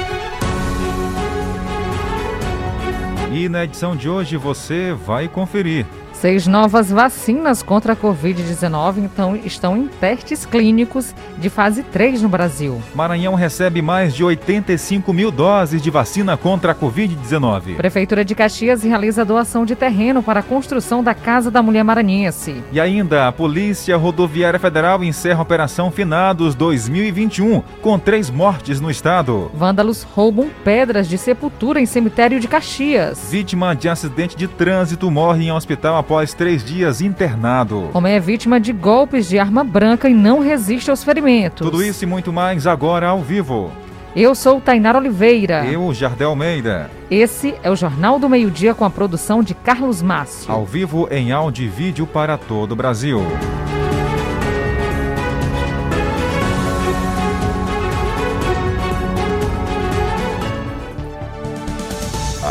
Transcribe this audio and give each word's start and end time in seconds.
E 3.35 3.51
na 3.51 3.65
edição 3.65 3.95
de 3.95 4.09
hoje 4.09 4.39
você 4.39 4.95
vai 4.95 5.29
conferir. 5.29 5.85
Seis 6.21 6.47
novas 6.47 6.91
vacinas 6.91 7.63
contra 7.63 7.93
a 7.93 7.97
Covid-19 7.97 9.05
então, 9.05 9.37
estão 9.37 9.77
em 9.77 9.87
testes 9.87 10.47
clínicos 10.47 11.15
de 11.37 11.51
fase 11.51 11.83
3 11.83 12.23
no 12.23 12.29
Brasil. 12.31 12.81
Maranhão 12.95 13.35
recebe 13.35 13.83
mais 13.83 14.15
de 14.15 14.25
85 14.25 15.13
mil 15.13 15.31
doses 15.31 15.83
de 15.83 15.91
vacina 15.91 16.35
contra 16.35 16.73
a 16.73 16.75
Covid-19. 16.75 17.77
Prefeitura 17.77 18.25
de 18.25 18.35
Caxias 18.35 18.83
realiza 18.83 19.27
doação 19.27 19.67
de 19.67 19.77
terreno 19.77 20.23
para 20.23 20.41
a 20.41 20.43
construção 20.43 21.05
da 21.05 21.13
Casa 21.13 21.51
da 21.51 21.63
Mulher 21.63 21.85
Maranhense. 21.85 22.65
E 22.73 22.81
ainda, 22.81 23.29
a 23.29 23.33
Polícia 23.33 23.95
Rodoviária 23.99 24.59
Federal 24.59 25.05
encerra 25.05 25.41
a 25.41 25.43
Operação 25.43 25.91
Finados 25.91 26.55
2021, 26.55 27.63
com 27.83 27.99
três 27.99 28.31
mortes 28.31 28.81
no 28.81 28.91
estado. 28.91 29.51
Vândalos 29.53 30.03
roubam 30.03 30.49
pedras 30.65 31.09
de 31.09 31.19
sepultura 31.19 31.79
em 31.79 31.85
cemitério 31.85 32.41
de 32.41 32.49
Caxias. 32.49 33.29
Vítima 33.31 33.77
de 33.77 33.87
acidente 33.87 34.35
de 34.35 34.49
trânsito 34.49 35.11
morre 35.11 35.45
em 35.45 35.53
hospital 35.53 36.06
após 36.07 36.33
três 36.33 36.65
dias 36.65 37.01
internado. 37.01 37.91
Homem 37.93 38.15
é 38.15 38.21
vítima 38.21 38.61
de 38.61 38.73
golpes 38.73 39.29
de 39.29 39.41
arma 39.41 39.65
branca 39.65 40.09
e 40.09 40.15
não 40.15 40.39
resiste 40.39 40.89
aos 40.89 41.03
ferimentos. 41.03 41.67
Tudo 41.69 41.83
isso 41.83 42.05
e 42.05 42.07
muito 42.07 42.33
mais 42.33 42.65
agora 42.65 43.09
ao 43.09 43.21
vivo. 43.21 43.73
Eu 44.15 44.33
sou 44.33 44.61
Tainara 44.61 44.99
Oliveira. 44.99 45.67
Eu, 45.67 45.93
Jardel 45.93 46.31
Almeida. 46.31 46.89
Esse 47.11 47.57
é 47.61 47.71
o 47.71 47.77
Jornal 47.77 48.21
do 48.21 48.29
Meio-Dia 48.29 48.73
com 48.73 48.85
a 48.85 48.91
produção 48.91 49.43
de 49.43 49.53
Carlos 49.53 50.01
Márcio. 50.01 50.51
Ao 50.51 50.65
vivo 50.65 51.09
em 51.11 51.33
áudio 51.33 51.65
e 51.65 51.69
vídeo 51.69 52.07
para 52.07 52.39
todo 52.39 52.71
o 52.71 52.77
Brasil. 52.77 53.21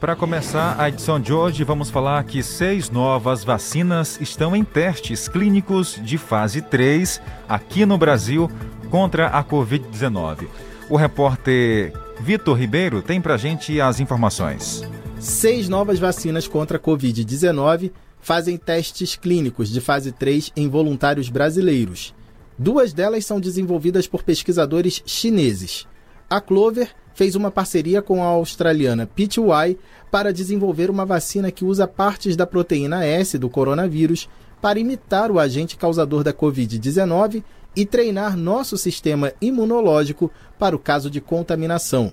Para 0.00 0.16
começar 0.16 0.80
a 0.80 0.88
edição 0.88 1.20
de 1.20 1.30
hoje, 1.30 1.62
vamos 1.62 1.90
falar 1.90 2.24
que 2.24 2.42
seis 2.42 2.88
novas 2.88 3.44
vacinas 3.44 4.18
estão 4.18 4.56
em 4.56 4.64
testes 4.64 5.28
clínicos 5.28 6.00
de 6.02 6.16
fase 6.16 6.62
3 6.62 7.20
aqui 7.46 7.84
no 7.84 7.98
Brasil 7.98 8.50
contra 8.88 9.26
a 9.26 9.44
Covid-19. 9.44 10.48
O 10.88 10.96
repórter 10.96 11.92
Vitor 12.18 12.56
Ribeiro 12.56 13.02
tem 13.02 13.20
para 13.20 13.36
gente 13.36 13.78
as 13.78 14.00
informações. 14.00 14.82
Seis 15.18 15.68
novas 15.68 15.98
vacinas 15.98 16.48
contra 16.48 16.78
a 16.78 16.80
Covid-19 16.80 17.92
fazem 18.22 18.56
testes 18.56 19.16
clínicos 19.16 19.68
de 19.68 19.82
fase 19.82 20.12
3 20.12 20.50
em 20.56 20.66
voluntários 20.66 21.28
brasileiros. 21.28 22.14
Duas 22.58 22.94
delas 22.94 23.26
são 23.26 23.38
desenvolvidas 23.38 24.06
por 24.06 24.22
pesquisadores 24.22 25.02
chineses. 25.04 25.86
A 26.30 26.40
Clover 26.40 26.88
fez 27.20 27.36
uma 27.36 27.50
parceria 27.50 28.00
com 28.00 28.22
a 28.22 28.28
australiana 28.28 29.06
PTY 29.06 29.76
para 30.10 30.32
desenvolver 30.32 30.88
uma 30.88 31.04
vacina 31.04 31.50
que 31.50 31.66
usa 31.66 31.86
partes 31.86 32.34
da 32.34 32.46
proteína 32.46 33.04
S 33.04 33.36
do 33.36 33.50
coronavírus 33.50 34.26
para 34.58 34.80
imitar 34.80 35.30
o 35.30 35.38
agente 35.38 35.76
causador 35.76 36.24
da 36.24 36.32
Covid-19 36.32 37.44
e 37.76 37.84
treinar 37.84 38.38
nosso 38.38 38.78
sistema 38.78 39.34
imunológico 39.38 40.30
para 40.58 40.74
o 40.74 40.78
caso 40.78 41.10
de 41.10 41.20
contaminação. 41.20 42.10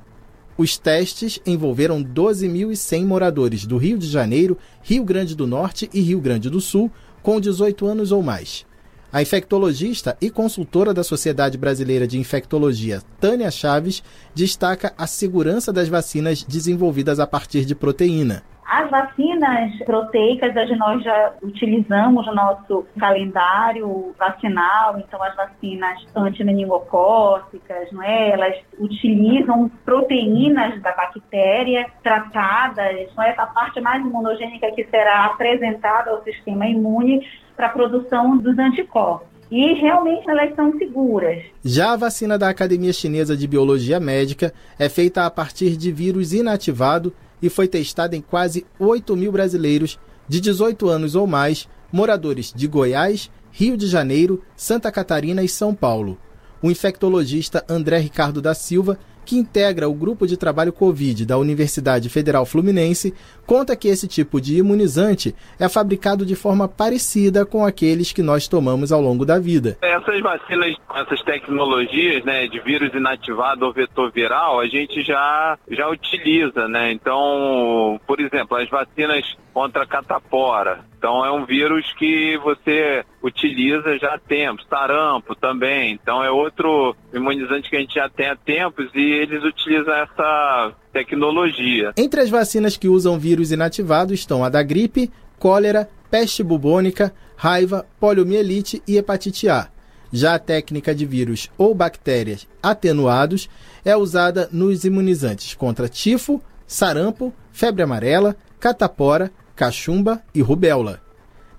Os 0.58 0.78
testes 0.78 1.40
envolveram 1.46 2.04
12.100 2.04 3.06
moradores 3.06 3.66
do 3.66 3.78
Rio 3.78 3.98
de 3.98 4.08
Janeiro, 4.08 4.58
Rio 4.82 5.06
Grande 5.06 5.38
do 5.38 5.48
Norte 5.48 5.90
e 5.94 6.02
Rio 6.02 6.20
Grande 6.20 6.50
do 6.50 6.60
Sul 6.60 6.92
com 7.24 7.40
18 7.40 7.88
anos 7.88 8.12
ou 8.12 8.22
mais. 8.22 8.66
A 9.12 9.22
infectologista 9.22 10.18
e 10.22 10.30
consultora 10.30 10.94
da 10.94 11.02
Sociedade 11.02 11.58
Brasileira 11.58 12.06
de 12.06 12.20
Infectologia, 12.20 13.00
Tânia 13.22 13.50
Chaves, 13.50 14.04
destaca 14.36 14.94
a 14.98 15.08
segurança 15.08 15.72
das 15.72 15.88
vacinas 15.88 16.44
desenvolvidas 16.44 17.18
a 17.18 17.26
partir 17.26 17.64
de 17.64 17.74
proteína. 17.74 18.44
As 18.70 18.90
vacinas 18.92 19.78
proteicas 19.86 20.54
nós 20.78 21.02
já 21.02 21.34
utilizamos 21.42 22.26
no 22.26 22.36
nosso 22.36 22.86
calendário 23.00 24.14
vacinal, 24.20 25.00
então 25.00 25.24
as 25.24 25.34
vacinas 25.38 26.06
antimeningocócicas, 26.14 27.90
não 27.94 28.04
é? 28.04 28.32
Elas 28.32 28.58
utilizam 28.78 29.72
proteínas 29.86 30.82
da 30.82 30.92
bactéria 30.92 31.86
tratadas, 32.04 33.10
não 33.16 33.24
é? 33.24 33.30
Essa 33.30 33.46
parte 33.46 33.80
mais 33.80 34.06
imunogênica 34.06 34.70
que 34.74 34.84
será 34.84 35.28
apresentada 35.28 36.12
ao 36.12 36.22
sistema 36.26 36.68
imune 36.68 37.26
para 37.58 37.68
a 37.68 37.72
produção 37.72 38.38
dos 38.38 38.58
anticorpos. 38.58 39.28
E 39.50 39.74
realmente 39.74 40.30
elas 40.30 40.56
são 40.56 40.78
seguras. 40.78 41.44
Já 41.64 41.94
a 41.94 41.98
vacina 41.98 42.38
da 42.38 42.50
Academia 42.50 42.94
Chinesa 42.94 43.36
de 43.36 43.48
Biologia 43.48 44.00
Médica 44.00 44.54
é 44.78 44.88
feita 44.88 45.26
a 45.26 45.32
partir 45.32 45.76
de 45.76 45.92
vírus 45.92 46.34
inativado 46.34 47.14
e 47.42 47.50
foi 47.50 47.68
testada 47.68 48.16
em 48.16 48.22
quase 48.22 48.66
8 48.80 49.16
mil 49.16 49.32
brasileiros 49.32 50.00
de 50.28 50.40
18 50.42 50.88
anos 50.90 51.16
ou 51.16 51.26
mais, 51.26 51.68
moradores 51.92 52.54
de 52.54 52.68
Goiás, 52.68 53.32
Rio 53.52 53.78
de 53.78 53.88
Janeiro, 53.88 54.44
Santa 54.56 54.92
Catarina 54.92 55.42
e 55.42 55.48
São 55.48 55.74
Paulo. 55.74 56.18
O 56.62 56.70
infectologista 56.70 57.64
André 57.70 58.00
Ricardo 58.00 58.42
da 58.42 58.54
Silva 58.54 59.00
que 59.28 59.38
integra 59.38 59.90
o 59.90 59.94
grupo 59.94 60.26
de 60.26 60.38
trabalho 60.38 60.72
Covid 60.72 61.26
da 61.26 61.38
Universidade 61.38 62.08
Federal 62.08 62.46
Fluminense, 62.46 63.14
conta 63.46 63.76
que 63.76 63.90
esse 63.90 64.08
tipo 64.08 64.40
de 64.40 64.58
imunizante 64.58 65.36
é 65.60 65.68
fabricado 65.68 66.26
de 66.26 66.34
forma 66.34 66.66
parecida 66.66 67.46
com 67.46 67.66
aqueles 67.66 68.14
que 68.14 68.24
nós 68.24 68.48
tomamos 68.48 68.90
ao 68.90 69.02
longo 69.02 69.26
da 69.26 69.38
vida. 69.38 69.78
Essas 69.82 70.22
vacinas, 70.22 70.76
essas 70.96 71.22
tecnologias 71.24 72.24
né, 72.24 72.48
de 72.48 72.62
vírus 72.62 72.94
inativado 72.94 73.66
ou 73.66 73.74
vetor 73.74 74.10
viral, 74.14 74.62
a 74.62 74.68
gente 74.68 75.04
já, 75.04 75.58
já 75.70 75.90
utiliza, 75.90 76.70
né? 76.70 76.94
Então, 76.94 78.00
por 78.08 78.22
exemplo, 78.22 78.56
as 78.56 78.70
vacinas 78.70 79.36
contra 79.58 79.82
a 79.82 79.88
catapora. 79.88 80.86
Então 81.00 81.26
é 81.26 81.32
um 81.32 81.44
vírus 81.44 81.92
que 81.98 82.38
você 82.44 83.04
utiliza 83.24 83.98
já 83.98 84.14
há 84.14 84.20
tempos, 84.20 84.64
sarampo 84.70 85.34
também. 85.34 85.94
Então 85.94 86.24
é 86.24 86.30
outro 86.30 86.96
imunizante 87.12 87.68
que 87.68 87.76
a 87.76 87.80
gente 87.80 87.96
já 87.96 88.08
tem 88.08 88.30
há 88.30 88.36
tempos 88.36 88.88
e 88.94 89.02
eles 89.02 89.44
utilizam 89.44 89.96
essa 89.96 90.74
tecnologia. 90.94 91.92
Entre 91.98 92.22
as 92.22 92.30
vacinas 92.30 92.78
que 92.78 92.88
usam 92.88 93.18
vírus 93.18 93.52
inativado 93.52 94.14
estão 94.14 94.44
a 94.44 94.50
da 94.50 94.62
gripe, 94.62 95.12
cólera, 95.40 95.90
peste 96.12 96.44
bubônica, 96.44 97.12
raiva, 97.36 97.84
poliomielite 98.00 98.84
e 98.88 98.96
hepatite 98.96 99.50
A. 99.50 99.70
Já 100.14 100.36
a 100.36 100.40
técnica 100.40 100.94
de 100.94 101.04
vírus 101.04 101.50
ou 101.58 101.74
bactérias 101.74 102.48
atenuados 102.62 103.50
é 103.84 103.98
usada 103.98 104.48
nos 104.52 104.86
imunizantes 104.86 105.56
contra 105.56 105.90
tifo, 105.90 106.40
sarampo, 106.68 107.34
febre 107.52 107.82
amarela, 107.82 108.36
catapora, 108.60 109.32
cachumba 109.58 110.22
e 110.36 110.42
rubéola. 110.42 111.02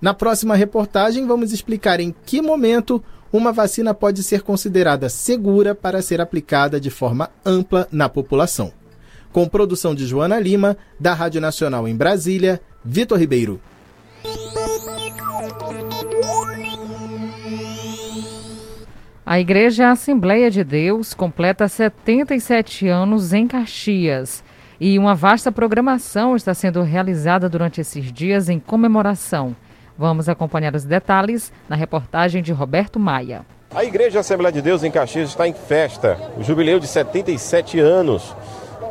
Na 0.00 0.14
próxima 0.14 0.54
reportagem, 0.54 1.26
vamos 1.26 1.52
explicar 1.52 1.98
em 1.98 2.14
que 2.24 2.40
momento 2.40 3.02
uma 3.32 3.52
vacina 3.52 3.92
pode 3.92 4.22
ser 4.22 4.42
considerada 4.42 5.08
segura 5.08 5.74
para 5.74 6.00
ser 6.00 6.20
aplicada 6.20 6.80
de 6.80 6.88
forma 6.88 7.28
ampla 7.44 7.88
na 7.90 8.08
população. 8.08 8.72
Com 9.32 9.48
produção 9.48 9.94
de 9.94 10.06
Joana 10.06 10.38
Lima, 10.38 10.78
da 10.98 11.12
Rádio 11.12 11.40
Nacional 11.40 11.88
em 11.88 11.96
Brasília, 11.96 12.60
Vitor 12.84 13.18
Ribeiro. 13.18 13.60
A 19.26 19.38
Igreja 19.40 19.90
Assembleia 19.90 20.50
de 20.50 20.64
Deus 20.64 21.12
completa 21.12 21.68
77 21.68 22.88
anos 22.88 23.32
em 23.32 23.46
Caxias 23.46 24.42
e 24.80 24.98
uma 24.98 25.14
vasta 25.14 25.50
programação 25.50 26.36
está 26.36 26.54
sendo 26.54 26.82
realizada 26.82 27.48
durante 27.48 27.80
esses 27.80 28.12
dias 28.12 28.48
em 28.48 28.58
comemoração. 28.60 29.54
Vamos 29.96 30.28
acompanhar 30.28 30.74
os 30.74 30.84
detalhes 30.84 31.52
na 31.68 31.74
reportagem 31.74 32.42
de 32.42 32.52
Roberto 32.52 33.00
Maia. 33.00 33.44
A 33.74 33.84
Igreja 33.84 34.20
Assembleia 34.20 34.52
de 34.52 34.62
Deus 34.62 34.84
em 34.84 34.90
Caxias 34.90 35.30
está 35.30 35.48
em 35.48 35.52
festa, 35.52 36.16
o 36.36 36.44
jubileu 36.44 36.78
de 36.78 36.86
77 36.86 37.80
anos. 37.80 38.34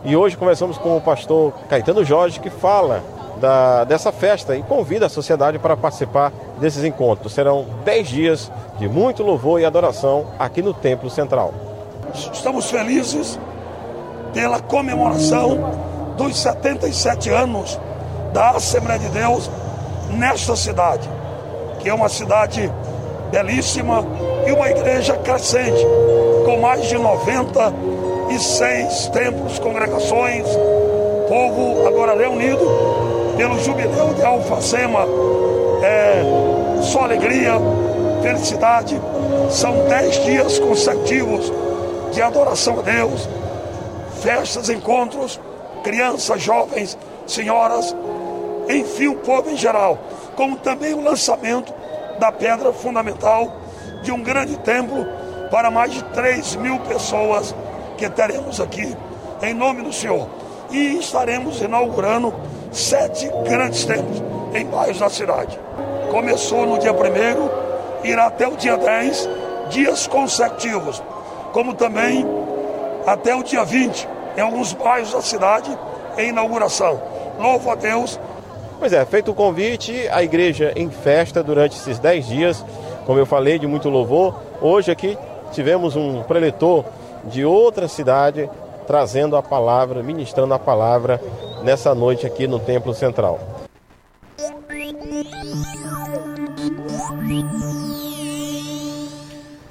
E 0.04 0.16
hoje 0.16 0.38
conversamos 0.38 0.78
com 0.78 0.96
o 0.96 1.02
pastor 1.02 1.54
Caetano 1.70 2.04
Jorge, 2.04 2.40
que 2.40 2.50
fala 2.50 3.04
da, 3.40 3.86
dessa 3.86 4.12
festa 4.12 4.56
e 4.56 4.64
convida 4.64 5.06
a 5.06 5.10
sociedade 5.10 5.58
para 5.58 5.78
participar 5.78 6.32
desses 6.60 6.84
encontros. 6.84 7.34
Serão 7.34 7.66
10 7.86 8.08
dias 8.08 8.52
de 8.78 8.88
muito 8.88 9.24
louvor 9.24 9.62
e 9.62 9.66
adoração 9.66 10.28
aqui 10.38 10.62
no 10.62 10.74
Templo 10.74 11.10
Central. 11.10 11.54
Estamos 12.14 12.70
felizes 12.70 13.40
pela 14.38 14.60
comemoração 14.60 15.58
dos 16.16 16.38
77 16.38 17.32
anos 17.32 17.80
da 18.32 18.52
Assembleia 18.52 19.00
de 19.00 19.10
Deus 19.10 19.50
nesta 20.12 20.56
cidade, 20.56 21.10
que 21.80 21.90
é 21.90 21.94
uma 21.94 22.08
cidade 22.08 22.72
belíssima 23.32 24.06
e 24.46 24.52
uma 24.52 24.70
igreja 24.70 25.18
crescente, 25.18 25.84
com 26.46 26.60
mais 26.60 26.86
de 26.86 27.00
96 27.00 29.08
templos, 29.08 29.58
congregações, 29.58 30.46
povo 31.28 31.88
agora 31.88 32.16
reunido 32.16 32.64
pelo 33.36 33.60
jubileu 33.64 34.14
de 34.14 34.24
Alfacema. 34.24 35.00
É 35.82 36.22
só 36.84 37.06
alegria, 37.06 37.54
felicidade. 38.22 39.02
São 39.50 39.88
dez 39.88 40.24
dias 40.24 40.60
consecutivos 40.60 41.52
de 42.12 42.22
adoração 42.22 42.78
a 42.80 42.84
Deus, 42.84 43.28
festas, 44.18 44.70
encontros, 44.70 45.40
crianças, 45.84 46.42
jovens, 46.42 46.98
senhoras, 47.26 47.96
enfim, 48.70 49.08
o 49.08 49.16
povo 49.16 49.50
em 49.50 49.58
geral, 49.58 49.98
como 50.36 50.58
também 50.58 50.94
o 50.94 51.02
lançamento 51.02 51.74
da 52.20 52.32
pedra 52.32 52.74
fundamental 52.74 53.52
de 54.04 54.12
um 54.12 54.22
grande 54.22 54.58
templo 54.58 55.06
para 55.50 55.72
mais 55.72 55.92
de 55.92 56.04
3 56.04 56.56
mil 56.58 56.80
pessoas 56.80 57.56
que 57.98 58.10
teremos 58.10 58.60
aqui, 58.60 58.96
em 59.42 59.54
nome 59.54 59.82
do 59.82 59.94
Senhor. 59.94 60.28
E 60.70 60.98
estaremos 61.00 61.62
inaugurando 61.62 62.34
sete 62.72 63.30
grandes 63.48 63.86
templos 63.86 64.22
em 64.54 64.66
bairros 64.66 65.00
da 65.00 65.10
cidade. 65.10 65.58
Começou 66.12 66.66
no 66.66 66.78
dia 66.78 66.92
1 66.92 68.08
irá 68.08 68.28
até 68.28 68.48
o 68.48 68.56
dia 68.56 68.78
10, 68.78 69.30
dias 69.70 70.08
consecutivos, 70.08 71.02
como 71.54 71.74
também 71.74 72.26
até 73.08 73.36
o 73.36 73.42
dia 73.42 73.66
20, 73.66 74.08
em 74.38 74.42
alguns 74.42 74.74
bairros 74.74 75.14
da 75.14 75.22
cidade, 75.22 75.76
em 76.18 76.30
inauguração. 76.30 77.02
Louvo 77.40 77.72
a 77.72 77.76
Deus 77.76 78.20
Pois 78.80 78.94
é, 78.94 79.04
feito 79.06 79.32
o 79.32 79.34
convite, 79.34 80.08
a 80.12 80.22
igreja 80.22 80.72
em 80.76 80.90
festa 80.90 81.42
durante 81.42 81.76
esses 81.76 81.98
10 81.98 82.28
dias, 82.28 82.66
como 83.08 83.18
eu 83.18 83.26
falei, 83.26 83.58
de 83.58 83.66
muito 83.66 83.90
louvor. 83.90 84.40
Hoje 84.62 84.92
aqui 84.92 85.18
tivemos 85.52 85.96
um 85.96 86.22
preletor 86.22 86.86
de 87.24 87.44
outra 87.44 87.88
cidade 87.88 88.48
trazendo 88.86 89.36
a 89.36 89.42
palavra, 89.42 90.04
ministrando 90.04 90.54
a 90.54 90.60
palavra 90.60 91.20
nessa 91.64 91.96
noite 91.96 92.28
aqui 92.28 92.46
no 92.46 92.60
Templo 92.60 92.94
Central. 92.94 93.40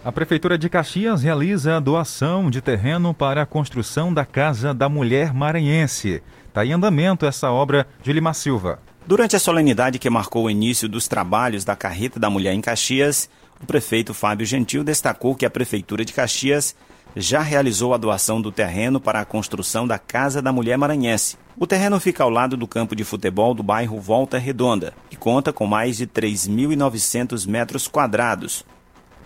A 0.07 0.13
Prefeitura 0.13 0.57
de 0.57 0.69
Caxias 0.69 1.25
realiza 1.25 1.77
a 1.77 1.81
doação 1.81 2.49
de 2.49 2.61
terreno 2.61 3.13
para 3.13 3.43
a 3.43 3.47
construção 3.47 4.15
da 4.15 4.25
Casa 4.25 4.73
da 4.73 4.89
Mulher 4.89 5.35
Maranhense. 5.35 6.23
Está 6.47 6.65
em 6.65 6.73
andamento 6.73 7.27
essa 7.27 7.51
obra 7.51 7.89
de 8.05 8.13
Lima 8.13 8.33
Silva. 8.33 8.79
Durante 9.05 9.35
a 9.35 9.41
solenidade 9.41 9.99
que 9.99 10.09
marcou 10.09 10.45
o 10.45 10.51
início 10.51 10.89
dos 10.89 11.09
trabalhos 11.09 11.65
da 11.65 11.75
Carreta 11.75 12.21
da 12.21 12.31
Mulher 12.31 12.55
em 12.55 12.61
Caxias, 12.61 13.29
o 13.61 13.67
prefeito 13.67 14.15
Fábio 14.15 14.47
Gentil 14.47 14.85
destacou 14.85 15.35
que 15.35 15.45
a 15.45 15.51
Prefeitura 15.51 16.05
de 16.05 16.13
Caxias 16.13 16.77
já 17.17 17.41
realizou 17.41 17.93
a 17.93 17.97
doação 17.97 18.41
do 18.41 18.53
terreno 18.53 19.01
para 19.01 19.19
a 19.19 19.25
construção 19.25 19.89
da 19.89 19.99
Casa 19.99 20.41
da 20.41 20.53
Mulher 20.53 20.79
Maranhense. 20.79 21.37
O 21.59 21.67
terreno 21.67 21.99
fica 21.99 22.23
ao 22.23 22.31
lado 22.31 22.57
do 22.57 22.69
campo 22.69 22.95
de 22.95 23.03
futebol 23.03 23.53
do 23.55 23.63
bairro 23.65 24.01
Volta 24.01 24.39
Redonda 24.39 24.95
e 25.11 25.17
conta 25.17 25.53
com 25.53 25.67
mais 25.67 25.97
de 25.97 26.07
3.900 26.07 27.45
metros 27.49 27.89
quadrados. 27.89 28.65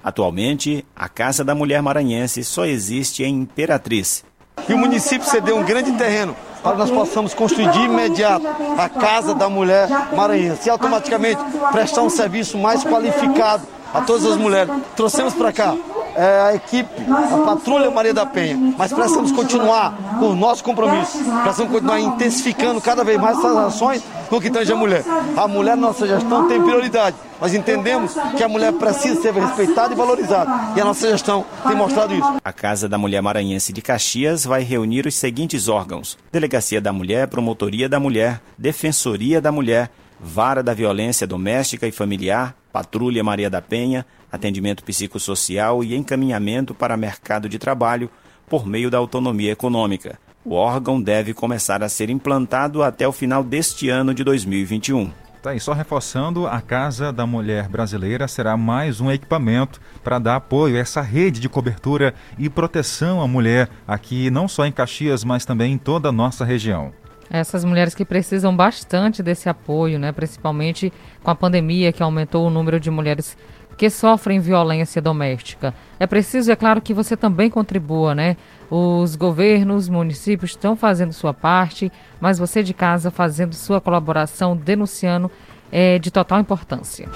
Atualmente, 0.03 0.85
a 0.97 1.09
Casa 1.09 1.45
da 1.45 1.55
Mulher 1.55 1.83
Maranhense 1.83 2.43
só 2.43 2.65
existe 2.65 3.23
em 3.23 3.41
Imperatriz. 3.41 4.25
E 4.69 4.73
o 4.73 4.79
município 4.79 5.29
cedeu 5.29 5.57
um 5.57 5.65
grande 5.65 5.93
terreno 5.93 6.35
para 6.63 6.73
que 6.73 6.79
nós 6.79 6.91
possamos 6.91 7.33
construir 7.35 7.71
de 7.71 7.81
imediato 7.81 8.47
a 8.79 8.89
Casa 8.89 9.35
da 9.35 9.49
Mulher 9.49 9.89
Maranhense 10.15 10.69
e 10.69 10.71
automaticamente 10.71 11.41
prestar 11.73 12.03
um 12.03 12.11
serviço 12.11 12.59
mais 12.59 12.85
qualificado 12.85 13.67
a 13.93 14.01
todas 14.03 14.25
as 14.25 14.37
mulheres. 14.37 14.73
Trouxemos 14.97 15.35
para 15.35 15.53
cá 15.53 15.75
é, 16.17 16.41
a 16.43 16.55
equipe, 16.55 16.91
a 17.11 17.39
Patrulha 17.45 17.91
Maria 17.91 18.15
da 18.15 18.27
Penha, 18.27 18.75
mas 18.77 18.93
precisamos 18.93 19.33
continuar 19.33 19.95
com 20.19 20.27
o 20.27 20.35
nosso 20.35 20.63
compromisso, 20.63 21.19
precisamos 21.43 21.73
continuar 21.73 22.01
intensificando 22.01 22.81
cada 22.81 23.05
vez 23.05 23.19
mais 23.19 23.39
essas 23.39 23.57
ações 23.57 24.03
no 24.31 24.41
que 24.41 24.51
tange 24.51 24.73
a 24.73 24.77
mulher. 24.77 25.05
A 25.37 25.49
mulher 25.49 25.77
na 25.77 25.89
nossa 25.89 26.07
gestão 26.07 26.49
tem 26.49 26.63
prioridade. 26.63 27.17
Nós 27.41 27.55
entendemos 27.55 28.15
que 28.37 28.45
a 28.45 28.49
mulher 28.49 28.73
precisa 28.75 29.21
ser 29.21 29.33
respeitada 29.33 29.93
e 29.93 29.97
valorizada. 29.97 30.51
E 30.77 30.81
a 30.81 30.85
nossa 30.85 31.09
gestão 31.09 31.45
tem 31.67 31.75
mostrado 31.75 32.15
isso. 32.15 32.37
A 32.45 32.53
Casa 32.53 32.89
da 32.89 32.99
Mulher 32.99 33.23
Maranhense 33.23 33.73
de 33.73 33.81
Caxias 33.81 34.45
vai 34.45 34.63
reunir 34.63 35.07
os 35.07 35.15
seguintes 35.15 35.67
órgãos: 35.69 36.19
Delegacia 36.31 36.81
da 36.81 36.93
Mulher, 36.93 37.29
Promotoria 37.29 37.89
da 37.89 37.99
Mulher, 37.99 38.41
Defensoria 38.59 39.41
da 39.41 39.51
Mulher, 39.51 39.91
Vara 40.21 40.63
da 40.63 40.75
Violência 40.75 41.27
Doméstica 41.27 41.87
e 41.87 41.93
Familiar, 41.93 42.55
Patrulha 42.71 43.25
Maria 43.25 43.49
da 43.49 43.63
Penha, 43.63 44.05
atendimento 44.31 44.85
psicossocial 44.85 45.83
e 45.83 45.95
encaminhamento 45.95 46.75
para 46.75 46.97
mercado 46.97 47.49
de 47.49 47.59
trabalho 47.59 48.11
por 48.49 48.67
meio 48.67 48.91
da 48.91 48.99
autonomia 48.99 49.53
econômica. 49.53 50.19
O 50.45 50.55
órgão 50.55 51.01
deve 51.01 51.35
começar 51.35 51.83
a 51.83 51.89
ser 51.89 52.11
implantado 52.11 52.83
até 52.83 53.07
o 53.07 53.13
final 53.13 53.45
deste 53.45 53.89
ano 53.89 54.15
de 54.15 54.25
2021. 54.25 55.13
Tá 55.43 55.51
aí, 55.51 55.61
só 55.61 55.73
reforçando, 55.73 56.47
a 56.47 56.61
Casa 56.61 57.11
da 57.11 57.27
Mulher 57.27 57.67
Brasileira 57.67 58.29
será 58.29 58.59
mais 58.59 59.01
um 59.01 59.11
equipamento 59.11 59.81
para 60.05 60.19
dar 60.19 60.37
apoio 60.37 60.77
a 60.77 60.81
essa 60.81 61.01
rede 61.01 61.41
de 61.41 61.49
cobertura 61.49 62.15
e 62.39 62.51
proteção 62.51 63.23
à 63.23 63.27
mulher 63.27 63.69
aqui, 63.89 64.31
não 64.31 64.47
só 64.47 64.67
em 64.67 64.73
Caxias, 64.73 65.25
mas 65.25 65.47
também 65.47 65.73
em 65.73 65.79
toda 65.79 66.11
a 66.11 66.13
nossa 66.13 66.45
região. 66.45 66.93
Essas 67.31 67.65
mulheres 67.65 67.95
que 67.95 68.05
precisam 68.05 68.55
bastante 68.55 69.23
desse 69.23 69.49
apoio, 69.49 69.99
né? 69.99 70.13
principalmente 70.13 70.93
com 71.23 71.31
a 71.31 71.35
pandemia 71.35 71.93
que 71.93 72.03
aumentou 72.03 72.47
o 72.47 72.51
número 72.51 72.81
de 72.81 72.91
mulheres 72.91 73.35
que 73.77 73.89
sofrem 73.89 74.41
violência 74.41 75.01
doméstica. 75.01 75.75
É 75.99 76.07
preciso, 76.07 76.51
é 76.51 76.57
claro, 76.57 76.81
que 76.81 76.95
você 76.95 77.17
também 77.17 77.51
contribua, 77.51 78.15
né? 78.15 78.37
Os 78.71 79.17
governos, 79.17 79.89
municípios 79.89 80.53
estão 80.53 80.77
fazendo 80.77 81.13
sua 81.13 81.35
parte, 81.35 81.91
mas 82.21 82.39
você 82.39 82.63
de 82.63 82.75
casa 82.75 83.11
fazendo 83.11 83.55
sua 83.55 83.81
colaboração, 83.81 84.57
denunciando, 84.57 85.31
é 85.73 85.99
de 85.99 86.11
total 86.11 86.41
importância. 86.41 87.09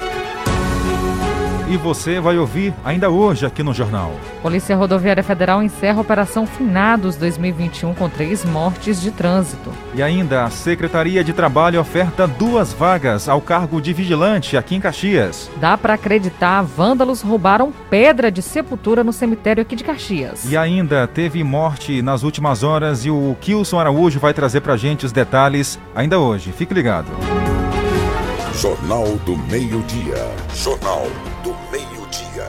E 1.66 1.78
você 1.78 2.20
vai 2.20 2.36
ouvir 2.36 2.74
ainda 2.84 3.08
hoje 3.08 3.46
aqui 3.46 3.62
no 3.62 3.72
jornal. 3.72 4.12
Polícia 4.42 4.76
Rodoviária 4.76 5.22
Federal 5.22 5.62
encerra 5.62 5.98
a 5.98 6.02
Operação 6.02 6.46
Finados 6.46 7.16
2021 7.16 7.94
com 7.94 8.06
três 8.08 8.44
mortes 8.44 9.00
de 9.00 9.10
trânsito. 9.10 9.72
E 9.94 10.02
ainda 10.02 10.44
a 10.44 10.50
Secretaria 10.50 11.24
de 11.24 11.32
Trabalho 11.32 11.80
oferta 11.80 12.26
duas 12.26 12.74
vagas 12.74 13.30
ao 13.30 13.40
cargo 13.40 13.80
de 13.80 13.94
vigilante 13.94 14.58
aqui 14.58 14.74
em 14.74 14.80
Caxias. 14.80 15.50
Dá 15.56 15.78
para 15.78 15.94
acreditar, 15.94 16.60
vândalos 16.60 17.22
roubaram 17.22 17.72
pedra 17.88 18.30
de 18.30 18.42
sepultura 18.42 19.02
no 19.02 19.12
cemitério 19.12 19.62
aqui 19.62 19.74
de 19.74 19.84
Caxias. 19.84 20.44
E 20.50 20.58
ainda 20.58 21.06
teve 21.06 21.42
morte 21.42 22.02
nas 22.02 22.22
últimas 22.22 22.62
horas 22.62 23.06
e 23.06 23.10
o 23.10 23.34
Kilson 23.40 23.80
Araújo 23.80 24.20
vai 24.20 24.34
trazer 24.34 24.60
pra 24.60 24.76
gente 24.76 25.06
os 25.06 25.12
detalhes 25.12 25.78
ainda 25.94 26.18
hoje. 26.18 26.52
Fique 26.52 26.74
ligado. 26.74 27.08
Jornal 28.64 29.18
do 29.26 29.36
Meio-Dia. 29.36 30.16
Jornal 30.54 31.04
do 31.42 31.54
Meio-Dia. 31.70 32.48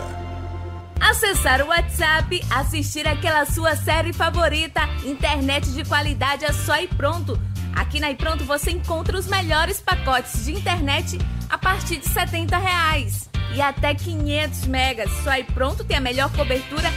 acessar 0.98 1.62
o 1.62 1.68
WhatsApp, 1.68 2.42
assistir 2.50 3.06
aquela 3.06 3.46
sua 3.46 3.76
série 3.76 4.14
favorita, 4.14 4.80
internet 5.04 5.70
de 5.74 5.84
qualidade 5.84 6.46
é 6.46 6.54
só 6.54 6.80
e 6.80 6.88
pronto. 6.88 7.38
Aqui 7.76 8.00
na 8.00 8.12
iPronto 8.12 8.46
você 8.46 8.72
encontra 8.72 9.18
os 9.18 9.28
melhores 9.28 9.82
pacotes 9.82 10.46
de 10.46 10.54
internet 10.54 11.20
a 11.50 11.58
partir 11.58 11.98
de 11.98 12.08
70 12.08 12.58
reais 12.60 13.30
e 13.54 13.62
até 13.62 13.94
500 13.94 14.68
megas. 14.68 15.12
Só 15.22 15.32
aí 15.32 15.44
pronto 15.44 15.84
tem 15.84 15.98
a 15.98 16.02
melhor 16.02 16.32
cobertura 16.32 16.90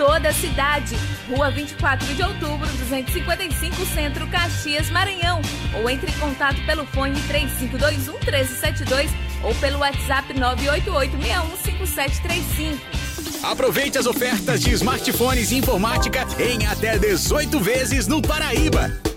toda 0.00 0.30
a 0.30 0.32
cidade. 0.32 0.96
Rua 1.28 1.50
24 1.50 2.14
de 2.14 2.22
outubro, 2.22 2.66
255 2.66 3.84
Centro, 3.84 4.26
Caxias, 4.28 4.88
Maranhão. 4.88 5.42
Ou 5.74 5.90
entre 5.90 6.10
em 6.10 6.18
contato 6.18 6.64
pelo 6.64 6.86
fone 6.86 7.20
3521 7.28 8.14
1372 8.14 9.10
ou 9.42 9.54
pelo 9.56 9.80
WhatsApp 9.80 10.32
988615735. 10.32 12.78
Aproveite 13.42 13.98
as 13.98 14.06
ofertas 14.06 14.62
de 14.62 14.70
smartphones 14.70 15.50
e 15.50 15.56
informática 15.56 16.26
em 16.38 16.66
até 16.66 16.98
18 16.98 17.60
vezes 17.60 18.06
no 18.06 18.22
Paraíba. 18.22 19.09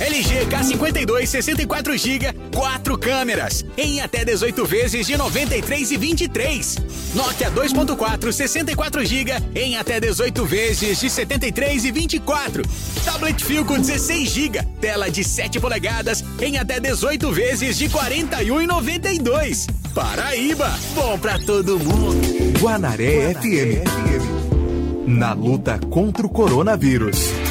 LG 0.00 0.46
K52 0.46 1.26
64 1.26 1.98
GB, 1.98 2.32
4 2.54 2.98
câmeras, 2.98 3.64
em 3.76 4.00
até 4.00 4.24
18 4.24 4.64
vezes 4.64 5.06
de 5.06 5.16
93 5.16 5.90
e 5.90 5.96
23. 5.96 6.76
Nokia 7.14 7.50
2.4 7.50 8.30
64 8.30 9.04
GB, 9.04 9.32
em 9.56 9.76
até 9.76 9.98
18 9.98 10.44
vezes 10.44 11.00
de 11.00 11.10
73 11.10 11.84
e 11.84 11.90
24. 11.90 12.62
Tablet 13.04 13.44
Filco 13.44 13.76
16 13.76 14.30
GB, 14.30 14.62
tela 14.80 15.10
de 15.10 15.24
7 15.24 15.58
polegadas, 15.58 16.24
em 16.40 16.58
até 16.58 16.78
18 16.78 17.32
vezes 17.32 17.76
de 17.76 17.88
41 17.88 18.62
e 18.62 18.66
92. 18.66 19.66
Paraíba, 19.94 20.78
bom 20.94 21.18
pra 21.18 21.40
todo 21.40 21.78
mundo. 21.78 22.20
Guanaré, 22.60 23.34
FM. 23.34 25.08
Na 25.08 25.32
luta 25.32 25.80
contra 25.90 26.24
o 26.24 26.28
coronavírus 26.28 27.47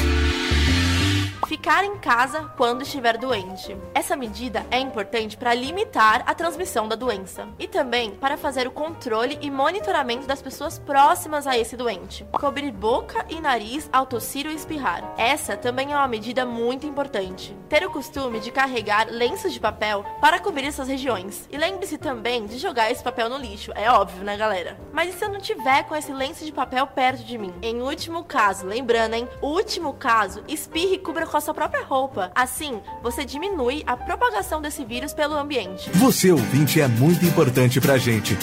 ficar 1.58 1.84
em 1.84 1.98
casa 1.98 2.44
quando 2.56 2.82
estiver 2.82 3.18
doente. 3.18 3.76
Essa 3.92 4.14
medida 4.14 4.64
é 4.70 4.78
importante 4.78 5.36
para 5.36 5.52
limitar 5.52 6.22
a 6.24 6.32
transmissão 6.32 6.86
da 6.86 6.94
doença 6.94 7.48
e 7.58 7.66
também 7.66 8.12
para 8.12 8.36
fazer 8.36 8.68
o 8.68 8.70
controle 8.70 9.36
e 9.40 9.50
monitoramento 9.50 10.24
das 10.24 10.40
pessoas 10.40 10.78
próximas 10.78 11.48
a 11.48 11.58
esse 11.58 11.76
doente. 11.76 12.24
Cobrir 12.30 12.70
boca 12.70 13.26
e 13.28 13.40
nariz 13.40 13.90
ao 13.92 14.06
tossir 14.06 14.46
ou 14.46 14.52
espirrar. 14.52 15.02
Essa 15.18 15.56
também 15.56 15.92
é 15.92 15.96
uma 15.96 16.06
medida 16.06 16.46
muito 16.46 16.86
importante. 16.86 17.56
Ter 17.68 17.84
o 17.84 17.90
costume 17.90 18.38
de 18.38 18.52
carregar 18.52 19.08
lenços 19.10 19.52
de 19.52 19.58
papel 19.58 20.04
para 20.20 20.38
cobrir 20.38 20.66
essas 20.66 20.86
regiões. 20.86 21.48
E 21.50 21.58
lembre-se 21.58 21.98
também 21.98 22.46
de 22.46 22.56
jogar 22.56 22.88
esse 22.92 23.02
papel 23.02 23.28
no 23.28 23.36
lixo, 23.36 23.72
é 23.74 23.90
óbvio, 23.90 24.22
né, 24.22 24.36
galera? 24.36 24.78
Mas 24.92 25.12
e 25.12 25.18
se 25.18 25.24
eu 25.24 25.28
não 25.28 25.40
tiver 25.40 25.82
com 25.82 25.96
esse 25.96 26.12
lenço 26.12 26.44
de 26.44 26.52
papel 26.52 26.86
perto 26.86 27.24
de 27.24 27.36
mim? 27.36 27.52
Em 27.60 27.82
último 27.82 28.22
caso, 28.22 28.64
lembrando, 28.64 29.14
hein? 29.14 29.28
Último 29.42 29.92
caso, 29.94 30.44
espirre 30.46 30.94
e 30.94 30.98
cubra 30.98 31.26
com 31.26 31.36
a 31.36 31.47
sua 31.48 31.54
própria 31.54 31.82
roupa. 31.82 32.30
Assim, 32.34 32.78
você 33.02 33.24
diminui 33.24 33.82
a 33.86 33.96
propagação 33.96 34.60
desse 34.60 34.84
vírus 34.84 35.14
pelo 35.14 35.34
ambiente. 35.34 35.88
Você 35.94 36.30
ouvinte 36.30 36.78
é 36.78 36.86
muito 36.86 37.24
importante 37.24 37.80
pra 37.80 37.96
gente. 37.96 38.36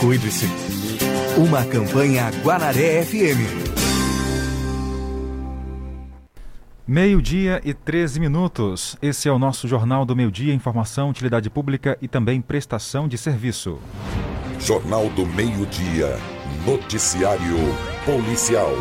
Cuide-se. 0.00 0.46
Uma 1.38 1.64
campanha 1.64 2.30
Guanaré 2.42 3.04
FM. 3.04 3.72
Meio-dia 6.84 7.60
e 7.64 7.72
13 7.72 8.18
minutos. 8.18 8.96
Esse 9.00 9.28
é 9.28 9.32
o 9.32 9.38
nosso 9.38 9.68
Jornal 9.68 10.04
do 10.04 10.16
Meio-Dia, 10.16 10.52
informação, 10.52 11.10
utilidade 11.10 11.48
pública 11.48 11.96
e 12.02 12.08
também 12.08 12.40
prestação 12.40 13.06
de 13.06 13.16
serviço. 13.16 13.78
Jornal 14.58 15.08
do 15.10 15.24
Meio-Dia, 15.24 16.18
noticiário 16.66 17.56
policial. 18.04 18.72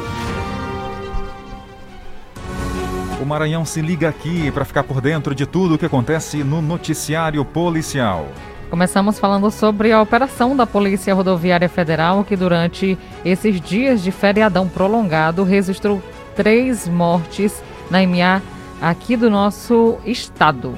O 3.24 3.26
Maranhão 3.26 3.64
se 3.64 3.82
liga 3.82 4.10
aqui 4.10 4.52
para 4.52 4.66
ficar 4.66 4.84
por 4.84 5.00
dentro 5.00 5.34
de 5.34 5.46
tudo 5.46 5.76
o 5.76 5.78
que 5.78 5.86
acontece 5.86 6.44
no 6.44 6.62
noticiário 6.62 7.46
policial. 7.46 8.28
Começamos 8.70 9.18
falando 9.18 9.50
sobre 9.50 9.94
a 9.94 10.02
operação 10.02 10.58
da 10.58 10.68
Polícia 10.68 11.14
Rodoviária 11.14 11.70
Federal, 11.70 12.26
que 12.26 12.36
durante 12.36 13.00
esses 13.24 13.62
dias 13.62 14.04
de 14.04 14.12
feriadão 14.12 14.68
prolongado 14.68 15.46
registrou 15.46 16.04
três 16.36 16.86
mortes 16.86 17.64
na 17.90 18.06
MA 18.06 18.42
aqui 18.82 19.16
do 19.16 19.30
nosso 19.30 19.98
estado. 20.04 20.76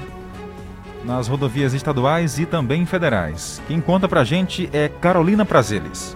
Nas 1.03 1.27
rodovias 1.27 1.73
estaduais 1.73 2.37
e 2.37 2.45
também 2.45 2.85
federais. 2.85 3.59
Quem 3.67 3.81
conta 3.81 4.07
pra 4.07 4.23
gente 4.23 4.69
é 4.71 4.87
Carolina 4.87 5.45
Prazeres. 5.45 6.15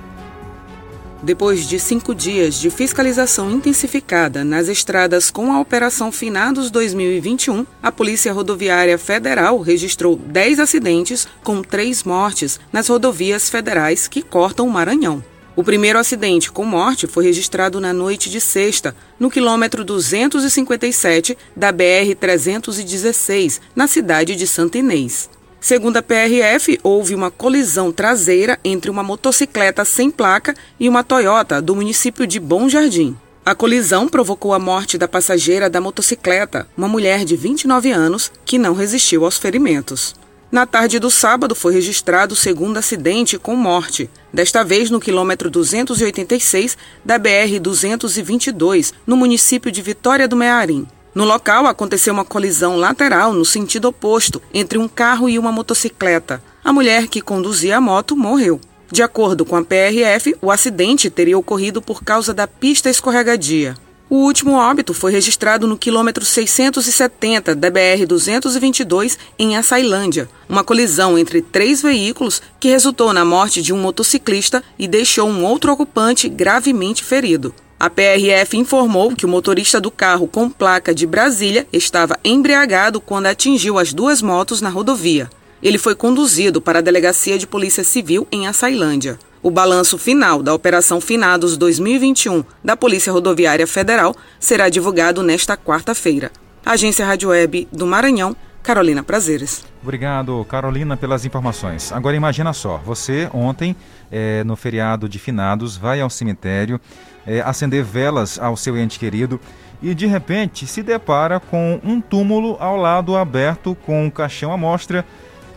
Depois 1.21 1.67
de 1.67 1.77
cinco 1.79 2.15
dias 2.15 2.55
de 2.55 2.69
fiscalização 2.69 3.51
intensificada 3.51 4.45
nas 4.45 4.69
estradas 4.69 5.29
com 5.29 5.51
a 5.51 5.59
Operação 5.59 6.13
Finados 6.13 6.71
2021, 6.71 7.65
a 7.83 7.91
Polícia 7.91 8.31
Rodoviária 8.31 8.97
Federal 8.97 9.59
registrou 9.59 10.15
10 10.15 10.61
acidentes 10.61 11.27
com 11.43 11.61
três 11.61 12.05
mortes 12.05 12.57
nas 12.71 12.87
rodovias 12.87 13.49
federais 13.49 14.07
que 14.07 14.21
cortam 14.21 14.65
o 14.65 14.71
Maranhão. 14.71 15.21
O 15.57 15.63
primeiro 15.63 15.99
acidente 15.99 16.49
com 16.49 16.63
morte 16.63 17.05
foi 17.05 17.25
registrado 17.25 17.81
na 17.81 17.91
noite 17.91 18.29
de 18.29 18.39
sexta, 18.39 18.95
no 19.19 19.29
quilômetro 19.29 19.83
257 19.83 21.37
da 21.53 21.73
BR-316, 21.73 23.59
na 23.75 23.87
cidade 23.87 24.37
de 24.37 24.47
Santa 24.47 24.77
Inês. 24.77 25.29
Segundo 25.61 25.97
a 25.97 26.01
PRF, 26.01 26.79
houve 26.81 27.13
uma 27.13 27.29
colisão 27.29 27.91
traseira 27.91 28.57
entre 28.63 28.89
uma 28.89 29.03
motocicleta 29.03 29.83
sem 29.83 30.09
placa 30.09 30.55
e 30.79 30.87
uma 30.87 31.03
Toyota 31.03 31.61
do 31.61 31.75
município 31.75 32.25
de 32.25 32.39
Bom 32.39 32.69
Jardim. 32.69 33.15
A 33.45 33.53
colisão 33.53 34.07
provocou 34.07 34.53
a 34.53 34.59
morte 34.59 34.97
da 34.97 35.07
passageira 35.07 35.69
da 35.69 35.81
motocicleta, 35.81 36.67
uma 36.77 36.87
mulher 36.87 37.25
de 37.25 37.35
29 37.35 37.91
anos 37.91 38.31
que 38.45 38.57
não 38.57 38.73
resistiu 38.73 39.25
aos 39.25 39.37
ferimentos. 39.37 40.15
Na 40.49 40.65
tarde 40.65 40.97
do 40.97 41.11
sábado 41.11 41.53
foi 41.53 41.73
registrado 41.73 42.33
o 42.33 42.37
segundo 42.37 42.77
acidente 42.77 43.37
com 43.37 43.55
morte, 43.55 44.09
desta 44.33 44.63
vez 44.63 44.89
no 44.89 44.99
quilômetro 44.99 45.49
286 45.49 46.77
da 47.03 47.19
BR-222, 47.19 48.93
no 49.05 49.17
município 49.17 49.71
de 49.71 49.81
Vitória 49.81 50.27
do 50.27 50.35
Mearim. 50.37 50.87
No 51.13 51.25
local 51.25 51.65
aconteceu 51.65 52.13
uma 52.13 52.25
colisão 52.25 52.77
lateral 52.77 53.33
no 53.33 53.43
sentido 53.43 53.85
oposto 53.87 54.41
entre 54.53 54.77
um 54.77 54.87
carro 54.87 55.27
e 55.27 55.39
uma 55.39 55.51
motocicleta. 55.51 56.41
A 56.63 56.71
mulher 56.71 57.07
que 57.07 57.21
conduzia 57.21 57.77
a 57.77 57.81
moto 57.81 58.15
morreu. 58.15 58.61
De 58.91 59.01
acordo 59.03 59.45
com 59.45 59.55
a 59.55 59.63
PRF, 59.63 60.35
o 60.41 60.51
acidente 60.51 61.09
teria 61.09 61.37
ocorrido 61.37 61.81
por 61.81 62.03
causa 62.03 62.33
da 62.33 62.47
pista 62.47 62.89
escorregadia. 62.89 63.75
O 64.09 64.15
último 64.15 64.53
óbito 64.53 64.91
foi 64.91 65.11
registrado 65.11 65.67
no 65.67 65.77
quilômetro 65.77 66.25
670 66.25 67.53
da 67.55 67.69
BR-222 67.69 69.17
em 69.37 69.55
Açailândia, 69.55 70.27
uma 70.47 70.63
colisão 70.63 71.15
entre 71.15 71.43
três 71.43 71.83
veículos 71.83 72.41
que 72.59 72.69
resultou 72.69 73.13
na 73.13 73.23
morte 73.23 73.61
de 73.61 73.71
um 73.71 73.77
motociclista 73.77 74.63
e 74.79 74.87
deixou 74.87 75.29
um 75.29 75.45
outro 75.45 75.71
ocupante 75.71 76.27
gravemente 76.27 77.03
ferido. 77.03 77.53
A 77.79 77.89
PRF 77.89 78.57
informou 78.57 79.15
que 79.15 79.25
o 79.25 79.29
motorista 79.29 79.79
do 79.79 79.89
carro 79.89 80.27
com 80.27 80.49
placa 80.49 80.93
de 80.93 81.07
Brasília 81.07 81.65
estava 81.71 82.19
embriagado 82.25 82.99
quando 82.99 83.27
atingiu 83.27 83.79
as 83.79 83.93
duas 83.93 84.21
motos 84.21 84.59
na 84.59 84.67
rodovia. 84.67 85.29
Ele 85.63 85.77
foi 85.77 85.95
conduzido 85.95 86.59
para 86.59 86.79
a 86.79 86.81
Delegacia 86.81 87.37
de 87.37 87.47
Polícia 87.47 87.85
Civil 87.85 88.27
em 88.33 88.47
Açailândia. 88.47 89.17
O 89.41 89.49
balanço 89.49 89.97
final 89.97 90.43
da 90.43 90.53
Operação 90.53 90.99
Finados 90.99 91.55
2021 91.55 92.43
da 92.61 92.75
Polícia 92.75 93.13
Rodoviária 93.13 93.65
Federal 93.65 94.13
será 94.41 94.67
divulgado 94.67 95.23
nesta 95.23 95.55
quarta-feira. 95.55 96.33
Agência 96.65 97.05
Rádio 97.05 97.29
Web 97.29 97.65
do 97.71 97.87
Maranhão, 97.87 98.35
Carolina 98.69 99.01
Prazeres. 99.01 99.65
Obrigado, 99.81 100.45
Carolina, 100.47 100.95
pelas 100.95 101.25
informações. 101.25 101.91
Agora 101.91 102.15
imagina 102.15 102.53
só, 102.53 102.77
você 102.77 103.27
ontem, 103.33 103.75
é, 104.11 104.43
no 104.43 104.55
feriado 104.55 105.09
de 105.09 105.17
finados, 105.17 105.75
vai 105.75 105.99
ao 105.99 106.07
cemitério 106.07 106.79
é, 107.25 107.41
acender 107.41 107.83
velas 107.83 108.37
ao 108.37 108.55
seu 108.55 108.77
ente 108.77 108.99
querido 108.99 109.39
e 109.81 109.95
de 109.95 110.05
repente 110.05 110.67
se 110.67 110.83
depara 110.83 111.39
com 111.39 111.79
um 111.83 111.99
túmulo 111.99 112.57
ao 112.59 112.77
lado 112.77 113.17
aberto 113.17 113.75
com 113.87 114.05
um 114.05 114.09
caixão 114.11 114.53
à 114.53 114.57
mostra. 114.57 115.03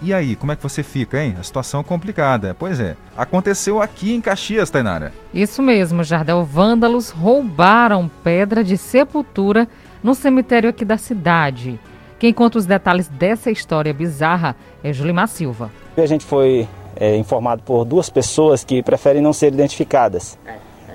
E 0.01 0.15
aí, 0.15 0.35
como 0.35 0.53
é 0.53 0.57
que 0.57 0.63
você 0.63 0.83
fica, 0.83 1.23
hein? 1.23 1.37
A 1.39 1.43
situação 1.43 1.83
é 1.83 1.85
complicada. 1.85 2.57
Pois 2.59 2.81
é, 2.81 2.97
aconteceu 3.15 3.83
aqui 3.83 4.15
em 4.15 4.23
Caxias, 4.23 4.71
Tainara. 4.71 5.13
Isso 5.35 5.61
mesmo, 5.61 6.03
Jardel. 6.03 6.43
Vândalos 6.45 7.11
roubaram 7.11 8.11
pedra 8.25 8.65
de 8.65 8.79
sepultura 8.79 9.69
no 10.03 10.15
cemitério 10.15 10.71
aqui 10.71 10.83
da 10.83 10.97
cidade. 10.97 11.79
Quem 12.23 12.33
conta 12.33 12.57
os 12.57 12.67
detalhes 12.67 13.09
dessa 13.09 13.51
história 13.51 13.93
bizarra 13.93 14.55
é 14.85 14.93
Julimar 14.93 15.27
Silva. 15.27 15.73
A 15.97 16.07
gente 16.07 16.25
foi 16.25 16.69
é, 16.95 17.17
informado 17.17 17.65
por 17.65 17.85
duas 17.85 18.09
pessoas 18.09 18.63
que 18.63 18.81
preferem 18.81 19.21
não 19.21 19.33
ser 19.33 19.49
identificadas. 19.49 20.39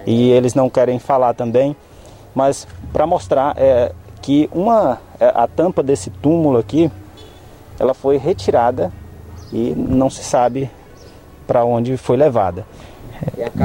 E 0.06 0.30
eles 0.30 0.54
não 0.54 0.70
querem 0.70 1.00
falar 1.00 1.34
também, 1.34 1.76
mas 2.34 2.66
para 2.94 3.06
mostrar 3.06 3.54
é, 3.58 3.92
que 4.22 4.50
uma, 4.54 5.02
é, 5.20 5.30
a 5.36 5.46
tampa 5.48 5.84
desse 5.84 6.10
túmulo 6.10 6.60
aqui, 6.60 6.90
ela 7.78 7.94
foi 7.94 8.16
retirada 8.16 8.90
e 9.52 9.74
não 9.76 10.10
se 10.10 10.24
sabe 10.24 10.72
para 11.46 11.66
onde 11.66 11.98
foi 11.98 12.16
levada. 12.16 12.66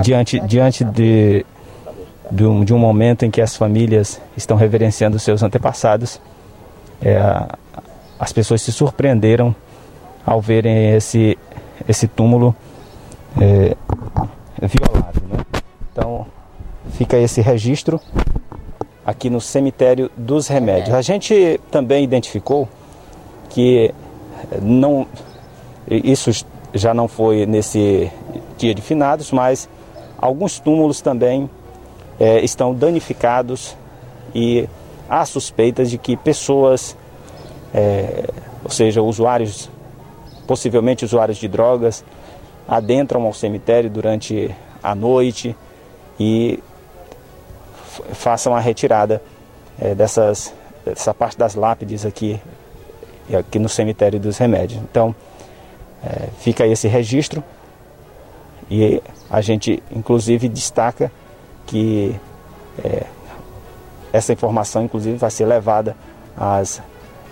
diante, 0.02 0.40
diante 0.40 0.82
de, 0.82 1.46
de, 2.28 2.44
um, 2.44 2.64
de 2.64 2.74
um 2.74 2.78
momento 2.78 3.24
em 3.24 3.30
que 3.30 3.40
as 3.40 3.54
famílias 3.54 4.20
estão 4.36 4.56
reverenciando 4.56 5.16
seus 5.20 5.44
antepassados, 5.44 6.20
é, 7.02 7.18
as 8.18 8.32
pessoas 8.32 8.62
se 8.62 8.72
surpreenderam 8.72 9.54
ao 10.24 10.40
verem 10.40 10.94
esse, 10.94 11.36
esse 11.88 12.06
túmulo 12.06 12.54
é, 13.40 13.76
violado. 14.60 15.20
Né? 15.28 15.44
Então, 15.92 16.26
fica 16.92 17.16
esse 17.16 17.40
registro 17.40 18.00
aqui 19.04 19.28
no 19.28 19.40
cemitério 19.40 20.10
dos 20.16 20.46
remédios. 20.46 20.94
A 20.94 21.02
gente 21.02 21.60
também 21.70 22.04
identificou 22.04 22.68
que 23.50 23.92
não 24.60 25.06
isso 25.90 26.30
já 26.72 26.94
não 26.94 27.08
foi 27.08 27.44
nesse 27.44 28.10
dia 28.56 28.74
de 28.74 28.80
finados, 28.80 29.30
mas 29.30 29.68
alguns 30.16 30.58
túmulos 30.58 31.00
também 31.00 31.50
é, 32.18 32.42
estão 32.44 32.72
danificados 32.72 33.76
e 34.34 34.68
há 35.08 35.24
suspeitas 35.24 35.90
de 35.90 35.98
que 35.98 36.16
pessoas, 36.16 36.96
é, 37.74 38.28
ou 38.64 38.70
seja, 38.70 39.02
usuários, 39.02 39.70
possivelmente 40.46 41.04
usuários 41.04 41.38
de 41.38 41.48
drogas, 41.48 42.04
adentram 42.66 43.22
ao 43.22 43.32
cemitério 43.32 43.90
durante 43.90 44.54
a 44.82 44.94
noite 44.94 45.56
e 46.18 46.62
façam 48.12 48.54
a 48.54 48.60
retirada 48.60 49.22
é, 49.78 49.94
dessas, 49.94 50.54
dessa 50.84 51.12
parte 51.12 51.38
das 51.38 51.54
lápides 51.54 52.06
aqui, 52.06 52.40
aqui 53.38 53.58
no 53.58 53.68
cemitério 53.68 54.18
dos 54.18 54.38
remédios. 54.38 54.80
Então, 54.82 55.14
é, 56.04 56.28
fica 56.38 56.66
esse 56.66 56.88
registro 56.88 57.42
e 58.70 59.02
a 59.30 59.40
gente, 59.40 59.82
inclusive, 59.90 60.48
destaca 60.48 61.12
que 61.66 62.14
é, 62.82 63.04
essa 64.12 64.32
informação, 64.32 64.84
inclusive, 64.84 65.16
vai 65.16 65.30
ser 65.30 65.46
levada 65.46 65.96
às, 66.36 66.82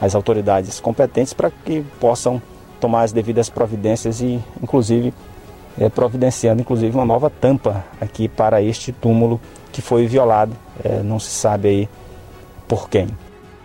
às 0.01 0.15
autoridades 0.15 0.81
competentes 0.81 1.33
para 1.33 1.51
que 1.51 1.85
possam 2.01 2.41
tomar 2.81 3.03
as 3.03 3.13
devidas 3.13 3.51
providências 3.51 4.21
e, 4.21 4.41
inclusive, 4.63 5.13
é, 5.79 5.89
providenciando, 5.89 6.63
inclusive, 6.63 6.97
uma 6.97 7.05
nova 7.05 7.29
tampa 7.29 7.85
aqui 8.01 8.29
para 8.29 8.63
este 8.63 8.93
túmulo 8.93 9.41
que 9.71 9.83
foi 9.83 10.07
violado. 10.07 10.57
É, 10.83 11.03
não 11.03 11.21
se 11.21 11.31
sabe 11.31 11.69
aí 11.69 11.89
por 12.67 12.89
quem. 12.89 13.09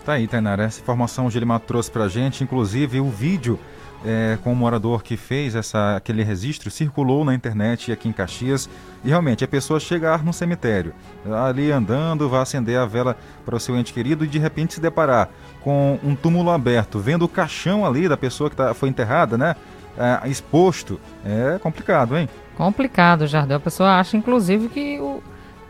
Tá 0.06 0.14
aí, 0.14 0.28
Tainara. 0.28 0.64
Essa 0.64 0.82
informação 0.82 1.26
o 1.26 1.32
Gilimar 1.32 1.62
trouxe 1.62 1.90
para 1.90 2.04
a 2.04 2.10
gente, 2.10 2.44
inclusive 2.44 3.00
o 3.00 3.10
vídeo 3.10 3.60
é, 4.06 4.38
com 4.44 4.54
o 4.54 4.56
morador 4.56 5.04
que 5.04 5.18
fez 5.18 5.56
essa, 5.56 5.96
aquele 5.96 6.24
registro 6.24 6.70
circulou 6.70 7.26
na 7.26 7.34
internet 7.34 7.92
aqui 7.92 8.08
em 8.08 8.14
Caxias 8.14 8.70
e 9.04 9.10
realmente 9.10 9.44
a 9.44 9.48
pessoa 9.48 9.80
chegar 9.80 10.24
no 10.24 10.32
cemitério, 10.32 10.94
ali 11.44 11.72
andando, 11.72 12.30
vai 12.30 12.42
acender 12.42 12.78
a 12.78 12.86
vela 12.86 13.18
para 13.44 13.56
o 13.56 13.60
seu 13.60 13.76
ente 13.76 13.92
querido 13.92 14.24
e 14.24 14.28
de 14.28 14.38
repente 14.38 14.76
se 14.76 14.80
deparar 14.80 15.30
com 15.62 16.00
um 16.04 16.16
túmulo 16.16 16.52
aberto, 16.52 17.00
vendo 17.00 17.26
o 17.26 17.28
caixão 17.28 17.86
ali 17.86 18.08
da 18.08 18.16
pessoa 18.16 18.50
que 18.50 18.56
tá, 18.56 18.74
foi 18.74 18.90
enterrada, 18.90 19.38
né? 19.38 19.56
É, 19.98 20.30
exposto, 20.30 21.00
é 21.26 21.58
complicado, 21.58 22.18
hein? 22.18 22.30
Complicado, 22.56 23.26
Jardel. 23.26 23.58
A 23.58 23.62
pessoa 23.62 23.98
acha, 23.98 24.18
inclusive, 24.18 24.68
que 24.68 25.00
o... 25.00 25.22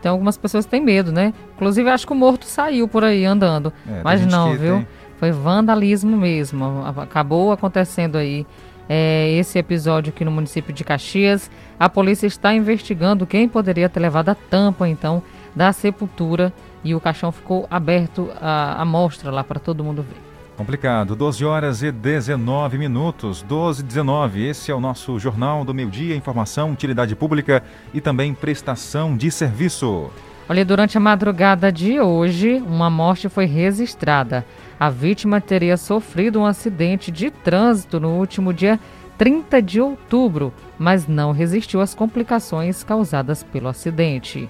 tem 0.02 0.10
algumas 0.10 0.38
pessoas 0.38 0.66
que 0.66 0.72
têm 0.72 0.82
medo, 0.82 1.12
né? 1.12 1.34
Inclusive, 1.56 1.90
acho 1.90 2.08
que 2.08 2.14
o 2.14 2.16
morto 2.16 2.46
saiu 2.46 2.88
por 2.88 3.04
aí 3.04 3.24
andando. 3.24 3.72
É, 3.88 4.02
Mas 4.04 4.26
não, 4.26 4.56
viu? 4.58 4.78
Tem 4.78 4.88
foi 5.26 5.32
vandalismo 5.32 6.16
mesmo. 6.16 6.84
Acabou 7.02 7.52
acontecendo 7.52 8.16
aí 8.18 8.46
é, 8.88 9.32
esse 9.32 9.58
episódio 9.58 10.14
aqui 10.14 10.24
no 10.24 10.30
município 10.30 10.72
de 10.72 10.84
Caxias. 10.84 11.50
A 11.80 11.90
polícia 11.90 12.28
está 12.28 12.54
investigando 12.54 13.26
quem 13.26 13.50
poderia 13.50 13.90
ter 13.90 14.00
levado 14.00 14.30
a 14.30 14.36
tampa, 14.36 14.88
então, 14.88 15.24
da 15.56 15.74
sepultura 15.74 16.54
e 16.84 16.94
o 16.94 17.00
caixão 17.00 17.32
ficou 17.32 17.66
aberto 17.72 18.30
à, 18.40 18.82
à 18.82 18.86
mostra 18.86 19.32
lá 19.32 19.44
para 19.44 19.60
todo 19.60 19.84
mundo 19.84 20.04
ver. 20.04 20.22
Complicado. 20.56 21.16
12 21.16 21.44
horas 21.44 21.82
e 21.82 21.92
19 21.92 22.78
minutos. 22.78 23.42
12 23.42 23.82
e 23.82 23.84
19. 23.84 24.48
Esse 24.48 24.72
é 24.72 24.76
o 24.76 24.80
nosso 24.80 25.18
Jornal 25.18 25.66
do 25.66 25.74
Meio 25.74 25.90
Dia. 25.90 26.16
Informação, 26.16 26.72
utilidade 26.72 27.16
pública 27.16 27.64
e 27.94 28.00
também 28.00 28.34
prestação 28.34 29.18
de 29.18 29.32
serviço. 29.32 30.12
Olha, 30.48 30.64
durante 30.64 30.96
a 30.96 31.02
madrugada 31.02 31.72
de 31.72 32.00
hoje, 32.00 32.64
uma 32.68 32.88
morte 32.88 33.28
foi 33.28 33.46
registrada. 33.46 34.46
A 34.80 34.92
vítima 34.92 35.42
teria 35.42 35.76
sofrido 35.76 36.40
um 36.40 36.46
acidente 36.46 37.12
de 37.12 37.32
trânsito 37.32 38.00
no 38.00 38.10
último 38.20 38.54
dia 38.54 38.80
30 39.18 39.60
de 39.60 39.82
outubro, 39.82 40.54
mas 40.78 41.08
não 41.08 41.32
resistiu 41.32 41.82
às 41.82 41.96
complicações 41.96 42.84
causadas 42.84 43.42
pelo 43.42 43.68
acidente. 43.68 44.48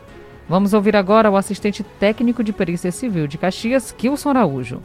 Vamos 0.50 0.74
ouvir 0.74 0.98
agora 0.98 1.32
o 1.32 1.38
assistente 1.38 1.82
técnico 1.98 2.44
de 2.44 2.52
perícia 2.52 2.92
civil 2.92 3.26
de 3.26 3.38
Caxias, 3.38 3.94
Kilson 3.94 4.32
Araújo. 4.32 4.82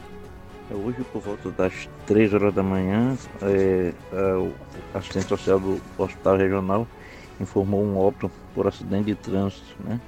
É, 0.71 0.73
hoje, 0.73 1.03
por 1.11 1.21
volta 1.21 1.51
das 1.51 1.89
3 2.07 2.33
horas 2.33 2.53
da 2.53 2.63
manhã, 2.63 3.17
é, 3.41 3.93
é, 4.13 4.33
o 4.35 4.53
assistente 4.93 5.27
social 5.27 5.59
do 5.59 5.81
Hospital 5.97 6.37
Regional 6.37 6.87
informou 7.37 7.83
um 7.83 7.97
óbito 7.97 8.31
por 8.55 8.65
acidente 8.65 9.07
de 9.07 9.15
trânsito. 9.15 9.75
Né? 9.83 9.99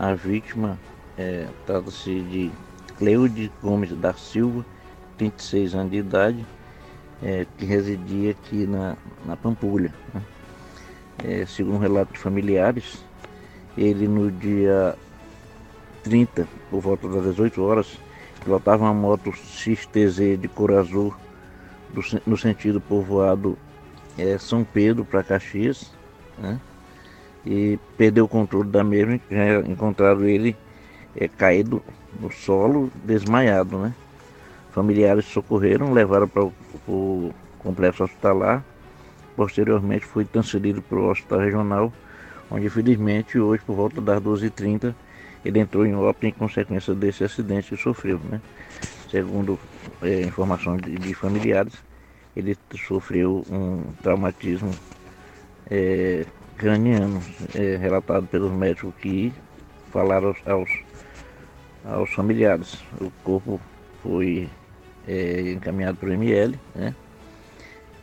A 0.00 0.14
vítima 0.14 0.78
é, 1.18 1.46
trata-se 1.66 2.22
de 2.22 2.50
Cleude 2.96 3.52
Gomes 3.62 3.92
da 3.92 4.14
Silva, 4.14 4.64
26 5.18 5.74
anos 5.74 5.90
de 5.90 5.98
idade, 5.98 6.46
é, 7.22 7.46
que 7.58 7.66
residia 7.66 8.30
aqui 8.30 8.66
na, 8.66 8.96
na 9.26 9.36
Pampulha. 9.36 9.92
Né? 10.14 10.22
É, 11.22 11.44
segundo 11.44 11.74
um 11.74 11.78
relato 11.78 12.14
de 12.14 12.18
familiares, 12.18 13.04
ele 13.76 14.08
no 14.08 14.32
dia 14.32 14.96
30, 16.02 16.48
por 16.70 16.80
volta 16.80 17.06
das 17.06 17.24
18 17.24 17.62
horas, 17.62 17.98
pilotava 18.42 18.84
uma 18.84 18.94
moto 18.94 19.30
XTZ 19.30 20.40
de 20.40 20.48
cor 20.48 20.72
azul 20.72 21.14
do, 21.92 22.00
no 22.26 22.38
sentido 22.38 22.80
povoado 22.80 23.58
é, 24.16 24.38
São 24.38 24.64
Pedro 24.64 25.04
para 25.04 25.22
Caxias, 25.22 25.92
né? 26.38 26.58
E 27.44 27.78
perdeu 27.96 28.24
o 28.24 28.28
controle 28.28 28.68
da 28.68 28.84
mesma, 28.84 29.20
já 29.30 29.60
encontraram 29.60 30.24
ele 30.24 30.56
é, 31.16 31.28
caído 31.28 31.82
no 32.20 32.30
solo, 32.30 32.90
desmaiado, 33.04 33.78
né? 33.78 33.94
Familiares 34.72 35.24
socorreram, 35.24 35.92
levaram 35.92 36.28
para 36.28 36.44
o 36.86 37.34
complexo 37.58 38.04
hospitalar. 38.04 38.64
Posteriormente 39.34 40.04
foi 40.04 40.24
transferido 40.24 40.82
para 40.82 40.98
o 40.98 41.10
hospital 41.10 41.40
regional, 41.40 41.92
onde 42.50 42.66
infelizmente 42.66 43.38
hoje, 43.38 43.62
por 43.64 43.74
volta 43.74 44.00
das 44.00 44.20
12h30, 44.20 44.94
ele 45.44 45.58
entrou 45.58 45.86
em 45.86 45.94
óbito 45.94 46.26
em 46.26 46.32
consequência 46.32 46.94
desse 46.94 47.24
acidente 47.24 47.70
que 47.70 47.82
sofreu, 47.82 48.20
né? 48.30 48.40
Segundo 49.10 49.58
é, 50.02 50.22
informações 50.22 50.82
de, 50.82 50.96
de, 50.96 51.14
familiares, 51.14 51.74
ele 52.36 52.56
sofreu 52.86 53.44
um 53.50 53.82
traumatismo 54.02 54.70
é, 55.68 56.24
craniano, 56.60 57.22
é, 57.54 57.76
relatado 57.76 58.26
pelos 58.26 58.52
médicos 58.52 58.92
que 59.00 59.32
falaram 59.90 60.28
aos, 60.28 60.46
aos 60.46 60.70
aos 61.84 62.10
familiares. 62.10 62.78
O 63.00 63.10
corpo 63.24 63.58
foi 64.02 64.46
é, 65.08 65.52
encaminhado 65.52 65.96
para 65.96 66.10
o 66.10 66.12
ML, 66.12 66.58
né? 66.74 66.94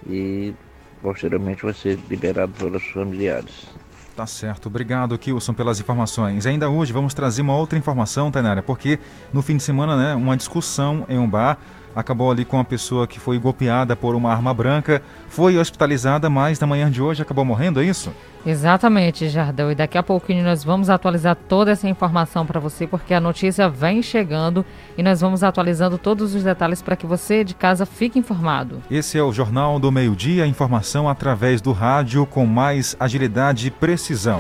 E 0.10 0.56
posteriormente 1.02 1.62
vai 1.64 1.74
ser 1.74 2.00
liberado 2.10 2.52
pelos 2.54 2.84
familiares. 2.86 3.68
Tá 4.16 4.26
certo. 4.26 4.66
Obrigado, 4.66 5.16
Kilson, 5.20 5.54
pelas 5.54 5.80
informações. 5.80 6.48
Ainda 6.48 6.68
hoje 6.68 6.92
vamos 6.92 7.14
trazer 7.14 7.44
uma 7.44 7.56
outra 7.56 7.78
informação, 7.78 8.32
Tainara, 8.32 8.64
porque 8.64 8.98
no 9.32 9.44
fim 9.44 9.58
de 9.58 9.62
semana, 9.62 9.96
né, 9.96 10.16
uma 10.16 10.36
discussão 10.36 11.06
em 11.08 11.20
um 11.20 11.30
bar 11.30 11.60
acabou 11.96 12.30
ali 12.30 12.46
com 12.46 12.58
uma 12.58 12.66
pessoa 12.66 13.08
que 13.08 13.20
foi 13.20 13.40
golpeada 13.40 13.96
por 13.96 14.14
uma 14.16 14.32
arma 14.32 14.54
branca, 14.54 15.02
foi 15.30 15.58
hospitalizada, 15.58 16.30
mas 16.30 16.60
na 16.60 16.68
manhã 16.68 16.92
de 16.92 17.02
hoje 17.02 17.24
acabou 17.24 17.44
morrendo, 17.44 17.82
é 17.82 17.86
isso? 17.86 18.14
Exatamente, 18.48 19.28
Jardel. 19.28 19.74
E 19.74 19.76
daqui 19.76 19.98
a 19.98 20.04
pouquinho 20.04 20.42
nós 20.42 20.64
vamos 20.64 20.90
atualizar 20.90 21.36
toda 21.36 21.72
essa 21.72 21.90
informação 21.90 22.46
para 22.46 22.62
você, 22.62 22.88
porque 22.88 23.14
a 23.14 23.20
notícia 23.20 23.68
vem 23.68 24.02
chegando 24.02 24.66
e 24.98 25.04
nós 25.04 25.20
vamos 25.20 25.44
atualizando 25.44 25.98
todos 25.98 26.34
os 26.34 26.44
detalhes 26.44 26.82
para 26.82 26.96
que 26.96 27.06
você 27.06 27.44
de 27.44 27.54
casa 27.54 27.86
fique 27.86 28.18
informado. 28.18 28.82
Esse 28.90 29.18
é 29.18 29.24
o 29.24 29.34
Jornal 29.34 29.80
do 29.80 29.92
Meio-Dia, 29.92 30.48
informação 30.48 31.10
através 31.10 31.60
do 31.60 31.74
rádio 31.74 32.26
com 32.26 32.46
mais 32.46 32.96
agilidade 32.98 33.68
e 33.68 33.72
precisão. 33.72 34.40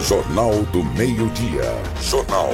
Jornal 0.00 0.62
do 0.72 0.84
Meio-Dia. 0.84 1.64
Jornal. 2.00 2.50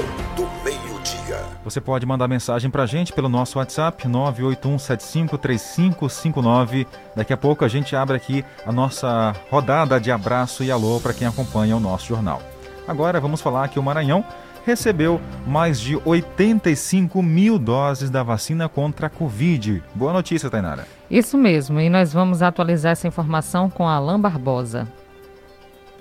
Você 1.64 1.81
pode 1.81 2.05
mandar 2.05 2.27
mensagem 2.27 2.68
para 2.70 2.83
a 2.83 2.87
gente 2.87 3.12
pelo 3.12 3.29
nosso 3.29 3.59
WhatsApp 3.59 4.09
981753559. 4.09 6.88
Daqui 7.14 7.33
a 7.33 7.37
pouco 7.37 7.64
a 7.64 7.68
gente 7.68 7.94
abre 7.94 8.16
aqui 8.16 8.44
a 8.66 8.72
nossa 8.72 9.33
rodada 9.48 10.01
de 10.01 10.11
abraço 10.11 10.64
e 10.64 10.72
alô 10.72 10.98
para 11.01 11.14
quem 11.14 11.27
acompanha 11.27 11.77
o 11.77 11.81
nosso 11.81 12.07
jornal. 12.07 12.42
Agora 12.87 13.18
vamos 13.20 13.40
falar 13.40 13.68
que 13.68 13.79
o 13.79 13.83
Maranhão 13.83 14.22
recebeu 14.66 15.18
mais 15.46 15.81
de 15.81 15.96
85 16.05 17.22
mil 17.22 17.59
doses 17.59 18.11
da 18.11 18.22
vacina 18.22 18.68
contra 18.68 19.07
a 19.07 19.11
Covid. 19.11 19.83
Boa 19.94 20.12
notícia, 20.12 20.51
Tainara. 20.51 20.87
Isso 21.11 21.38
mesmo, 21.38 21.81
e 21.81 21.88
nós 21.88 22.12
vamos 22.12 22.42
atualizar 22.42 22.92
essa 22.92 23.07
informação 23.07 23.70
com 23.70 23.87
a 23.87 23.94
Alain 23.94 24.20
Barbosa. 24.20 24.88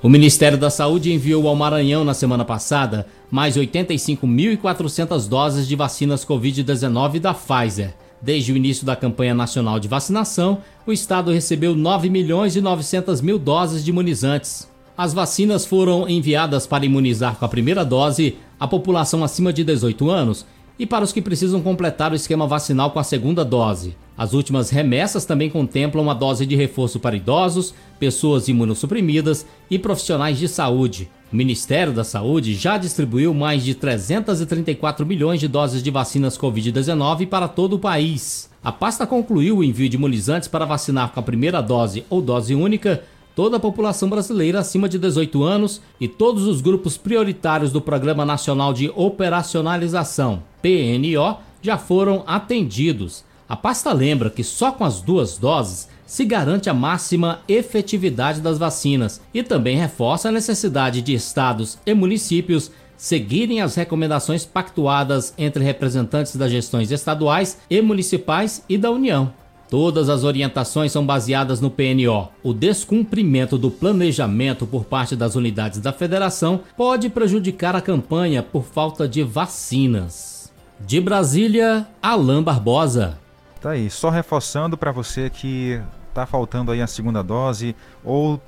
O 0.03 0.09
Ministério 0.09 0.57
da 0.57 0.71
Saúde 0.71 1.13
enviou 1.13 1.47
ao 1.47 1.55
Maranhão 1.55 2.03
na 2.03 2.15
semana 2.15 2.43
passada 2.43 3.05
mais 3.29 3.55
85.400 3.55 5.29
doses 5.29 5.67
de 5.67 5.75
vacinas 5.75 6.25
Covid-19 6.25 7.19
da 7.19 7.35
Pfizer. 7.35 7.93
Desde 8.19 8.51
o 8.51 8.57
início 8.57 8.83
da 8.83 8.95
campanha 8.95 9.35
nacional 9.35 9.79
de 9.79 9.87
vacinação, 9.87 10.57
o 10.87 10.91
estado 10.91 11.31
recebeu 11.31 11.75
9 11.75 12.09
milhões 12.09 12.55
e 12.55 12.61
900 12.61 13.21
mil 13.21 13.37
doses 13.37 13.85
de 13.85 13.91
imunizantes. 13.91 14.67
As 14.97 15.13
vacinas 15.13 15.67
foram 15.67 16.09
enviadas 16.09 16.65
para 16.65 16.83
imunizar 16.83 17.35
com 17.35 17.45
a 17.45 17.49
primeira 17.49 17.85
dose 17.85 18.37
a 18.59 18.67
população 18.67 19.23
acima 19.23 19.53
de 19.53 19.63
18 19.63 20.09
anos 20.09 20.47
e 20.81 20.85
para 20.87 21.05
os 21.05 21.13
que 21.13 21.21
precisam 21.21 21.61
completar 21.61 22.11
o 22.11 22.15
esquema 22.15 22.47
vacinal 22.47 22.89
com 22.89 22.97
a 22.97 23.03
segunda 23.03 23.45
dose. 23.45 23.95
As 24.17 24.33
últimas 24.33 24.71
remessas 24.71 25.25
também 25.25 25.47
contemplam 25.47 26.03
uma 26.03 26.15
dose 26.15 26.43
de 26.43 26.55
reforço 26.55 26.99
para 26.99 27.15
idosos, 27.15 27.71
pessoas 27.99 28.47
imunossuprimidas 28.47 29.45
e 29.69 29.77
profissionais 29.77 30.39
de 30.39 30.47
saúde. 30.47 31.07
O 31.31 31.35
Ministério 31.35 31.93
da 31.93 32.03
Saúde 32.03 32.55
já 32.55 32.79
distribuiu 32.79 33.31
mais 33.31 33.63
de 33.63 33.75
334 33.75 35.05
milhões 35.05 35.39
de 35.39 35.47
doses 35.47 35.83
de 35.83 35.91
vacinas 35.91 36.35
Covid-19 36.35 37.27
para 37.27 37.47
todo 37.47 37.73
o 37.73 37.79
país. 37.79 38.49
A 38.63 38.71
pasta 38.71 39.05
concluiu 39.05 39.57
o 39.57 39.63
envio 39.63 39.87
de 39.87 39.97
imunizantes 39.97 40.47
para 40.47 40.65
vacinar 40.65 41.11
com 41.11 41.19
a 41.19 41.23
primeira 41.23 41.61
dose 41.61 42.03
ou 42.09 42.23
dose 42.23 42.55
única 42.55 43.03
toda 43.35 43.57
a 43.57 43.59
população 43.59 44.09
brasileira 44.09 44.59
acima 44.59 44.87
de 44.87 44.97
18 44.97 45.43
anos 45.43 45.81
e 45.99 46.07
todos 46.07 46.45
os 46.45 46.61
grupos 46.61 46.97
prioritários 46.97 47.71
do 47.71 47.81
Programa 47.81 48.25
Nacional 48.25 48.73
de 48.73 48.91
Operacionalização, 48.95 50.43
PNO, 50.61 51.37
já 51.61 51.77
foram 51.77 52.23
atendidos. 52.27 53.23
A 53.47 53.55
pasta 53.55 53.91
lembra 53.91 54.29
que 54.29 54.43
só 54.43 54.71
com 54.71 54.83
as 54.83 55.01
duas 55.01 55.37
doses 55.37 55.89
se 56.05 56.25
garante 56.25 56.69
a 56.69 56.73
máxima 56.73 57.39
efetividade 57.47 58.41
das 58.41 58.57
vacinas 58.57 59.21
e 59.33 59.43
também 59.43 59.77
reforça 59.77 60.29
a 60.29 60.31
necessidade 60.31 61.01
de 61.01 61.13
estados 61.13 61.77
e 61.85 61.93
municípios 61.93 62.71
seguirem 62.97 63.61
as 63.61 63.75
recomendações 63.75 64.45
pactuadas 64.45 65.33
entre 65.37 65.63
representantes 65.63 66.35
das 66.35 66.51
gestões 66.51 66.91
estaduais 66.91 67.57
e 67.69 67.81
municipais 67.81 68.63
e 68.69 68.77
da 68.77 68.91
União. 68.91 69.33
Todas 69.71 70.09
as 70.09 70.25
orientações 70.25 70.91
são 70.91 71.05
baseadas 71.05 71.61
no 71.61 71.71
PNO. 71.71 72.27
O 72.43 72.53
descumprimento 72.53 73.57
do 73.57 73.71
planejamento 73.71 74.67
por 74.67 74.83
parte 74.83 75.15
das 75.15 75.37
unidades 75.37 75.79
da 75.79 75.93
federação 75.93 76.59
pode 76.75 77.07
prejudicar 77.07 77.73
a 77.73 77.79
campanha 77.79 78.43
por 78.43 78.65
falta 78.65 79.07
de 79.07 79.23
vacinas. 79.23 80.51
De 80.77 80.99
Brasília, 80.99 81.87
Alain 82.03 82.43
Barbosa. 82.43 83.17
Tá 83.61 83.69
aí, 83.69 83.89
só 83.89 84.09
reforçando 84.09 84.77
para 84.77 84.91
você 84.91 85.29
que 85.29 85.79
tá 86.13 86.25
faltando 86.25 86.71
aí 86.71 86.81
a 86.81 86.87
segunda 86.87 87.23
dose 87.23 87.73
ou 88.03 88.41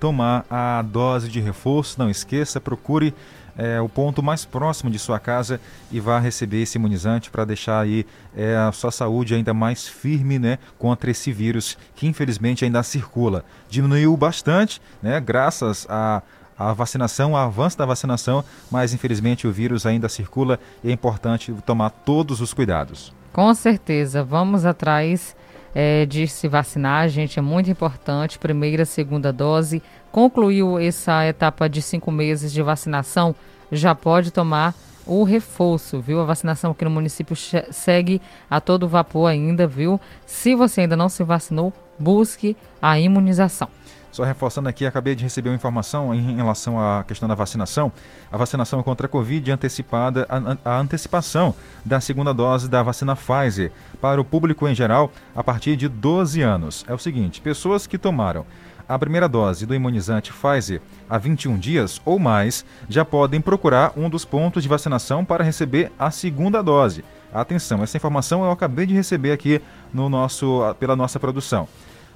tomar 0.00 0.46
a 0.48 0.80
dose 0.80 1.28
de 1.28 1.40
reforço, 1.40 1.98
não 1.98 2.08
esqueça, 2.08 2.58
procure 2.58 3.12
é, 3.60 3.78
o 3.78 3.88
ponto 3.90 4.22
mais 4.22 4.46
próximo 4.46 4.90
de 4.90 4.98
sua 4.98 5.20
casa 5.20 5.60
e 5.92 6.00
vá 6.00 6.18
receber 6.18 6.62
esse 6.62 6.78
imunizante 6.78 7.30
para 7.30 7.44
deixar 7.44 7.80
aí 7.80 8.06
é, 8.34 8.56
a 8.56 8.72
sua 8.72 8.90
saúde 8.90 9.34
ainda 9.34 9.52
mais 9.52 9.86
firme 9.86 10.38
né, 10.38 10.58
contra 10.78 11.10
esse 11.10 11.30
vírus 11.30 11.76
que 11.94 12.06
infelizmente 12.06 12.64
ainda 12.64 12.82
circula. 12.82 13.44
Diminuiu 13.68 14.16
bastante, 14.16 14.80
né, 15.02 15.20
graças 15.20 15.86
a 15.90 16.22
a 16.58 16.74
vacinação, 16.74 17.32
o 17.32 17.36
avanço 17.38 17.78
da 17.78 17.86
vacinação, 17.86 18.44
mas 18.70 18.92
infelizmente 18.92 19.46
o 19.46 19.50
vírus 19.50 19.86
ainda 19.86 20.10
circula 20.10 20.60
e 20.84 20.90
é 20.90 20.92
importante 20.92 21.50
tomar 21.64 21.88
todos 21.88 22.42
os 22.42 22.52
cuidados. 22.52 23.14
Com 23.32 23.54
certeza, 23.54 24.22
vamos 24.22 24.66
atrás 24.66 25.34
é, 25.74 26.06
de 26.06 26.26
se 26.26 26.48
vacinar, 26.48 27.08
gente, 27.08 27.38
é 27.38 27.42
muito 27.42 27.70
importante. 27.70 28.38
Primeira, 28.38 28.84
segunda 28.84 29.32
dose. 29.32 29.82
Concluiu 30.10 30.78
essa 30.78 31.26
etapa 31.26 31.68
de 31.68 31.80
cinco 31.80 32.10
meses 32.10 32.52
de 32.52 32.62
vacinação, 32.62 33.34
já 33.70 33.94
pode 33.94 34.30
tomar 34.30 34.74
o 35.06 35.24
reforço, 35.24 36.00
viu? 36.00 36.20
A 36.20 36.24
vacinação 36.24 36.72
aqui 36.72 36.84
no 36.84 36.90
município 36.90 37.36
segue 37.70 38.20
a 38.48 38.60
todo 38.60 38.88
vapor 38.88 39.26
ainda, 39.26 39.66
viu? 39.66 40.00
Se 40.26 40.54
você 40.54 40.82
ainda 40.82 40.96
não 40.96 41.08
se 41.08 41.22
vacinou, 41.22 41.72
busque 41.98 42.56
a 42.80 42.98
imunização. 42.98 43.68
Só 44.12 44.24
reforçando 44.24 44.68
aqui, 44.68 44.84
acabei 44.84 45.14
de 45.14 45.22
receber 45.22 45.50
uma 45.50 45.54
informação 45.54 46.14
em 46.14 46.36
relação 46.36 46.80
à 46.80 47.04
questão 47.04 47.28
da 47.28 47.34
vacinação. 47.34 47.92
A 48.30 48.36
vacinação 48.36 48.82
contra 48.82 49.06
a 49.06 49.08
Covid 49.08 49.52
antecipada, 49.52 50.26
a, 50.28 50.72
a 50.72 50.78
antecipação 50.78 51.54
da 51.84 52.00
segunda 52.00 52.34
dose 52.34 52.68
da 52.68 52.82
vacina 52.82 53.14
Pfizer 53.14 53.70
para 54.00 54.20
o 54.20 54.24
público 54.24 54.66
em 54.66 54.74
geral 54.74 55.12
a 55.34 55.44
partir 55.44 55.76
de 55.76 55.88
12 55.88 56.42
anos. 56.42 56.84
É 56.88 56.94
o 56.94 56.98
seguinte: 56.98 57.40
pessoas 57.40 57.86
que 57.86 57.98
tomaram 57.98 58.44
a 58.88 58.98
primeira 58.98 59.28
dose 59.28 59.64
do 59.64 59.72
imunizante 59.72 60.32
Pfizer 60.32 60.82
há 61.08 61.16
21 61.16 61.56
dias 61.56 62.02
ou 62.04 62.18
mais 62.18 62.64
já 62.88 63.04
podem 63.04 63.40
procurar 63.40 63.92
um 63.96 64.10
dos 64.10 64.24
pontos 64.24 64.64
de 64.64 64.68
vacinação 64.68 65.24
para 65.24 65.44
receber 65.44 65.92
a 65.96 66.10
segunda 66.10 66.60
dose. 66.60 67.04
Atenção, 67.32 67.84
essa 67.84 67.96
informação 67.96 68.42
eu 68.42 68.50
acabei 68.50 68.86
de 68.86 68.94
receber 68.94 69.30
aqui 69.30 69.62
no 69.94 70.08
nosso, 70.08 70.74
pela 70.80 70.96
nossa 70.96 71.20
produção. 71.20 71.68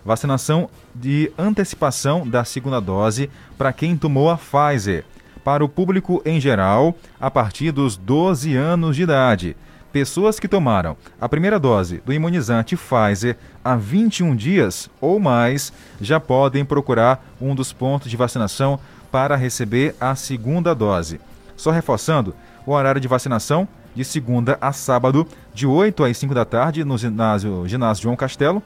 Vacinação 0.04 0.68
de 0.94 1.32
antecipação 1.38 2.28
da 2.28 2.44
segunda 2.44 2.80
dose 2.80 3.30
para 3.56 3.72
quem 3.72 3.96
tomou 3.96 4.28
a 4.28 4.36
Pfizer. 4.36 5.04
Para 5.42 5.64
o 5.64 5.68
público 5.68 6.22
em 6.24 6.40
geral, 6.40 6.94
a 7.20 7.30
partir 7.30 7.72
dos 7.72 7.96
12 7.96 8.54
anos 8.54 8.96
de 8.96 9.02
idade. 9.02 9.56
Pessoas 9.92 10.40
que 10.40 10.48
tomaram 10.48 10.96
a 11.20 11.28
primeira 11.28 11.58
dose 11.58 12.02
do 12.04 12.12
imunizante 12.12 12.76
Pfizer 12.76 13.36
há 13.64 13.76
21 13.76 14.34
dias 14.34 14.90
ou 15.00 15.20
mais 15.20 15.72
já 16.00 16.18
podem 16.18 16.64
procurar 16.64 17.24
um 17.40 17.54
dos 17.54 17.72
pontos 17.72 18.10
de 18.10 18.16
vacinação 18.16 18.78
para 19.10 19.36
receber 19.36 19.94
a 20.00 20.14
segunda 20.16 20.74
dose. 20.74 21.20
Só 21.56 21.70
reforçando, 21.70 22.34
o 22.66 22.72
horário 22.72 23.00
de 23.00 23.06
vacinação 23.06 23.68
de 23.94 24.04
segunda 24.04 24.58
a 24.60 24.72
sábado, 24.72 25.26
de 25.54 25.66
8 25.66 26.02
às 26.04 26.18
5 26.18 26.34
da 26.34 26.44
tarde, 26.44 26.84
no 26.84 26.98
ginásio, 26.98 27.66
ginásio 27.68 28.02
João 28.02 28.16
Castelo, 28.16 28.62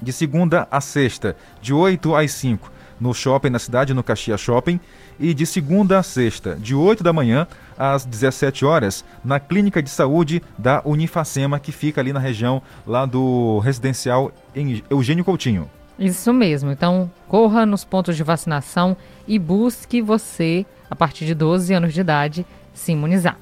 de 0.00 0.12
segunda 0.12 0.66
a 0.70 0.80
sexta, 0.80 1.36
de 1.60 1.72
8 1.72 2.14
às 2.14 2.32
5, 2.32 2.70
no 3.00 3.14
shopping 3.14 3.50
na 3.50 3.58
cidade, 3.58 3.94
no 3.94 4.02
Caxias 4.02 4.40
Shopping, 4.40 4.80
e 5.18 5.34
de 5.34 5.46
segunda 5.46 5.98
a 5.98 6.02
sexta, 6.02 6.56
de 6.56 6.74
8 6.74 7.02
da 7.02 7.12
manhã 7.12 7.46
às 7.76 8.04
17 8.04 8.64
horas, 8.64 9.04
na 9.24 9.38
Clínica 9.38 9.82
de 9.82 9.90
Saúde 9.90 10.42
da 10.56 10.82
Unifacema, 10.84 11.58
que 11.58 11.72
fica 11.72 12.00
ali 12.00 12.12
na 12.12 12.20
região 12.20 12.62
lá 12.86 13.06
do 13.06 13.58
residencial 13.60 14.32
em 14.54 14.82
Eugênio 14.90 15.24
Coutinho. 15.24 15.68
Isso 15.98 16.32
mesmo. 16.32 16.70
Então, 16.70 17.10
corra 17.26 17.66
nos 17.66 17.84
pontos 17.84 18.16
de 18.16 18.22
vacinação 18.22 18.96
e 19.26 19.38
busque 19.38 20.00
você, 20.00 20.64
a 20.88 20.94
partir 20.94 21.26
de 21.26 21.34
12 21.34 21.74
anos 21.74 21.92
de 21.92 22.00
idade, 22.00 22.46
se 22.72 22.92
imunizar. 22.92 23.36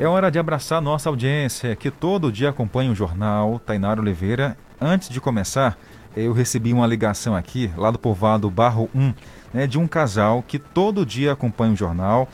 É 0.00 0.06
hora 0.06 0.30
de 0.30 0.38
abraçar 0.38 0.80
nossa 0.80 1.10
audiência, 1.10 1.76
que 1.76 1.90
todo 1.90 2.32
dia 2.32 2.48
acompanha 2.48 2.90
o 2.90 2.94
jornal 2.94 3.58
Tainara 3.58 4.00
Oliveira. 4.00 4.56
Antes 4.80 5.10
de 5.10 5.20
começar, 5.20 5.76
eu 6.16 6.32
recebi 6.32 6.72
uma 6.72 6.86
ligação 6.86 7.36
aqui, 7.36 7.70
lá 7.76 7.90
do 7.90 7.98
povoado 7.98 8.48
Barro 8.48 8.88
1, 8.94 9.12
né, 9.52 9.66
de 9.66 9.78
um 9.78 9.86
casal 9.86 10.42
que 10.42 10.58
todo 10.58 11.04
dia 11.04 11.32
acompanha 11.32 11.74
o 11.74 11.76
jornal. 11.76 12.30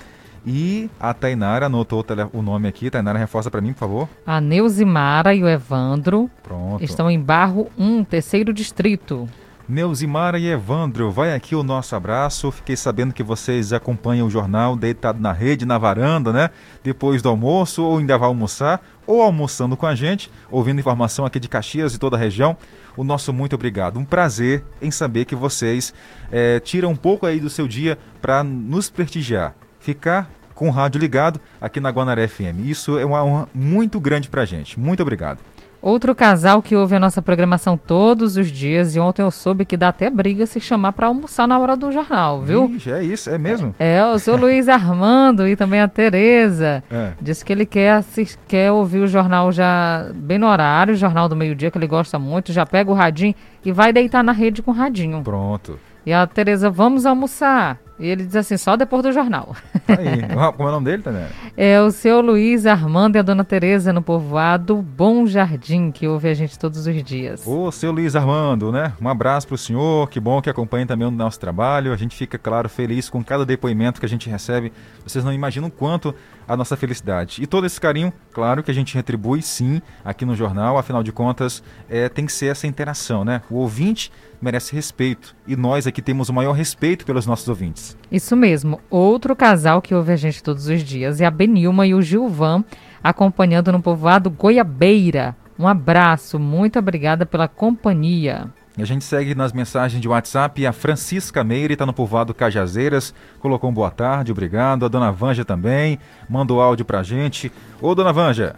E 0.46 0.88
a 1.00 1.12
Tainara 1.12 1.66
anotou 1.66 2.06
o 2.32 2.40
nome 2.40 2.68
aqui. 2.68 2.88
Tainara, 2.88 3.18
reforça 3.18 3.50
para 3.50 3.60
mim, 3.60 3.72
por 3.72 3.80
favor. 3.80 4.08
A 4.24 4.40
Neuzimara 4.40 5.34
e 5.34 5.42
o 5.42 5.48
Evandro 5.48 6.30
Pronto. 6.44 6.84
estão 6.84 7.10
em 7.10 7.18
Barro 7.20 7.68
1, 7.76 8.04
terceiro 8.04 8.52
distrito. 8.52 9.28
Neuzimara 9.68 10.38
e 10.38 10.46
Evandro, 10.46 11.10
vai 11.10 11.34
aqui 11.34 11.56
o 11.56 11.64
nosso 11.64 11.96
abraço. 11.96 12.52
Fiquei 12.52 12.76
sabendo 12.76 13.12
que 13.12 13.22
vocês 13.22 13.72
acompanham 13.72 14.28
o 14.28 14.30
jornal 14.30 14.76
deitado 14.76 15.20
na 15.20 15.32
rede, 15.32 15.66
na 15.66 15.76
varanda, 15.76 16.32
né? 16.32 16.50
Depois 16.84 17.20
do 17.20 17.28
almoço, 17.28 17.82
ou 17.82 17.98
ainda 17.98 18.16
vai 18.16 18.28
almoçar, 18.28 18.80
ou 19.04 19.20
almoçando 19.20 19.76
com 19.76 19.84
a 19.84 19.94
gente, 19.94 20.30
ouvindo 20.52 20.78
informação 20.78 21.26
aqui 21.26 21.40
de 21.40 21.48
Caxias 21.48 21.94
e 21.94 21.98
toda 21.98 22.16
a 22.16 22.18
região. 22.18 22.56
O 22.96 23.02
nosso 23.02 23.32
muito 23.32 23.54
obrigado. 23.54 23.98
Um 23.98 24.04
prazer 24.04 24.64
em 24.80 24.92
saber 24.92 25.24
que 25.24 25.34
vocês 25.34 25.92
é, 26.30 26.60
tiram 26.60 26.92
um 26.92 26.96
pouco 26.96 27.26
aí 27.26 27.40
do 27.40 27.50
seu 27.50 27.66
dia 27.66 27.98
para 28.22 28.44
nos 28.44 28.88
prestigiar. 28.88 29.52
Ficar 29.80 30.30
com 30.54 30.68
o 30.68 30.70
rádio 30.70 31.00
ligado 31.00 31.40
aqui 31.60 31.80
na 31.80 31.90
Guanaré 31.90 32.28
FM. 32.28 32.64
Isso 32.64 32.98
é 32.98 33.04
uma 33.04 33.24
honra 33.24 33.48
muito 33.52 33.98
grande 33.98 34.28
para 34.28 34.44
gente. 34.44 34.78
Muito 34.78 35.02
obrigado. 35.02 35.40
Outro 35.80 36.14
casal 36.14 36.62
que 36.62 36.74
ouve 36.74 36.96
a 36.96 37.00
nossa 37.00 37.22
programação 37.22 37.76
todos 37.76 38.36
os 38.36 38.50
dias 38.50 38.96
e 38.96 39.00
ontem 39.00 39.22
eu 39.22 39.30
soube 39.30 39.64
que 39.64 39.76
dá 39.76 39.88
até 39.88 40.10
briga 40.10 40.46
se 40.46 40.60
chamar 40.60 40.92
para 40.92 41.06
almoçar 41.06 41.46
na 41.46 41.58
hora 41.58 41.76
do 41.76 41.92
jornal, 41.92 42.42
viu? 42.42 42.70
Ixi, 42.74 42.90
é 42.90 43.02
isso, 43.02 43.30
é 43.30 43.38
mesmo? 43.38 43.74
É, 43.78 44.04
o 44.04 44.18
seu 44.18 44.36
Luiz 44.36 44.68
Armando 44.68 45.46
e 45.46 45.54
também 45.54 45.80
a 45.80 45.88
Tereza. 45.88 46.82
É. 46.90 47.12
Disse 47.20 47.44
que 47.44 47.52
ele 47.52 47.66
quer, 47.66 47.92
assist, 47.92 48.38
quer 48.48 48.72
ouvir 48.72 49.00
o 49.00 49.06
jornal 49.06 49.52
já 49.52 50.10
bem 50.14 50.38
no 50.38 50.46
horário, 50.48 50.94
o 50.94 50.96
jornal 50.96 51.28
do 51.28 51.36
meio-dia, 51.36 51.70
que 51.70 51.78
ele 51.78 51.86
gosta 51.86 52.18
muito, 52.18 52.52
já 52.52 52.66
pega 52.66 52.90
o 52.90 52.94
radinho 52.94 53.34
e 53.64 53.70
vai 53.70 53.92
deitar 53.92 54.24
na 54.24 54.32
rede 54.32 54.62
com 54.62 54.70
o 54.70 54.74
radinho. 54.74 55.22
Pronto. 55.22 55.78
E 56.04 56.12
a 56.12 56.26
Tereza, 56.26 56.70
vamos 56.70 57.04
almoçar. 57.04 57.78
E 57.98 58.06
ele 58.06 58.24
diz 58.24 58.36
assim, 58.36 58.56
só 58.56 58.76
depois 58.76 59.02
do 59.02 59.12
jornal. 59.12 59.56
Tá 59.86 59.94
aí. 59.98 60.22
Como 60.56 60.68
é 60.68 60.72
o 60.72 60.74
nome 60.74 60.84
dele, 60.84 61.02
Tânia? 61.02 61.28
É 61.56 61.80
o 61.80 61.90
seu 61.90 62.20
Luiz 62.20 62.66
Armando 62.66 63.16
e 63.16 63.18
a 63.18 63.22
dona 63.22 63.42
Tereza 63.42 63.92
no 63.92 64.02
povoado 64.02 64.76
Bom 64.82 65.26
Jardim, 65.26 65.90
que 65.90 66.06
ouve 66.06 66.28
a 66.28 66.34
gente 66.34 66.58
todos 66.58 66.86
os 66.86 67.02
dias. 67.02 67.46
Ô, 67.46 67.72
seu 67.72 67.90
Luiz 67.90 68.14
Armando, 68.14 68.70
né? 68.70 68.92
Um 69.00 69.08
abraço 69.08 69.48
pro 69.48 69.56
senhor, 69.56 70.10
que 70.10 70.20
bom 70.20 70.42
que 70.42 70.50
acompanha 70.50 70.86
também 70.86 71.08
o 71.08 71.10
nosso 71.10 71.40
trabalho. 71.40 71.92
A 71.92 71.96
gente 71.96 72.14
fica, 72.14 72.36
claro, 72.36 72.68
feliz 72.68 73.08
com 73.08 73.24
cada 73.24 73.46
depoimento 73.46 73.98
que 73.98 74.06
a 74.06 74.08
gente 74.08 74.28
recebe. 74.28 74.72
Vocês 75.02 75.24
não 75.24 75.32
imaginam 75.32 75.70
quanto 75.70 76.14
a 76.46 76.56
nossa 76.56 76.76
felicidade. 76.76 77.42
E 77.42 77.46
todo 77.46 77.66
esse 77.66 77.80
carinho, 77.80 78.12
claro 78.32 78.62
que 78.62 78.70
a 78.70 78.74
gente 78.74 78.94
retribui 78.94 79.42
sim 79.42 79.80
aqui 80.04 80.24
no 80.24 80.34
jornal, 80.34 80.78
afinal 80.78 81.02
de 81.02 81.12
contas, 81.12 81.62
é, 81.88 82.08
tem 82.08 82.26
que 82.26 82.32
ser 82.32 82.46
essa 82.46 82.66
interação, 82.66 83.24
né? 83.24 83.42
O 83.50 83.56
ouvinte 83.56 84.12
merece 84.40 84.74
respeito. 84.74 85.34
E 85.46 85.56
nós 85.56 85.86
aqui 85.86 86.02
temos 86.02 86.28
o 86.28 86.32
maior 86.32 86.52
respeito 86.52 87.04
pelos 87.04 87.26
nossos 87.26 87.48
ouvintes. 87.48 87.96
Isso 88.10 88.36
mesmo. 88.36 88.80
Outro 88.90 89.34
casal 89.34 89.80
que 89.82 89.94
ouve 89.94 90.12
a 90.12 90.16
gente 90.16 90.42
todos 90.42 90.66
os 90.68 90.82
dias 90.82 91.20
é 91.20 91.24
a 91.24 91.30
Benilma 91.30 91.86
e 91.86 91.94
o 91.94 92.02
Gilvan, 92.02 92.64
acompanhando 93.02 93.72
no 93.72 93.82
povoado 93.82 94.30
Goiabeira. 94.30 95.36
Um 95.58 95.66
abraço, 95.66 96.38
muito 96.38 96.78
obrigada 96.78 97.24
pela 97.24 97.48
companhia. 97.48 98.46
E 98.76 98.82
a 98.82 98.86
gente 98.86 99.04
segue 99.04 99.34
nas 99.34 99.52
mensagens 99.52 100.02
de 100.02 100.08
WhatsApp. 100.08 100.66
A 100.66 100.72
Francisca 100.72 101.42
Meire 101.42 101.72
está 101.72 101.86
no 101.86 101.94
povoado 101.94 102.34
Cajazeiras. 102.34 103.14
Colocou 103.40 103.70
um 103.70 103.72
boa 103.72 103.90
tarde, 103.90 104.32
obrigado. 104.32 104.84
A 104.84 104.88
dona 104.88 105.10
Vanja 105.10 105.44
também 105.44 105.98
mandou 106.28 106.60
áudio 106.60 106.84
pra 106.84 107.02
gente. 107.02 107.50
Ô, 107.80 107.94
dona 107.94 108.12
Vanja. 108.12 108.56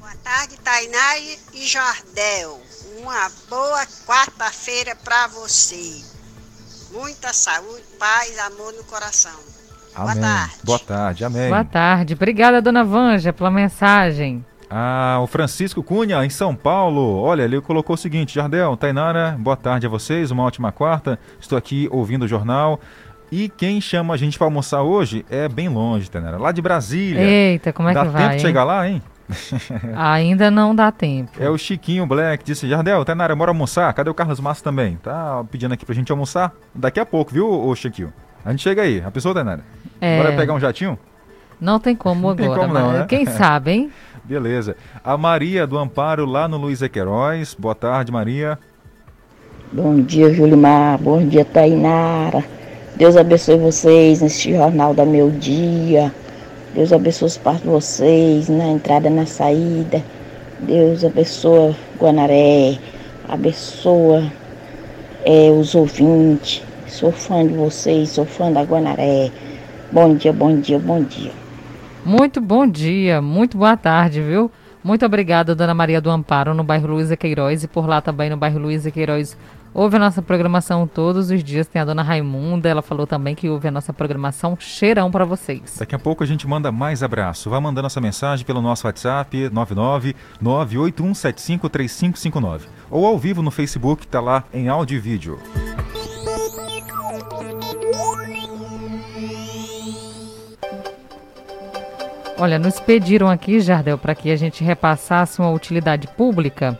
Boa 0.00 0.14
tarde, 0.24 0.56
Tainá 0.58 1.18
e 1.18 1.66
Jardel. 1.66 2.60
Uma 3.00 3.30
boa 3.48 3.86
quarta-feira 4.06 4.96
para 4.96 5.28
você. 5.28 6.02
Muita 6.92 7.32
saúde, 7.32 7.82
paz, 7.98 8.36
amor 8.40 8.72
no 8.72 8.82
coração. 8.84 9.38
Amém. 9.94 10.14
Boa 10.14 10.20
tarde. 10.20 10.54
Boa 10.64 10.78
tarde, 10.78 11.24
amém. 11.24 11.48
Boa 11.48 11.64
tarde. 11.64 12.14
Obrigada, 12.14 12.60
dona 12.60 12.82
Vanja, 12.82 13.32
pela 13.32 13.50
mensagem. 13.50 14.44
Ah, 14.70 15.18
o 15.22 15.26
Francisco 15.26 15.82
Cunha, 15.82 16.24
em 16.24 16.30
São 16.30 16.54
Paulo. 16.54 17.20
Olha, 17.20 17.42
ele 17.42 17.60
colocou 17.60 17.94
o 17.94 17.98
seguinte: 17.98 18.34
Jardel, 18.34 18.76
Tainara, 18.76 19.36
boa 19.38 19.56
tarde 19.56 19.86
a 19.86 19.88
vocês, 19.88 20.30
uma 20.30 20.42
ótima 20.42 20.72
quarta. 20.72 21.18
Estou 21.40 21.56
aqui 21.56 21.88
ouvindo 21.90 22.24
o 22.24 22.28
jornal. 22.28 22.80
E 23.30 23.48
quem 23.48 23.80
chama 23.80 24.14
a 24.14 24.16
gente 24.16 24.38
para 24.38 24.46
almoçar 24.46 24.82
hoje 24.82 25.24
é 25.30 25.48
bem 25.48 25.68
longe, 25.68 26.10
Tainara, 26.10 26.38
lá 26.38 26.52
de 26.52 26.62
Brasília. 26.62 27.22
Eita, 27.22 27.72
como 27.72 27.88
é 27.88 27.94
Dá 27.94 28.02
que 28.02 28.08
vai? 28.08 28.22
Dá 28.22 28.28
tempo 28.28 28.36
de 28.36 28.42
chegar 28.42 28.64
lá, 28.64 28.88
hein? 28.88 29.02
Ainda 29.96 30.50
não 30.50 30.74
dá 30.74 30.92
tempo. 30.92 31.32
É 31.42 31.48
o 31.48 31.56
Chiquinho 31.56 32.06
Black, 32.06 32.44
disse, 32.44 32.68
Jardel, 32.68 33.04
Tainara, 33.04 33.34
bora 33.34 33.50
almoçar. 33.50 33.92
Cadê 33.94 34.10
o 34.10 34.14
Carlos 34.14 34.38
Massa 34.40 34.62
também? 34.62 34.96
Tá 34.96 35.42
pedindo 35.50 35.72
aqui 35.72 35.84
pra 35.84 35.94
gente 35.94 36.12
almoçar. 36.12 36.52
Daqui 36.74 37.00
a 37.00 37.06
pouco, 37.06 37.32
viu, 37.32 37.48
o 37.48 37.74
Chiquinho? 37.74 38.12
A 38.44 38.50
gente 38.50 38.62
chega 38.62 38.82
aí. 38.82 39.02
A 39.04 39.10
pessoa, 39.10 39.34
Tainara? 39.34 39.62
É... 40.00 40.18
Bora 40.18 40.36
pegar 40.36 40.52
um 40.52 40.60
jatinho? 40.60 40.98
Não 41.60 41.80
tem 41.80 41.96
como 41.96 42.28
não 42.28 42.36
tem 42.36 42.46
agora, 42.46 42.60
como 42.60 42.74
não, 42.74 42.92
né? 42.92 43.06
quem 43.08 43.24
sabe, 43.26 43.70
hein? 43.72 43.92
Beleza. 44.24 44.74
A 45.04 45.18
Maria 45.18 45.66
do 45.66 45.76
Amparo, 45.76 46.24
lá 46.24 46.48
no 46.48 46.56
Luiz 46.56 46.80
Queiroz. 46.88 47.54
Boa 47.58 47.74
tarde, 47.74 48.10
Maria. 48.10 48.58
Bom 49.70 50.00
dia, 50.00 50.32
Julimar. 50.32 50.98
Bom 50.98 51.26
dia, 51.26 51.44
Tainara. 51.44 52.42
Deus 52.96 53.16
abençoe 53.16 53.58
vocês 53.58 54.22
neste 54.22 54.54
jornal 54.54 54.94
da 54.94 55.04
Meu 55.04 55.30
Dia. 55.30 56.12
Deus 56.74 56.92
abençoe 56.92 57.26
os 57.26 57.36
partos 57.36 57.64
de 57.64 57.68
vocês 57.68 58.48
na 58.48 58.68
entrada 58.68 59.08
e 59.08 59.10
na 59.10 59.26
saída. 59.26 60.02
Deus 60.60 61.04
abençoa 61.04 61.76
Guanaré. 61.98 62.78
Abençoa 63.28 64.24
é, 65.24 65.50
os 65.50 65.74
ouvintes. 65.74 66.62
Sou 66.86 67.12
fã 67.12 67.46
de 67.46 67.52
vocês, 67.52 68.10
sou 68.10 68.24
fã 68.24 68.50
da 68.50 68.62
Guanaré. 68.62 69.30
Bom 69.92 70.14
dia, 70.14 70.32
bom 70.32 70.58
dia, 70.60 70.78
bom 70.78 71.02
dia. 71.02 71.43
Muito 72.04 72.40
bom 72.40 72.66
dia, 72.66 73.22
muito 73.22 73.56
boa 73.56 73.76
tarde, 73.76 74.20
viu? 74.20 74.50
Muito 74.82 75.06
obrigada, 75.06 75.54
Dona 75.54 75.72
Maria 75.72 76.02
do 76.02 76.10
Amparo, 76.10 76.52
no 76.52 76.62
bairro 76.62 76.88
Luiza 76.88 77.16
Queiroz 77.16 77.64
e 77.64 77.68
por 77.68 77.88
lá 77.88 78.02
também 78.02 78.28
no 78.28 78.36
bairro 78.36 78.58
Luiza 78.58 78.90
Queiroz. 78.90 79.34
Ouve 79.72 79.96
a 79.96 79.98
nossa 79.98 80.20
programação 80.20 80.86
todos 80.86 81.30
os 81.30 81.42
dias. 81.42 81.66
Tem 81.66 81.80
a 81.80 81.84
Dona 81.84 82.02
Raimunda, 82.02 82.68
ela 82.68 82.82
falou 82.82 83.06
também 83.06 83.34
que 83.34 83.48
ouve 83.48 83.68
a 83.68 83.70
nossa 83.70 83.90
programação. 83.92 84.56
Cheirão 84.60 85.10
para 85.10 85.24
vocês. 85.24 85.76
Daqui 85.78 85.94
a 85.94 85.98
pouco 85.98 86.22
a 86.22 86.26
gente 86.26 86.46
manda 86.46 86.70
mais 86.70 87.02
abraço. 87.02 87.48
Vá 87.48 87.58
mandando 87.60 87.86
essa 87.86 88.02
mensagem 88.02 88.44
pelo 88.44 88.60
nosso 88.60 88.86
WhatsApp 88.86 89.48
99 89.50 90.14
981753559 90.42 92.60
ou 92.90 93.06
ao 93.06 93.18
vivo 93.18 93.40
no 93.42 93.50
Facebook, 93.50 94.06
tá 94.06 94.20
lá 94.20 94.44
em 94.52 94.68
áudio 94.68 94.98
e 94.98 95.00
vídeo. 95.00 95.38
Olha, 102.36 102.58
nos 102.58 102.80
pediram 102.80 103.30
aqui, 103.30 103.60
Jardel, 103.60 103.96
para 103.96 104.14
que 104.14 104.28
a 104.28 104.36
gente 104.36 104.64
repassasse 104.64 105.38
uma 105.38 105.50
utilidade 105.50 106.08
pública. 106.08 106.78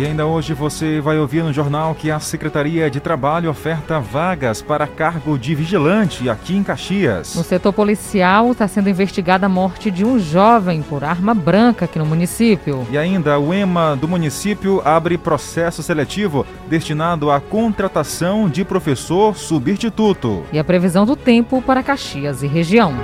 E 0.00 0.06
ainda 0.06 0.24
hoje 0.24 0.54
você 0.54 0.98
vai 0.98 1.18
ouvir 1.18 1.42
no 1.42 1.52
jornal 1.52 1.94
que 1.94 2.10
a 2.10 2.18
Secretaria 2.18 2.90
de 2.90 3.00
Trabalho 3.00 3.50
oferta 3.50 4.00
vagas 4.00 4.62
para 4.62 4.86
cargo 4.86 5.38
de 5.38 5.54
vigilante 5.54 6.26
aqui 6.30 6.56
em 6.56 6.62
Caxias. 6.62 7.34
No 7.34 7.44
setor 7.44 7.70
policial 7.70 8.50
está 8.50 8.66
sendo 8.66 8.88
investigada 8.88 9.44
a 9.44 9.48
morte 9.48 9.90
de 9.90 10.02
um 10.02 10.18
jovem 10.18 10.80
por 10.80 11.04
arma 11.04 11.34
branca 11.34 11.84
aqui 11.84 11.98
no 11.98 12.06
município. 12.06 12.86
E 12.90 12.96
ainda 12.96 13.38
o 13.38 13.52
EMA 13.52 13.94
do 13.94 14.08
município 14.08 14.80
abre 14.86 15.18
processo 15.18 15.82
seletivo 15.82 16.46
destinado 16.66 17.30
à 17.30 17.38
contratação 17.38 18.48
de 18.48 18.64
professor 18.64 19.36
substituto. 19.36 20.44
E 20.50 20.58
a 20.58 20.64
previsão 20.64 21.04
do 21.04 21.14
tempo 21.14 21.60
para 21.60 21.82
Caxias 21.82 22.42
e 22.42 22.46
região. 22.46 22.94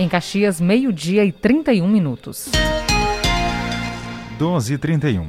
Em 0.00 0.08
Caxias, 0.08 0.62
meio-dia 0.62 1.26
e 1.26 1.30
31 1.30 1.86
minutos. 1.86 2.48
12 4.38 4.72
e 4.72 4.78
31. 4.78 5.28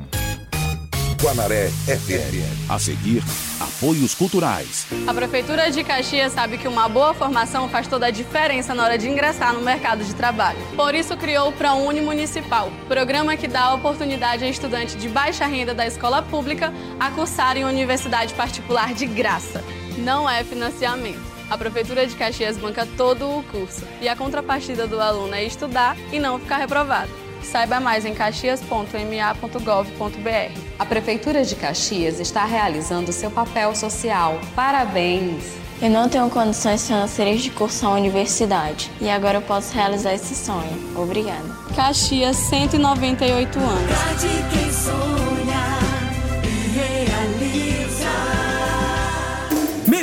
Guanaré 1.21 1.67
FM. 1.67 2.69
A 2.69 2.79
seguir, 2.79 3.21
apoios 3.59 4.15
culturais. 4.15 4.87
A 5.05 5.13
Prefeitura 5.13 5.69
de 5.69 5.83
Caxias 5.83 6.31
sabe 6.31 6.57
que 6.57 6.69
uma 6.69 6.87
boa 6.87 7.13
formação 7.13 7.67
faz 7.67 7.85
toda 7.85 8.05
a 8.05 8.11
diferença 8.11 8.73
na 8.73 8.85
hora 8.85 8.97
de 8.97 9.09
ingressar 9.09 9.53
no 9.53 9.59
mercado 9.59 10.05
de 10.05 10.15
trabalho. 10.15 10.59
Por 10.77 10.95
isso 10.95 11.17
criou 11.17 11.49
o 11.49 11.51
ProUni 11.51 11.99
Municipal, 11.99 12.71
programa 12.87 13.35
que 13.35 13.49
dá 13.49 13.63
a 13.63 13.73
oportunidade 13.73 14.45
a 14.45 14.49
estudantes 14.49 14.95
de 14.95 15.09
baixa 15.09 15.45
renda 15.47 15.73
da 15.73 15.85
escola 15.85 16.21
pública 16.21 16.73
a 16.97 17.11
cursar 17.11 17.57
em 17.57 17.65
universidade 17.65 18.33
particular 18.35 18.93
de 18.93 19.05
graça. 19.05 19.61
Não 19.97 20.29
é 20.29 20.45
financiamento. 20.45 21.30
A 21.51 21.57
Prefeitura 21.57 22.07
de 22.07 22.15
Caxias 22.15 22.57
banca 22.57 22.87
todo 22.95 23.29
o 23.29 23.43
curso 23.43 23.85
e 23.99 24.07
a 24.07 24.15
contrapartida 24.15 24.87
do 24.87 25.01
aluno 25.01 25.35
é 25.35 25.43
estudar 25.43 25.97
e 26.09 26.17
não 26.17 26.39
ficar 26.39 26.55
reprovado. 26.55 27.11
Saiba 27.43 27.81
mais 27.81 28.05
em 28.05 28.13
caxias.ma.gov.br. 28.13 30.59
A 30.79 30.85
Prefeitura 30.85 31.43
de 31.43 31.53
Caxias 31.57 32.21
está 32.21 32.45
realizando 32.45 33.11
seu 33.11 33.29
papel 33.29 33.75
social. 33.75 34.39
Parabéns! 34.55 35.43
Eu 35.81 35.89
não 35.89 36.07
tenho 36.07 36.29
condições 36.29 36.87
financeiras 36.87 37.41
de 37.41 37.49
cursar 37.49 37.89
a 37.89 37.95
universidade 37.95 38.89
e 39.01 39.09
agora 39.09 39.39
eu 39.39 39.41
posso 39.41 39.73
realizar 39.73 40.13
esse 40.13 40.33
sonho. 40.33 40.95
Obrigada. 40.95 41.43
Caxias, 41.75 42.37
198 42.37 43.59
anos. 43.59 43.91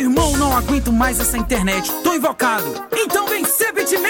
Irmão, 0.08 0.32
não 0.38 0.56
aguento 0.56 0.92
mais 0.92 1.20
essa 1.20 1.36
internet. 1.36 1.92
Tô 2.02 2.14
invocado. 2.14 2.64
Então 2.92 3.28
vem 3.28 3.44
ser 3.44 3.72
bitmail! 3.72 4.08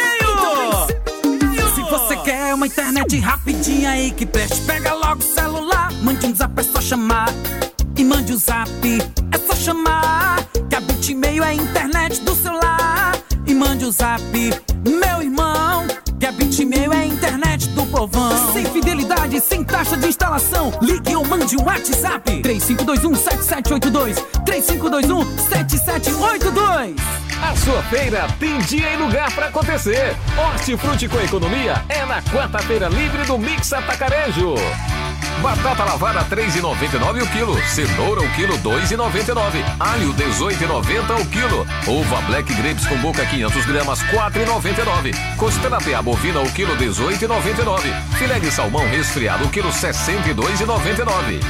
Então 1.25 1.75
ser 1.75 1.83
você 1.83 2.17
quer 2.19 2.55
uma 2.55 2.67
internet 2.67 3.19
rapidinha 3.19 3.91
aí 3.91 4.11
que 4.13 4.25
preste, 4.25 4.61
pega 4.63 4.95
logo 4.95 5.21
o 5.21 5.23
celular. 5.23 5.93
Mande 6.03 6.27
um 6.27 6.35
zap, 6.35 6.59
é 6.59 6.63
só 6.63 6.81
chamar. 6.81 7.29
E 7.97 8.05
mande 8.05 8.33
o 8.33 8.37
um 8.37 8.39
zap, 8.39 8.71
é 9.33 9.39
só 9.39 9.55
chamar. 9.57 10.39
Que 10.71 10.77
a 10.77 10.81
Bitmail 10.81 11.43
é 11.43 11.49
a 11.49 11.55
internet 11.55 12.21
do 12.21 12.35
celular. 12.35 13.19
E 13.47 13.55
mande 13.55 13.85
o 13.85 13.89
um 13.89 13.93
zap, 13.93 14.23
meu 14.87 15.23
irmão. 15.23 15.87
Que 16.19 16.27
a 16.27 16.33
Bitmail 16.33 16.93
é 16.93 16.97
a 16.97 17.07
internet 17.07 17.69
do 17.69 17.87
povão. 17.87 18.53
Sem 18.53 18.67
fidelidade, 18.67 19.41
sem 19.41 19.63
taxa 19.63 19.97
de 19.97 20.09
instalação. 20.09 20.73
Ligue 20.83 21.15
ou 21.15 21.25
mande 21.25 21.57
um 21.57 21.63
WhatsApp. 21.65 22.43
3521-7782. 22.43 24.17
3521-7782. 24.45 26.97
A 27.41 27.55
sua 27.55 27.81
feira 27.85 28.27
tem 28.41 28.59
dia 28.59 28.95
e 28.95 28.97
lugar 28.97 29.33
para 29.33 29.47
acontecer. 29.47 30.17
Hortifruti 30.37 31.09
com 31.09 31.21
Economia 31.21 31.85
é 31.89 32.05
na 32.05 32.21
quarta-feira 32.23 32.89
livre 32.89 33.23
do 33.25 33.39
Mix 33.39 33.73
Atacarejo. 33.73 34.57
Batata 35.43 35.85
lavada 35.85 36.25
3,99 36.25 37.23
o 37.23 37.27
quilo, 37.29 37.63
cenoura 37.69 38.21
o 38.21 38.29
quilo 38.35 38.59
2,99, 38.59 39.65
alho 39.79 40.13
18,90 40.15 41.21
o 41.21 41.27
quilo, 41.27 41.67
uva 41.87 42.21
Black 42.23 42.53
Grapes 42.55 42.87
com 42.87 42.97
boca 42.97 43.25
500 43.25 43.67
gramas 43.67 44.03
4,99, 44.05 45.37
costela 45.37 45.79
PA 45.81 46.03
bovina 46.03 46.41
o 46.41 46.53
quilo 46.53 46.77
18,99, 46.77 47.83
filé 48.19 48.41
de 48.41 48.51
salmão 48.51 48.85
resfriado 48.89 49.45
o 49.45 49.51
quilo 49.51 49.71
62,99. 49.71 51.41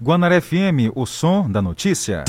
Guanaré 0.04 0.38
FM, 0.42 0.92
o 0.96 1.06
som 1.06 1.48
da 1.48 1.62
notícia. 1.62 2.24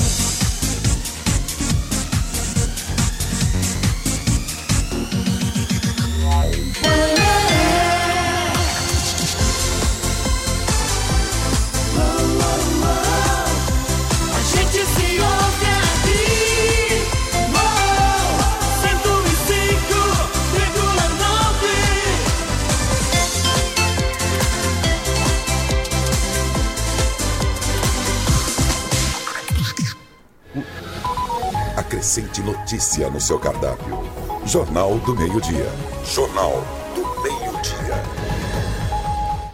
Notícia 32.73 33.07
no 33.07 33.21
seu 33.21 33.37
cardápio. 33.37 33.99
Jornal 34.47 34.97
do 34.97 35.15
Meio-Dia. 35.15 35.69
Jornal 36.03 36.63
do 36.95 37.03
Meio-Dia. 37.21 38.01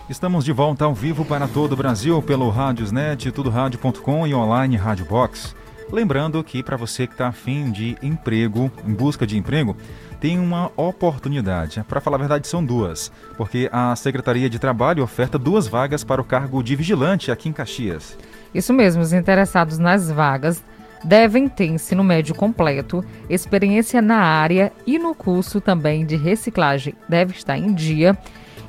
Estamos 0.09 0.45
de 0.45 0.53
volta 0.53 0.85
ao 0.85 0.93
vivo 0.93 1.25
para 1.25 1.45
todo 1.45 1.73
o 1.73 1.75
Brasil 1.75 2.21
pelo 2.21 2.49
Rádiosnet, 2.49 3.29
tudorádio.com 3.33 4.25
e 4.25 4.33
online 4.33 4.77
Rádio 4.77 5.03
Box. 5.03 5.53
Lembrando 5.91 6.41
que 6.45 6.63
para 6.63 6.77
você 6.77 7.05
que 7.05 7.13
está 7.13 7.27
afim 7.27 7.71
de 7.71 7.97
emprego, 8.01 8.71
em 8.87 8.93
busca 8.93 9.27
de 9.27 9.37
emprego, 9.37 9.75
tem 10.21 10.39
uma 10.39 10.71
oportunidade. 10.77 11.83
Para 11.89 11.99
falar 11.99 12.15
a 12.15 12.19
verdade, 12.19 12.47
são 12.47 12.63
duas, 12.63 13.11
porque 13.35 13.69
a 13.69 13.93
Secretaria 13.97 14.49
de 14.49 14.59
Trabalho 14.59 15.03
oferta 15.03 15.37
duas 15.37 15.67
vagas 15.67 16.05
para 16.05 16.21
o 16.21 16.25
cargo 16.25 16.63
de 16.63 16.73
vigilante 16.73 17.31
aqui 17.31 17.49
em 17.49 17.53
Caxias. 17.53 18.17
Isso 18.53 18.73
mesmo, 18.73 19.01
os 19.01 19.11
interessados 19.11 19.77
nas 19.77 20.09
vagas 20.09 20.63
devem 21.03 21.47
ter 21.47 21.65
ensino 21.65 22.03
médio 22.03 22.35
completo, 22.35 23.03
experiência 23.29 24.01
na 24.01 24.17
área 24.17 24.71
e 24.85 24.99
no 24.99 25.15
curso 25.15 25.61
também 25.61 26.05
de 26.05 26.15
reciclagem 26.15 26.93
deve 27.07 27.33
estar 27.33 27.57
em 27.57 27.73
dia 27.73 28.17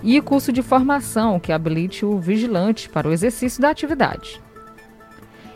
e 0.03 0.21
curso 0.21 0.53
de 0.53 0.63
formação 0.63 1.39
que 1.39 1.53
habilite 1.53 2.05
o 2.05 2.19
vigilante 2.19 2.89
para 2.89 3.09
o 3.09 3.13
exercício 3.13 3.61
da 3.61 3.71
atividade. 3.71 4.41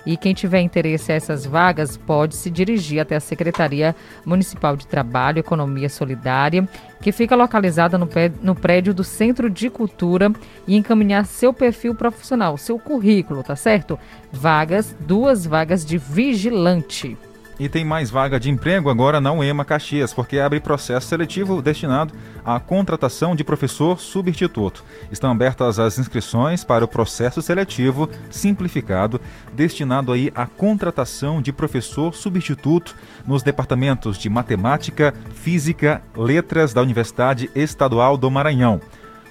E 0.07 0.17
quem 0.17 0.35
tiver 0.35 0.61
interesse 0.61 1.11
a 1.11 1.15
essas 1.15 1.47
vagas 1.47 1.97
pode 1.97 2.37
se 2.37 2.51
dirigir 2.51 3.01
até 3.01 3.17
a 3.17 3.21
Secretaria 3.21 3.97
Municipal 4.25 4.77
de 4.77 4.87
Trabalho 4.87 5.39
Economia 5.39 5.89
Solidária, 5.89 6.69
que 7.01 7.13
fica 7.13 7.35
localizada 7.35 7.97
no, 7.97 8.09
no 8.43 8.55
prédio 8.55 8.93
do 8.93 9.03
Centro 9.03 9.49
de 9.49 9.71
Cultura, 9.71 10.33
e 10.67 10.77
encaminhar 10.77 11.25
seu 11.25 11.53
perfil 11.53 11.95
profissional, 11.95 12.57
seu 12.59 12.79
currículo, 12.79 13.43
tá 13.43 13.57
certo? 13.57 13.99
Vagas, 14.31 14.95
duas 15.01 15.47
vagas 15.47 15.85
de 15.85 15.97
vigilante. 15.97 17.17
E 17.59 17.69
tem 17.69 17.85
mais 17.85 18.11
vaga 18.11 18.41
de 18.41 18.51
emprego 18.51 18.91
agora 18.91 19.21
na 19.21 19.33
UEMA 19.33 19.65
Caxias, 19.65 20.13
porque 20.13 20.41
abre 20.41 20.59
processo 20.59 21.07
seletivo 21.07 21.63
destinado 21.63 22.13
à 22.45 22.59
contratação 22.59 23.37
de 23.37 23.45
professor 23.45 24.01
substituto. 24.01 24.85
Estão 25.13 25.31
abertas 25.31 25.79
as 25.79 25.97
inscrições 25.99 26.65
para 26.65 26.85
o 26.85 26.89
processo 26.89 27.41
seletivo 27.41 28.11
simplificado, 28.29 29.21
destinado 29.53 30.13
aí 30.13 30.33
à 30.35 30.47
contratação 30.47 31.41
de 31.41 31.53
professor 31.53 32.13
substituto 32.13 32.97
nos 33.25 33.45
departamentos 33.45 34.19
de 34.19 34.29
Matemática, 34.29 35.15
Física, 35.35 36.03
Letras 36.17 36.75
da 36.75 36.83
Universidade 36.83 37.49
Estadual 37.55 38.17
do 38.17 38.29
Maranhão. 38.31 38.81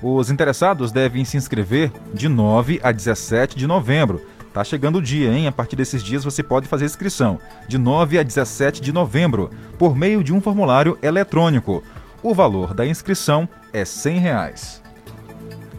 Os 0.01 0.29
interessados 0.29 0.91
devem 0.91 1.23
se 1.23 1.37
inscrever 1.37 1.91
de 2.13 2.27
9 2.27 2.79
a 2.83 2.91
17 2.91 3.57
de 3.57 3.67
novembro 3.67 4.21
Tá 4.53 4.63
chegando 4.63 4.99
o 4.99 5.01
dia, 5.01 5.33
hein? 5.33 5.47
A 5.47 5.51
partir 5.51 5.75
desses 5.75 6.03
dias 6.03 6.23
você 6.23 6.43
pode 6.43 6.67
fazer 6.67 6.85
inscrição, 6.85 7.39
de 7.67 7.79
9 7.79 8.19
a 8.19 8.23
17 8.23 8.81
de 8.81 8.93
novembro, 8.93 9.49
por 9.79 9.95
meio 9.95 10.23
de 10.23 10.31
um 10.31 10.39
formulário 10.39 10.97
eletrônico. 11.01 11.83
O 12.21 12.35
valor 12.35 12.73
da 12.73 12.85
inscrição 12.85 13.49
é 13.73 13.83
100 13.83 14.19
reais. 14.19 14.83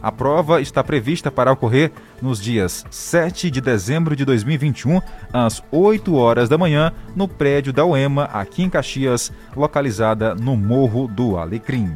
A 0.01 0.11
prova 0.11 0.61
está 0.61 0.83
prevista 0.83 1.31
para 1.31 1.51
ocorrer 1.51 1.91
nos 2.21 2.39
dias 2.39 2.85
7 2.91 3.49
de 3.49 3.59
dezembro 3.59 4.15
de 4.15 4.23
2021, 4.25 5.01
às 5.33 5.63
8 5.71 6.13
horas 6.13 6.47
da 6.47 6.57
manhã, 6.57 6.91
no 7.15 7.27
prédio 7.27 7.73
da 7.73 7.85
UEMA, 7.85 8.25
aqui 8.25 8.61
em 8.61 8.69
Caxias, 8.69 9.31
localizada 9.55 10.35
no 10.35 10.55
Morro 10.55 11.07
do 11.07 11.37
Alecrim. 11.37 11.91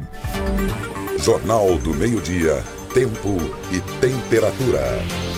Jornal 1.18 1.78
do 1.78 1.94
Meio-Dia, 1.94 2.64
Tempo 2.92 3.36
e 3.70 3.80
Temperatura. 4.00 5.29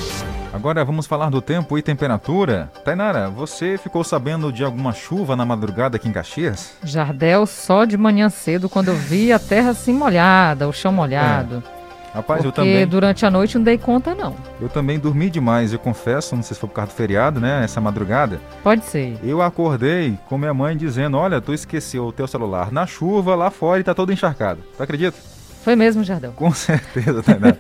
Agora 0.53 0.85
vamos 0.85 1.07
falar 1.07 1.31
do 1.31 1.41
tempo 1.41 1.79
e 1.79 1.83
temperatura. 1.83 2.71
Tainara, 2.85 3.31
você 3.31 3.79
ficou 3.79 4.05
sabendo 4.05 4.53
de 4.53 4.63
alguma 4.63 4.93
chuva 4.93 5.35
na 5.35 5.47
madrugada 5.47 5.97
aqui 5.97 6.09
em 6.09 6.13
Caxias? 6.13 6.75
Jardel, 6.85 7.47
só 7.47 7.87
de 7.87 7.97
manhã 7.97 8.29
cedo, 8.29 8.69
quando 8.69 8.89
eu 8.89 8.95
vi 8.95 9.33
a 9.33 9.39
terra 9.39 9.71
assim 9.71 9.95
molhada, 9.95 10.69
o 10.69 10.73
chão 10.73 10.93
molhado. 10.93 11.63
É. 11.79 11.83
Rapaz, 12.17 12.43
porque 12.43 12.49
eu 12.49 12.53
também. 12.53 12.87
durante 12.87 13.25
a 13.25 13.31
noite 13.31 13.57
não 13.57 13.65
dei 13.65 13.79
conta, 13.79 14.15
não. 14.15 14.37
Eu 14.61 14.69
também 14.69 14.99
dormi 14.99 15.31
demais, 15.31 15.73
eu 15.73 15.79
confesso, 15.79 16.37
não 16.37 16.43
sei 16.43 16.55
se 16.55 16.61
foi 16.61 16.69
por 16.69 16.75
causa 16.75 16.93
do 16.93 16.95
feriado, 16.95 17.41
né? 17.41 17.65
Essa 17.65 17.81
madrugada. 17.81 18.39
Pode 18.63 18.85
ser. 18.85 19.19
Eu 19.25 19.41
acordei 19.41 20.19
com 20.29 20.37
minha 20.37 20.53
mãe 20.53 20.77
dizendo: 20.77 21.17
Olha, 21.17 21.41
tu 21.41 21.55
esqueceu 21.55 22.05
o 22.05 22.13
teu 22.13 22.27
celular 22.27 22.71
na 22.71 22.87
chuva, 22.87 23.35
lá 23.35 23.51
fora 23.51 23.81
e 23.81 23.85
tá 23.85 23.95
todo 23.95 24.13
encharcado. 24.13 24.61
Tu 24.77 24.83
acredita? 24.83 25.17
Foi 25.65 25.75
mesmo, 25.75 26.05
Jardel? 26.05 26.33
Com 26.33 26.53
certeza, 26.53 27.23
Tainá. 27.23 27.57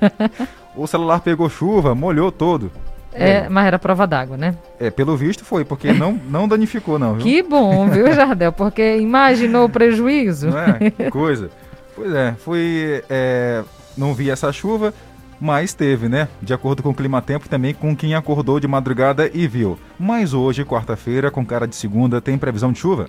O 0.76 0.86
celular 0.86 1.20
pegou 1.20 1.48
chuva, 1.48 1.94
molhou 1.94 2.30
todo. 2.32 2.70
É, 3.14 3.48
mas 3.48 3.66
era 3.66 3.78
prova 3.78 4.06
d'água, 4.06 4.36
né? 4.36 4.56
É, 4.80 4.90
pelo 4.90 5.16
visto 5.16 5.44
foi, 5.44 5.64
porque 5.64 5.92
não, 5.92 6.18
não 6.28 6.48
danificou, 6.48 6.98
não, 6.98 7.14
viu? 7.14 7.22
Que 7.22 7.42
bom, 7.42 7.88
viu, 7.88 8.06
Jardel? 8.14 8.52
Porque 8.52 8.96
imaginou 8.96 9.66
o 9.66 9.68
prejuízo. 9.68 10.48
Não 10.48 10.58
é? 10.58 10.90
Que 10.90 11.10
coisa. 11.10 11.50
Pois 11.94 12.12
é, 12.12 12.34
fui. 12.38 13.02
É, 13.10 13.62
não 13.96 14.14
vi 14.14 14.30
essa 14.30 14.50
chuva, 14.50 14.94
mas 15.38 15.74
teve, 15.74 16.08
né? 16.08 16.28
De 16.40 16.54
acordo 16.54 16.82
com 16.82 16.88
o 16.88 16.94
clima-tempo, 16.94 17.48
também 17.48 17.74
com 17.74 17.94
quem 17.94 18.14
acordou 18.14 18.58
de 18.58 18.66
madrugada 18.66 19.30
e 19.32 19.46
viu. 19.46 19.78
Mas 19.98 20.32
hoje, 20.32 20.64
quarta-feira, 20.64 21.30
com 21.30 21.44
cara 21.44 21.68
de 21.68 21.76
segunda, 21.76 22.20
tem 22.20 22.38
previsão 22.38 22.72
de 22.72 22.78
chuva? 22.78 23.08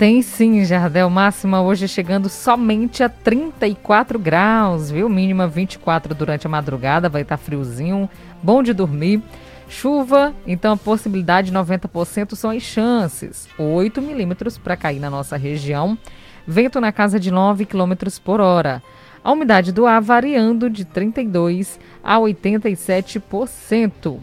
Tem 0.00 0.22
sim, 0.22 0.64
Jardel. 0.64 1.10
Máxima 1.10 1.60
hoje 1.60 1.86
chegando 1.86 2.30
somente 2.30 3.02
a 3.02 3.08
34 3.10 4.18
graus, 4.18 4.90
viu? 4.90 5.10
Mínima 5.10 5.46
24 5.46 6.14
durante 6.14 6.46
a 6.46 6.48
madrugada, 6.48 7.10
vai 7.10 7.20
estar 7.20 7.36
friozinho, 7.36 8.08
bom 8.42 8.62
de 8.62 8.72
dormir. 8.72 9.20
Chuva, 9.68 10.34
então 10.46 10.72
a 10.72 10.76
possibilidade 10.78 11.52
90% 11.52 12.34
são 12.34 12.48
as 12.48 12.62
chances. 12.62 13.46
8 13.58 14.00
milímetros 14.00 14.56
para 14.56 14.74
cair 14.74 15.00
na 15.00 15.10
nossa 15.10 15.36
região. 15.36 15.98
Vento 16.46 16.80
na 16.80 16.92
casa 16.92 17.20
de 17.20 17.30
9 17.30 17.66
km 17.66 17.92
por 18.24 18.40
hora. 18.40 18.82
A 19.22 19.32
umidade 19.32 19.70
do 19.70 19.84
ar 19.84 20.00
variando 20.00 20.70
de 20.70 20.86
32% 20.86 21.78
a 22.02 22.16
87%. 22.16 24.18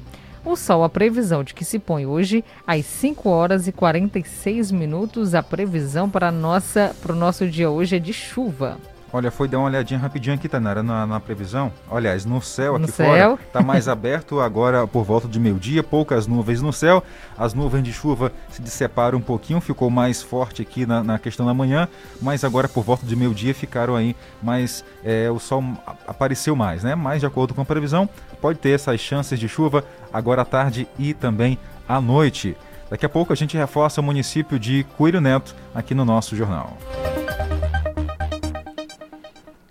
O 0.47 0.55
sol, 0.55 0.81
a 0.81 0.87
previsão 0.87 1.43
de 1.43 1.53
que 1.53 1.65
se 1.65 1.77
põe 1.77 2.05
hoje 2.05 2.41
às 2.65 2.85
5 2.85 3.27
horas 3.27 3.67
e 3.67 3.73
46 3.73 4.71
minutos. 4.71 5.35
A 5.35 5.43
previsão 5.43 6.09
para, 6.09 6.31
nossa, 6.31 6.95
para 7.01 7.11
o 7.11 7.15
nosso 7.17 7.45
dia 7.45 7.69
hoje 7.69 7.97
é 7.97 7.99
de 7.99 8.13
chuva. 8.13 8.77
Olha, 9.13 9.31
foi 9.31 9.47
dar 9.47 9.59
uma 9.59 9.67
olhadinha 9.67 9.97
rapidinho 9.99 10.35
aqui, 10.35 10.49
Tanara, 10.49 10.83
na, 10.83 11.07
na 11.07 11.19
previsão. 11.19 11.71
Aliás, 11.89 12.25
no 12.25 12.41
céu 12.41 12.75
aqui 12.75 12.87
No 12.87 12.91
fora 12.91 13.17
céu. 13.17 13.39
está 13.47 13.61
mais 13.61 13.87
aberto 13.89 14.41
agora 14.41 14.85
por 14.85 15.03
volta 15.05 15.27
de 15.29 15.39
meio-dia, 15.39 15.81
poucas 15.81 16.27
nuvens 16.27 16.61
no 16.61 16.73
céu. 16.73 17.01
As 17.37 17.53
nuvens 17.53 17.83
de 17.83 17.93
chuva 17.93 18.33
se 18.49 18.61
disseparam 18.61 19.17
um 19.17 19.21
pouquinho, 19.21 19.61
ficou 19.61 19.89
mais 19.89 20.21
forte 20.21 20.61
aqui 20.61 20.85
na, 20.85 21.01
na 21.03 21.17
questão 21.17 21.45
da 21.45 21.53
manhã, 21.53 21.87
mas 22.21 22.43
agora 22.43 22.67
por 22.67 22.83
volta 22.83 23.05
de 23.05 23.15
meio-dia 23.15 23.53
ficaram 23.53 23.95
aí 23.95 24.13
mais. 24.43 24.83
é, 25.05 25.31
o 25.31 25.39
sol 25.39 25.63
apareceu 26.05 26.53
mais, 26.55 26.83
né? 26.83 26.93
Mas 26.93 27.21
de 27.21 27.25
acordo 27.25 27.53
com 27.53 27.61
a 27.61 27.65
previsão, 27.65 28.09
pode 28.41 28.59
ter 28.59 28.71
essas 28.71 28.99
chances 28.99 29.39
de 29.39 29.47
chuva 29.47 29.85
agora 30.11 30.41
à 30.41 30.45
tarde 30.45 30.85
e 30.99 31.13
também 31.13 31.57
à 31.87 32.01
noite. 32.01 32.57
Daqui 32.89 33.05
a 33.05 33.09
pouco 33.09 33.31
a 33.31 33.35
gente 33.37 33.55
reforça 33.57 34.01
o 34.01 34.03
município 34.03 34.59
de 34.59 34.85
Coelho 34.97 35.21
Neto 35.21 35.55
aqui 35.73 35.93
no 35.95 36.03
nosso 36.03 36.35
jornal. 36.35 36.75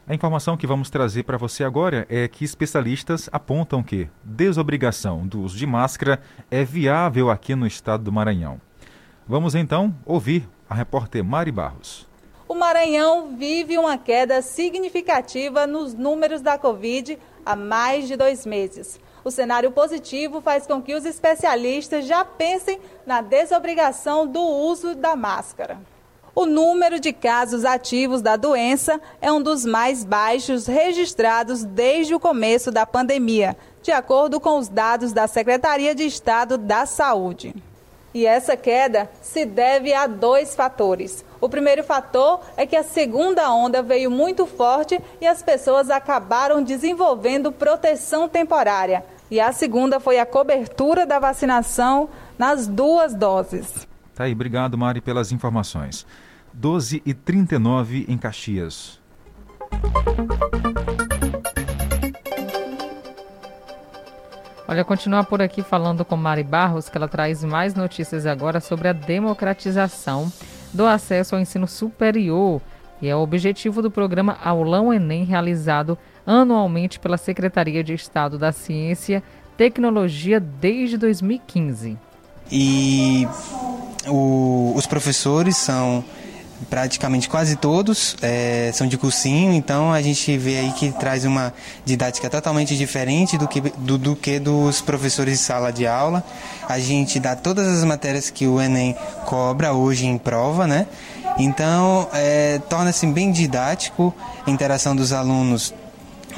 A 0.09 0.15
informação 0.15 0.57
que 0.57 0.69
vamos 0.69 0.89
trazer 0.89 1.25
para 1.25 1.37
você 1.37 1.65
agora 1.65 2.07
é 2.09 2.29
que 2.29 2.45
especialistas 2.45 3.29
apontam 3.33 3.83
que 3.83 4.09
desobrigação 4.23 5.27
do 5.27 5.41
uso 5.41 5.59
de 5.59 5.67
máscara 5.67 6.23
é 6.49 6.63
viável 6.63 7.29
aqui 7.29 7.57
no 7.57 7.67
estado 7.67 8.05
do 8.05 8.13
Maranhão. 8.13 8.61
Vamos 9.27 9.57
então 9.57 9.93
ouvir 10.05 10.49
a 10.71 10.77
repórter 10.77 11.25
Mari 11.25 11.51
Barros. 11.51 12.07
O 12.47 12.55
Maranhão 12.55 13.37
vive 13.37 13.77
uma 13.77 13.99
queda 13.99 14.41
significativa 14.43 15.67
nos 15.67 15.93
números 15.93 16.41
da 16.41 16.57
Covid 16.57 17.19
há 17.45 17.57
mais 17.57 18.07
de 18.07 18.15
dois 18.17 18.47
meses. 18.47 19.01
O 19.25 19.31
cenário 19.33 19.73
positivo 19.73 20.41
faz 20.41 20.69
com 20.69 20.81
que 20.81 20.95
os 20.95 21.05
especialistas 21.05 22.07
já 22.07 22.25
pensem 22.25 22.79
na 23.05 23.21
desobrigação 23.23 24.25
do 24.25 24.41
uso 24.41 24.95
da 24.95 25.17
máscara. 25.17 25.81
O 26.39 26.45
número 26.45 27.01
de 27.01 27.15
casos 27.15 27.65
ativos 27.65 28.21
da 28.21 28.37
doença 28.37 29.01
é 29.23 29.33
um 29.33 29.41
dos 29.41 29.65
mais 29.65 30.05
baixos 30.05 30.67
registrados 30.67 31.65
desde 31.65 32.15
o 32.15 32.21
começo 32.21 32.71
da 32.71 32.85
pandemia, 32.85 33.57
de 33.83 33.91
acordo 33.91 34.39
com 34.39 34.59
os 34.59 34.69
dados 34.69 35.15
da 35.15 35.27
Secretaria 35.27 35.95
de 35.95 36.03
Estado 36.03 36.59
da 36.59 36.85
Saúde. 36.85 37.55
E 38.13 38.27
essa 38.27 38.55
queda 38.55 39.11
se 39.23 39.47
deve 39.47 39.95
a 39.95 40.07
dois 40.07 40.55
fatores. 40.55 41.25
O 41.41 41.49
primeiro 41.49 41.83
fator 41.83 42.41
é 42.55 42.67
que 42.67 42.77
a 42.77 42.83
segunda 42.83 43.51
onda 43.51 43.83
veio 43.83 44.11
muito 44.11 44.45
forte 44.45 45.01
e 45.19 45.27
as 45.27 45.43
pessoas 45.43 45.89
acabaram 45.89 46.63
desenvolvendo 46.63 47.51
proteção 47.51 48.29
temporária. 48.29 49.03
E 49.31 49.41
a 49.41 49.53
segunda 49.53 49.99
foi 49.99 50.19
a 50.19 50.27
cobertura 50.27 51.07
da 51.07 51.19
vacinação 51.19 52.11
nas 52.39 52.67
duas 52.67 53.15
doses. 53.15 53.89
Tá 54.15 54.25
aí, 54.25 54.33
obrigado 54.33 54.77
Mari 54.77 55.01
pelas 55.01 55.33
informações. 55.33 56.07
12 56.61 57.03
e 57.05 57.13
39 57.13 58.07
em 58.09 58.17
Caxias. 58.17 58.99
Olha, 64.69 64.85
continuar 64.85 65.25
por 65.25 65.41
aqui 65.41 65.63
falando 65.63 66.05
com 66.05 66.17
Mari 66.17 66.43
Barros, 66.43 66.89
que 66.89 66.97
ela 66.99 67.07
traz 67.07 67.45
mais 67.45 67.75
notícias 67.75 68.27
agora 68.27 68.61
sobre 68.61 68.89
a 68.89 68.93
democratização 68.93 70.31
do 70.73 70.85
acesso 70.87 71.35
ao 71.35 71.41
ensino 71.41 71.69
superior. 71.69 72.61
E 73.01 73.09
é 73.09 73.15
o 73.15 73.21
objetivo 73.21 73.81
do 73.81 73.91
programa 73.91 74.37
Aulão 74.43 74.93
Enem, 74.93 75.25
realizado 75.25 75.97
anualmente 76.27 76.99
pela 76.99 77.17
Secretaria 77.17 77.85
de 77.85 77.95
Estado 77.95 78.39
da 78.39 78.51
Ciência 78.51 79.23
e 79.23 79.57
Tecnologia 79.57 80.41
desde 80.41 80.97
2015. 80.99 81.97
E 82.51 83.27
o- 84.09 84.73
os 84.75 84.87
professores 84.87 85.57
são 85.57 86.05
praticamente 86.69 87.29
quase 87.29 87.57
todos 87.57 88.17
é, 88.23 88.71
são 88.73 88.87
de 88.87 88.97
cursinho, 88.97 89.53
então 89.53 89.93
a 89.93 90.01
gente 90.03 90.37
vê 90.37 90.59
aí 90.59 90.73
que 90.73 90.91
traz 90.93 91.25
uma 91.25 91.53
didática 91.85 92.29
totalmente 92.29 92.77
diferente 92.77 93.39
do 93.39 93.47
que, 93.47 93.61
do, 93.61 93.99
do 93.99 94.17
que 94.17 94.39
dos 94.39 94.81
professores 94.81 95.39
de 95.39 95.45
sala 95.45 95.73
de 95.73 95.87
aula. 95.87 96.25
A 96.69 96.79
gente 96.79 97.21
dá 97.21 97.37
todas 97.37 97.67
as 97.67 97.85
matérias 97.85 98.31
que 98.31 98.47
o 98.47 98.61
Enem 98.61 98.97
cobra 99.25 99.73
hoje 99.73 100.07
em 100.07 100.19
prova, 100.19 100.67
né? 100.67 100.87
Então 101.39 102.09
é, 102.13 102.61
torna-se 102.69 103.07
bem 103.07 103.31
didático 103.31 104.15
a 104.47 104.51
interação 104.51 104.97
dos 104.97 105.13
alunos 105.13 105.75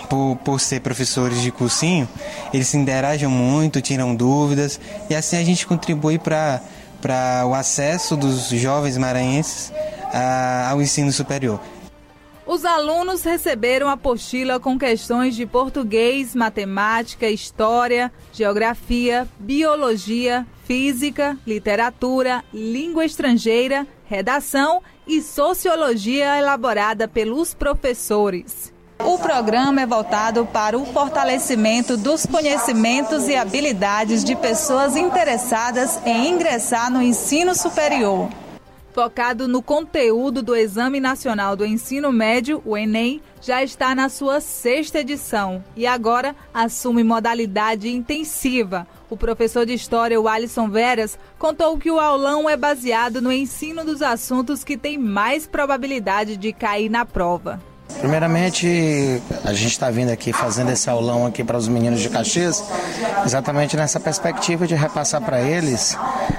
por, 0.09 0.37
por 0.45 0.61
ser 0.61 0.81
professores 0.81 1.41
de 1.43 1.51
cursinho, 1.51 2.09
eles 2.53 2.69
se 2.69 2.77
interagem 2.77 3.29
muito, 3.29 3.81
tiram 3.81 4.15
dúvidas 4.15 4.81
e 5.09 5.15
assim 5.15 5.37
a 5.37 5.45
gente 5.45 5.67
contribui 5.67 6.19
para 6.19 6.61
o 7.47 7.55
acesso 7.55 8.17
dos 8.17 8.49
jovens 8.49 8.97
maranhenses 8.97 9.73
ao 10.71 10.81
ensino 10.83 11.13
superior. 11.13 11.61
Os 12.47 12.65
alunos 12.65 13.23
receberam 13.25 13.91
apostila 13.91 14.59
com 14.59 14.79
questões 14.79 15.37
de 15.37 15.45
português, 15.45 16.35
matemática, 16.35 17.29
história, 17.29 18.11
geografia, 18.33 19.29
biologia, 19.39 20.47
física, 20.65 21.37
literatura, 21.47 22.43
língua 22.53 23.05
estrangeira, 23.05 23.87
redação 24.07 24.83
e 25.07 25.21
sociologia 25.21 26.39
elaborada 26.39 27.07
pelos 27.07 27.53
professores. 27.53 28.73
O 29.05 29.17
programa 29.17 29.81
é 29.81 29.87
voltado 29.87 30.45
para 30.47 30.77
o 30.77 30.85
fortalecimento 30.85 31.97
dos 31.97 32.27
conhecimentos 32.27 33.29
e 33.29 33.37
habilidades 33.37 34.25
de 34.25 34.35
pessoas 34.35 34.97
interessadas 34.97 36.01
em 36.05 36.29
ingressar 36.29 36.91
no 36.91 37.01
ensino 37.01 37.55
superior. 37.55 38.29
Focado 38.93 39.47
no 39.47 39.63
conteúdo 39.63 40.43
do 40.43 40.57
Exame 40.57 40.99
Nacional 40.99 41.55
do 41.55 41.65
Ensino 41.65 42.11
Médio, 42.11 42.61
o 42.67 42.77
Enem, 42.77 43.23
já 43.41 43.63
está 43.63 43.95
na 43.95 44.09
sua 44.09 44.41
sexta 44.41 44.99
edição 44.99 45.63
e 45.77 45.87
agora 45.87 46.35
assume 46.53 47.05
modalidade 47.05 47.89
intensiva. 47.89 48.87
O 49.09 49.17
professor 49.17 49.65
de 49.65 49.73
História, 49.73 50.21
o 50.21 50.27
Alisson 50.27 50.69
Veras, 50.69 51.17
contou 51.39 51.79
que 51.79 51.91
o 51.91 52.01
aulão 52.01 52.51
é 52.51 52.57
baseado 52.57 53.23
no 53.23 53.33
ensino 53.33 53.85
dos 53.85 54.03
assuntos 54.03 54.65
que 54.65 54.77
têm 54.77 54.99
mais 54.99 55.47
probabilidade 55.47 56.37
de 56.37 56.53
cair 56.53 56.91
na 56.91 57.07
prova. 57.07 57.61
Primeiramente, 58.01 59.21
a 59.45 59.53
gente 59.53 59.73
está 59.73 59.91
vindo 59.91 60.11
aqui 60.11 60.33
fazendo 60.33 60.71
esse 60.71 60.89
aulão 60.89 61.27
aqui 61.27 61.43
para 61.43 61.57
os 61.57 61.67
meninos 61.67 62.01
de 62.01 62.09
Caxias, 62.09 62.63
exatamente 63.25 63.77
nessa 63.77 63.99
perspectiva 63.99 64.67
de 64.67 64.75
repassar 64.75 65.21
para 65.21 65.41
eles 65.41 65.97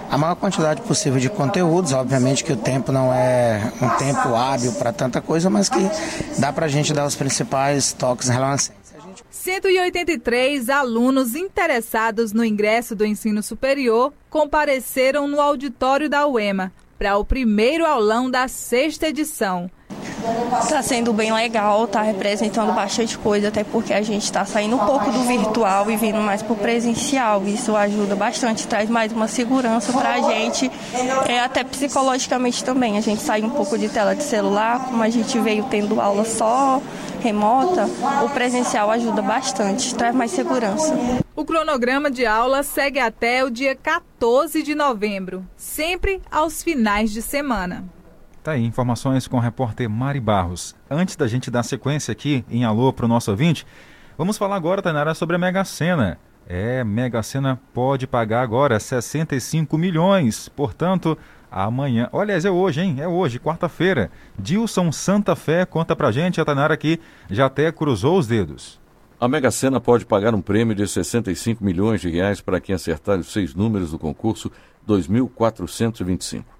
a 0.09 0.17
maior 0.17 0.35
quantidade 0.35 0.81
possível 0.81 1.19
de 1.19 1.29
conteúdos. 1.29 1.91
Obviamente 1.91 2.43
que 2.43 2.53
o 2.53 2.57
tempo 2.57 2.91
não 2.91 3.13
é 3.13 3.71
um 3.81 3.89
tempo 3.97 4.35
hábil 4.35 4.71
para 4.73 4.93
tanta 4.93 5.19
coisa, 5.21 5.49
mas 5.49 5.67
que 5.67 5.89
dá 6.37 6.53
para 6.53 6.65
a 6.65 6.69
gente 6.69 6.93
dar 6.93 7.05
os 7.05 7.15
principais 7.15 7.91
toques 7.91 8.29
a 8.29 8.33
183 9.29 10.69
alunos 10.69 11.35
interessados 11.35 12.33
no 12.33 12.43
ingresso 12.43 12.95
do 12.95 13.05
ensino 13.05 13.41
superior 13.41 14.13
compareceram 14.29 15.27
no 15.27 15.39
auditório 15.39 16.09
da 16.09 16.27
UEMA 16.27 16.71
para 16.97 17.17
o 17.17 17.25
primeiro 17.25 17.85
aulão 17.85 18.29
da 18.29 18.47
sexta 18.47 19.07
edição. 19.07 19.69
Tá 20.69 20.81
sendo 20.81 21.13
bem 21.13 21.31
legal, 21.31 21.87
tá 21.87 22.01
representando 22.01 22.73
bastante 22.73 23.17
coisa, 23.17 23.47
até 23.47 23.63
porque 23.63 23.93
a 23.93 24.01
gente 24.01 24.23
está 24.23 24.45
saindo 24.45 24.75
um 24.75 24.79
pouco 24.79 25.11
do 25.11 25.23
virtual 25.23 25.89
e 25.89 25.95
vindo 25.95 26.19
mais 26.19 26.41
pro 26.41 26.55
presencial. 26.55 27.43
Isso 27.45 27.75
ajuda 27.75 28.15
bastante, 28.15 28.67
traz 28.67 28.89
mais 28.89 29.11
uma 29.11 29.27
segurança 29.27 29.91
pra 29.93 30.19
gente, 30.21 30.71
é, 31.27 31.39
até 31.39 31.63
psicologicamente 31.63 32.63
também. 32.63 32.97
A 32.97 33.01
gente 33.01 33.21
sai 33.21 33.41
um 33.43 33.49
pouco 33.49 33.77
de 33.77 33.89
tela 33.89 34.15
de 34.15 34.23
celular, 34.23 34.85
como 34.85 35.01
a 35.01 35.09
gente 35.09 35.37
veio 35.39 35.65
tendo 35.69 35.99
aula 35.99 36.25
só 36.25 36.81
remota, 37.19 37.85
o 38.23 38.29
presencial 38.29 38.89
ajuda 38.91 39.21
bastante, 39.21 39.93
traz 39.93 40.15
mais 40.15 40.31
segurança. 40.31 40.95
O 41.35 41.45
cronograma 41.45 42.09
de 42.09 42.25
aula 42.25 42.63
segue 42.63 42.99
até 42.99 43.43
o 43.43 43.49
dia 43.49 43.75
14 43.75 44.63
de 44.63 44.73
novembro, 44.73 45.45
sempre 45.55 46.21
aos 46.31 46.63
finais 46.63 47.11
de 47.11 47.21
semana. 47.21 47.85
Tá 48.49 48.53
aí, 48.53 48.65
informações 48.65 49.27
com 49.27 49.37
o 49.37 49.39
repórter 49.39 49.87
Mari 49.87 50.19
Barros. 50.19 50.75
Antes 50.89 51.15
da 51.15 51.27
gente 51.27 51.51
dar 51.51 51.61
sequência 51.61 52.11
aqui 52.11 52.43
em 52.49 52.65
alô 52.65 52.91
para 52.91 53.05
o 53.05 53.07
nosso 53.07 53.29
ouvinte, 53.29 53.63
vamos 54.17 54.39
falar 54.39 54.55
agora, 54.55 54.81
Tainara, 54.81 55.13
sobre 55.13 55.35
a 55.35 55.39
Mega 55.39 55.63
Sena. 55.63 56.17
É, 56.47 56.83
Mega 56.83 57.21
Sena 57.21 57.61
pode 57.75 58.07
pagar 58.07 58.41
agora 58.41 58.79
65 58.79 59.77
milhões, 59.77 60.49
portanto, 60.49 61.15
amanhã. 61.51 62.09
Olha, 62.11 62.33
é 62.33 62.49
hoje, 62.49 62.81
hein? 62.81 62.95
É 62.97 63.07
hoje, 63.07 63.37
quarta-feira. 63.37 64.09
Dilson 64.35 64.91
Santa 64.91 65.35
Fé 65.35 65.63
conta 65.63 65.95
pra 65.95 66.11
gente, 66.11 66.41
a 66.41 66.45
Tainara 66.45 66.73
aqui 66.73 66.99
já 67.29 67.45
até 67.45 67.71
cruzou 67.71 68.17
os 68.17 68.25
dedos. 68.25 68.79
A 69.21 69.27
Mega 69.27 69.51
Sena 69.51 69.79
pode 69.79 70.07
pagar 70.07 70.33
um 70.33 70.41
prêmio 70.41 70.73
de 70.73 70.87
65 70.87 71.63
milhões 71.63 72.01
de 72.01 72.09
reais 72.09 72.41
para 72.41 72.59
quem 72.59 72.73
acertar 72.73 73.19
os 73.19 73.31
seis 73.31 73.53
números 73.53 73.91
do 73.91 73.99
concurso 73.99 74.51
2425. 74.87 76.58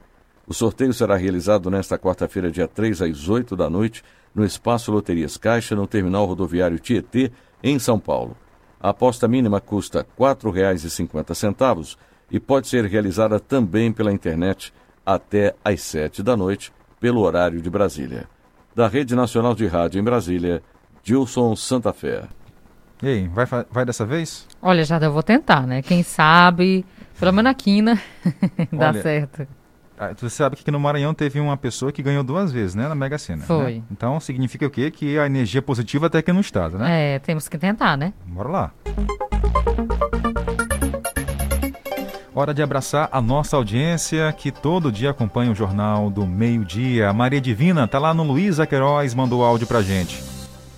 O 0.49 0.53
sorteio 0.53 0.91
será 0.91 1.15
realizado 1.15 1.69
nesta 1.69 1.95
quarta-feira, 1.95 2.49
dia 2.49 2.67
3 2.67 3.03
às 3.03 3.29
8 3.29 3.55
da 3.55 3.69
noite, 3.69 4.03
no 4.33 4.43
Espaço 4.43 4.91
Loterias 4.91 5.37
Caixa, 5.37 5.75
no 5.75 5.85
Terminal 5.85 6.25
Rodoviário 6.25 6.79
Tietê, 6.79 7.31
em 7.61 7.77
São 7.77 7.99
Paulo. 7.99 8.35
A 8.81 8.89
aposta 8.89 9.27
mínima 9.27 9.61
custa 9.61 9.99
R$ 9.99 10.07
4,50 10.17 11.97
e 12.31 12.39
pode 12.39 12.67
ser 12.67 12.83
realizada 12.85 13.39
também 13.39 13.91
pela 13.93 14.11
internet 14.11 14.73
até 15.05 15.53
às 15.63 15.81
7 15.81 16.23
da 16.23 16.35
noite, 16.35 16.73
pelo 16.99 17.21
horário 17.21 17.61
de 17.61 17.69
Brasília. 17.69 18.27
Da 18.75 18.87
Rede 18.87 19.15
Nacional 19.15 19.53
de 19.53 19.67
Rádio 19.67 19.99
em 19.99 20.03
Brasília, 20.03 20.63
Gilson 21.03 21.55
Santa 21.55 21.93
Fé. 21.93 22.23
E 23.03 23.07
aí, 23.07 23.27
vai, 23.27 23.45
vai 23.69 23.85
dessa 23.85 24.03
vez? 24.03 24.47
Olha, 24.59 24.83
já 24.83 24.97
eu 24.97 25.13
vou 25.13 25.21
tentar, 25.21 25.67
né? 25.67 25.83
Quem 25.83 26.01
sabe, 26.01 26.83
pelo 27.19 27.33
menos 27.33 27.51
na 27.51 27.53
quina, 27.53 28.01
dá 28.73 28.89
Olha, 28.89 29.01
certo. 29.03 29.59
Ah, 30.01 30.13
Você 30.15 30.29
sabe 30.29 30.55
que 30.55 30.61
aqui 30.61 30.71
no 30.71 30.79
Maranhão 30.79 31.13
teve 31.13 31.41
uma 31.41 31.57
pessoa 31.57 31.91
que 31.91 32.01
ganhou 32.01 32.23
duas 32.23 32.53
vezes, 32.53 32.73
né? 32.73 32.87
Na 32.87 32.95
Mega 32.95 33.17
Sena. 33.17 33.43
Foi. 33.43 33.75
né? 33.75 33.81
Então 33.91 34.17
significa 34.21 34.65
o 34.65 34.69
quê? 34.69 34.89
Que 34.89 35.19
a 35.19 35.25
energia 35.25 35.61
positiva 35.61 36.07
até 36.07 36.19
aqui 36.19 36.31
no 36.31 36.39
estado, 36.39 36.77
né? 36.77 37.15
É, 37.15 37.19
temos 37.19 37.49
que 37.49 37.57
tentar, 37.57 37.97
né? 37.97 38.13
Bora 38.25 38.47
lá. 38.49 38.71
Hora 42.33 42.53
de 42.53 42.63
abraçar 42.63 43.09
a 43.11 43.21
nossa 43.21 43.57
audiência 43.57 44.31
que 44.31 44.49
todo 44.51 44.89
dia 44.91 45.09
acompanha 45.09 45.51
o 45.51 45.55
Jornal 45.55 46.09
do 46.09 46.25
Meio 46.25 46.63
Dia. 46.63 47.09
A 47.09 47.13
Maria 47.13 47.41
Divina 47.41 47.85
tá 47.85 47.99
lá 47.99 48.13
no 48.13 48.23
Luiz 48.23 48.57
Queiroz, 48.69 49.13
mandou 49.13 49.43
áudio 49.43 49.67
pra 49.67 49.81
gente. 49.81 50.23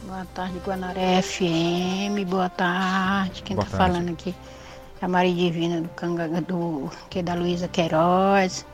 Boa 0.08 0.26
tarde, 0.34 0.56
Guanaré 0.66 1.22
FM. 1.22 2.28
Boa 2.28 2.50
tarde. 2.50 3.44
Quem 3.44 3.56
Boa 3.56 3.68
tá 3.68 3.78
tarde. 3.78 3.94
falando 3.94 4.10
aqui 4.12 4.34
é 5.00 5.06
a 5.06 5.08
Maria 5.08 5.36
Divina 5.36 5.82
do 5.82 5.90
Canga, 5.90 6.28
do 6.42 6.90
que 7.10 7.20
é 7.20 7.24
da 7.24 7.36
Luísa 7.36 7.68
Queiroz. 7.68 8.66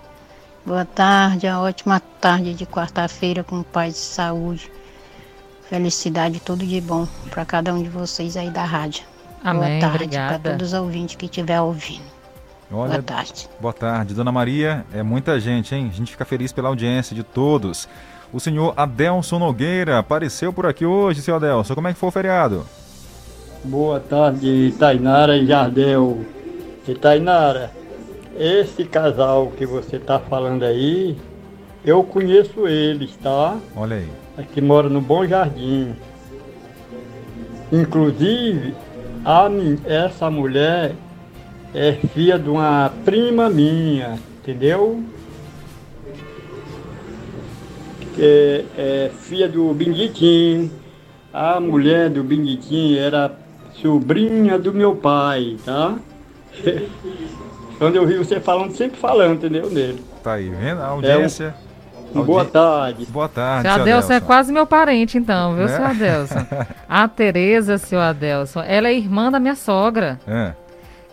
Boa 0.67 0.83
tarde, 0.83 1.47
uma 1.47 1.61
ótima 1.61 1.97
tarde 2.19 2.53
de 2.53 2.65
quarta-feira 2.65 3.41
com 3.41 3.63
paz 3.63 3.95
e 3.95 3.99
saúde. 3.99 4.69
Felicidade, 5.69 6.41
tudo 6.41 6.65
de 6.65 6.81
bom 6.81 7.07
para 7.29 7.45
cada 7.45 7.73
um 7.73 7.81
de 7.81 7.87
vocês 7.87 8.35
aí 8.35 8.49
da 8.49 8.65
rádio. 8.65 9.05
Amém, 9.41 9.79
Boa 9.79 9.91
tarde 9.91 10.17
para 10.17 10.39
todos 10.39 10.73
os 10.73 10.77
ouvintes 10.77 11.15
que 11.15 11.23
estiver 11.23 11.61
ouvindo. 11.61 12.03
Olha, 12.69 12.89
Boa 12.89 13.01
tarde. 13.01 13.49
Boa 13.61 13.71
tarde, 13.71 14.13
Dona 14.13 14.29
Maria. 14.29 14.85
É 14.93 15.01
muita 15.01 15.39
gente, 15.39 15.73
hein? 15.73 15.89
A 15.89 15.95
gente 15.95 16.11
fica 16.11 16.25
feliz 16.25 16.51
pela 16.51 16.67
audiência 16.67 17.15
de 17.15 17.23
todos. 17.23 17.87
O 18.33 18.37
senhor 18.37 18.73
Adelson 18.75 19.39
Nogueira 19.39 19.99
apareceu 19.99 20.51
por 20.51 20.65
aqui 20.65 20.85
hoje, 20.85 21.21
senhor 21.21 21.37
Adelson. 21.37 21.75
Como 21.75 21.87
é 21.87 21.93
que 21.93 21.99
foi 21.99 22.09
o 22.09 22.11
feriado? 22.11 22.65
Boa 23.63 24.01
tarde, 24.01 24.75
Tainara 24.77 25.37
e 25.37 25.47
Jardel. 25.47 26.25
E 26.85 26.93
Tainara, 26.93 27.71
esse 28.37 28.83
casal 28.85 29.51
que 29.57 29.65
você 29.65 29.95
está 29.95 30.19
falando 30.19 30.63
aí, 30.63 31.17
eu 31.83 32.03
conheço 32.03 32.67
eles, 32.67 33.15
tá? 33.17 33.57
Olha 33.75 33.97
aí. 33.97 34.07
Aqui 34.37 34.61
mora 34.61 34.87
no 34.87 35.01
Bom 35.01 35.25
Jardim. 35.25 35.95
Inclusive, 37.71 38.75
a, 39.25 39.49
essa 39.85 40.29
mulher 40.29 40.93
é 41.73 41.93
filha 41.93 42.37
de 42.37 42.49
uma 42.49 42.91
prima 43.03 43.49
minha, 43.49 44.19
entendeu? 44.39 45.03
É, 48.19 48.65
é 48.77 49.11
filha 49.21 49.47
do 49.47 49.73
Benditim. 49.73 50.71
A 51.33 51.59
mulher 51.59 52.09
do 52.09 52.23
Benditim 52.23 52.97
era 52.97 53.35
sobrinha 53.81 54.57
do 54.57 54.73
meu 54.73 54.95
pai, 54.95 55.57
tá? 55.65 55.97
Quando 57.77 57.95
eu 57.95 58.05
vi 58.07 58.17
você 58.17 58.39
falando, 58.39 58.75
sempre 58.75 58.97
falando, 58.99 59.35
entendeu? 59.35 59.69
Nele. 59.69 60.03
Tá 60.23 60.33
aí, 60.33 60.49
vendo? 60.49 60.81
A 60.81 60.87
audiência. 60.87 61.53
um- 62.15 62.23
boa 62.23 62.45
tarde. 62.45 63.05
Boa 63.05 63.29
tarde, 63.29 63.69
Seu 63.71 63.81
Adelson 63.81 64.13
é 64.13 64.19
quase 64.19 64.51
meu 64.51 64.65
parente, 64.65 65.17
então, 65.17 65.55
viu, 65.55 65.65
Né? 65.67 65.75
seu 65.75 65.85
Adelson? 65.85 66.45
A 66.89 67.07
Tereza, 67.07 67.77
seu 67.77 67.99
Adelson, 67.99 68.61
ela 68.63 68.87
é 68.87 68.93
irmã 68.93 69.29
da 69.31 69.39
minha 69.39 69.55
sogra. 69.55 70.19
É. 70.27 70.53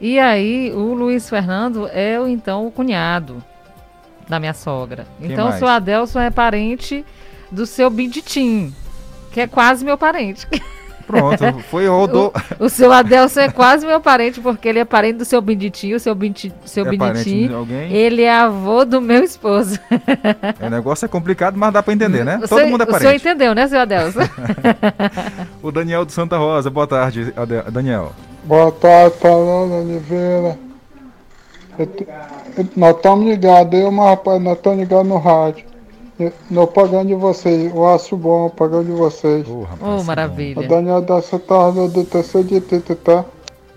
E 0.00 0.18
aí, 0.18 0.72
o 0.72 0.94
Luiz 0.94 1.28
Fernando 1.28 1.88
é, 1.92 2.18
o, 2.18 2.26
então, 2.26 2.66
o 2.66 2.70
cunhado 2.70 3.42
da 4.28 4.38
minha 4.40 4.54
sogra. 4.54 5.06
Quem 5.20 5.32
então, 5.32 5.46
o 5.46 5.48
mais? 5.48 5.58
seu 5.58 5.68
Adelson 5.68 6.20
é 6.20 6.30
parente 6.30 7.04
do 7.50 7.66
seu 7.66 7.90
Benditim, 7.90 8.74
que 9.32 9.40
é 9.40 9.46
quase 9.46 9.84
meu 9.84 9.98
parente. 9.98 10.46
Pronto, 11.06 11.38
foi 11.70 11.86
rodou. 11.86 12.32
O, 12.58 12.64
o 12.64 12.68
seu 12.68 12.92
Adelson 12.92 13.40
é 13.40 13.48
quase 13.50 13.86
meu 13.86 14.00
parente, 14.00 14.40
porque 14.40 14.68
ele 14.68 14.78
é 14.78 14.84
parente 14.84 15.18
do 15.18 15.24
seu 15.24 15.40
Benditim, 15.40 15.92
o 15.94 16.00
seu, 16.00 16.14
Bindi, 16.14 16.52
seu 16.64 16.86
É 16.86 16.96
parente 16.96 17.24
de 17.24 17.94
ele 17.94 18.22
é 18.22 18.32
avô 18.34 18.84
do 18.84 19.00
meu 19.00 19.22
esposo. 19.22 19.78
O 20.64 20.70
negócio 20.70 21.04
é 21.04 21.08
complicado, 21.08 21.56
mas 21.56 21.72
dá 21.72 21.82
pra 21.82 21.92
entender, 21.94 22.24
né? 22.24 22.40
O 22.42 22.48
Todo 22.48 22.66
mundo 22.66 22.82
é 22.82 22.84
O 22.84 22.88
senhor 22.88 23.02
parente. 23.02 23.20
entendeu, 23.28 23.54
né, 23.54 23.68
seu 23.68 23.80
Adelson? 23.80 24.20
O 25.62 25.70
Daniel 25.72 26.04
do 26.04 26.12
Santa 26.12 26.36
Rosa, 26.36 26.70
boa 26.70 26.86
tarde, 26.86 27.32
Ade- 27.36 27.70
Daniel. 27.70 28.12
Boa 28.44 28.70
tarde, 28.72 29.16
Fernando 29.18 29.72
Oliveira. 29.82 30.58
Eu 31.78 31.88
eu- 32.56 32.68
nós 32.76 32.96
estamos 32.96 33.26
ligados, 33.26 33.78
eu, 33.78 33.90
mas 33.90 34.10
rapaz, 34.10 34.40
nós 34.42 34.56
estamos 34.56 34.78
ligados 34.80 35.06
no 35.08 35.18
rádio. 35.18 35.64
Nós 36.50 36.70
pagando 36.70 37.08
de 37.08 37.14
vocês, 37.14 37.74
eu 37.74 37.88
acho 37.92 38.16
bom, 38.16 38.48
pagando 38.48 38.84
de 38.84 38.92
vocês. 38.92 39.44
Oh, 39.80 40.02
maravilha. 40.04 40.60
O 40.60 40.68
Daniel 40.68 41.02
da 41.02 41.20
Santa 41.20 41.54
Rosa 41.54 41.88
do 41.88 42.04
terceiro 42.04 42.46
distrito, 42.46 42.94
tá? 42.94 43.24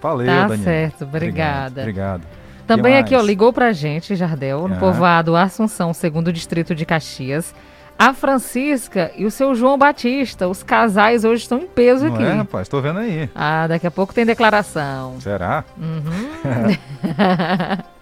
Valeu, 0.02 0.28
Tá 0.28 0.48
Daniel. 0.48 0.64
certo, 0.64 1.04
obrigada. 1.04 1.82
Obrigado. 1.82 2.22
Também 2.68 2.94
Que 2.94 3.00
aqui, 3.00 3.16
ó, 3.16 3.22
ligou 3.22 3.52
pra 3.52 3.72
gente, 3.74 4.16
Jardel, 4.16 4.68
no 4.68 4.76
Ah. 4.76 4.78
povoado 4.78 5.36
Assunção, 5.36 5.94
segundo 5.94 6.32
distrito 6.32 6.76
de 6.76 6.86
Caxias. 6.86 7.56
A 7.98 8.14
Francisca 8.14 9.10
e 9.18 9.26
o 9.26 9.32
seu 9.32 9.56
João 9.56 9.76
Batista, 9.76 10.48
os 10.48 10.62
casais 10.62 11.24
hoje 11.24 11.42
estão 11.42 11.58
em 11.58 11.66
peso 11.66 12.06
Não 12.06 12.14
aqui. 12.14 12.24
é, 12.24 12.34
rapaz? 12.34 12.68
Tô 12.68 12.80
vendo 12.80 13.00
aí. 13.00 13.28
Ah, 13.34 13.66
daqui 13.68 13.88
a 13.88 13.92
pouco 13.92 14.14
tem 14.14 14.24
declaração. 14.24 15.20
Será? 15.20 15.64
Uhum. 15.76 16.78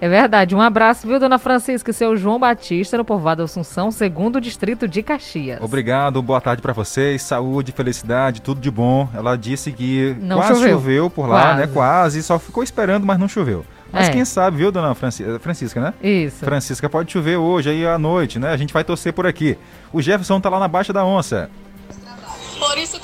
é 0.00 0.08
verdade. 0.08 0.54
Um 0.54 0.60
abraço, 0.60 1.06
viu, 1.06 1.18
dona 1.20 1.38
Francisca 1.38 1.90
e 1.90 1.94
seu 1.94 2.16
João 2.16 2.38
Batista, 2.38 2.96
no 2.96 3.04
povoado 3.04 3.42
Assunção, 3.42 3.90
segundo 3.90 4.40
distrito 4.40 4.86
de 4.88 5.02
Caxias. 5.02 5.60
Obrigado, 5.60 6.20
boa 6.22 6.40
tarde 6.40 6.60
pra 6.62 6.72
vocês, 6.72 7.22
saúde, 7.22 7.72
felicidade, 7.72 8.40
tudo 8.42 8.60
de 8.60 8.70
bom. 8.70 9.08
Ela 9.14 9.36
disse 9.36 9.72
que 9.72 10.16
Não 10.20 10.36
quase 10.36 10.54
choveu. 10.54 10.70
choveu. 10.72 11.10
por 11.10 11.28
lá, 11.28 11.40
Quase. 11.42 11.60
né? 11.60 11.66
Quase, 11.72 12.22
só 12.22 12.38
ficou 12.38 12.62
esperando, 12.62 13.06
mas 13.06 13.18
não 13.18 13.28
choveu. 13.28 13.64
Mas 13.90 14.08
É. 14.08 14.12
quem 14.12 14.24
sabe, 14.24 14.58
viu, 14.58 14.70
dona 14.70 14.94
Franci- 14.94 15.24
Francisca, 15.40 15.80
né? 15.80 15.94
Isso. 16.02 16.44
Francisca, 16.44 16.88
pode 16.90 17.10
chover 17.10 17.36
hoje 17.38 17.70
aí 17.70 17.86
à 17.86 17.96
noite, 17.98 18.38
né? 18.38 18.50
A 18.50 18.56
gente 18.56 18.72
vai 18.72 18.84
torcer 18.84 19.12
por 19.14 19.26
aqui. 19.26 19.56
O 19.92 20.02
Jefferson 20.02 20.38
tá 20.40 20.50
lá 20.50 20.60
na 20.60 20.68
Baixa 20.68 20.92
da 20.92 21.04
Onça. 21.04 21.48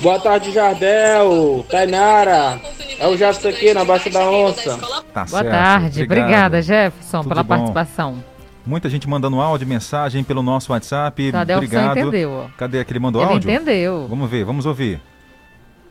Boa 0.01 0.19
tarde, 0.21 0.51
Jardel, 0.53 1.65
Tainara. 1.71 2.61
É 2.99 3.09
o 3.09 3.17
Jefferson 3.17 3.49
aqui 3.49 3.75
na 3.75 3.85
Baixa 3.85 4.09
da 4.11 4.21
Onça. 4.31 4.79
Tá 5.13 5.25
Boa 5.25 5.27
certo, 5.27 5.51
tarde. 5.51 6.03
obrigado. 6.03 6.25
Obrigada, 6.25 6.63
Jefferson, 6.63 7.19
Tudo 7.23 7.29
pela 7.29 7.43
bom. 7.43 7.49
participação. 7.49 8.25
Muita 8.67 8.89
gente 8.89 9.09
mandando 9.09 9.41
áudio, 9.41 9.67
mensagem 9.67 10.25
pelo 10.25 10.43
nosso 10.43 10.73
WhatsApp. 10.73 11.31
O 11.31 11.37
Adelson 11.37 11.65
Obrigado. 11.65 11.99
entendeu. 11.99 12.51
Cadê 12.57 12.81
aquele 12.81 12.99
mandou 12.99 13.23
Ele 13.23 13.33
áudio? 13.33 13.51
entendeu. 13.51 14.07
Vamos 14.09 14.31
ver, 14.31 14.45
vamos 14.45 14.65
ouvir. 14.65 15.01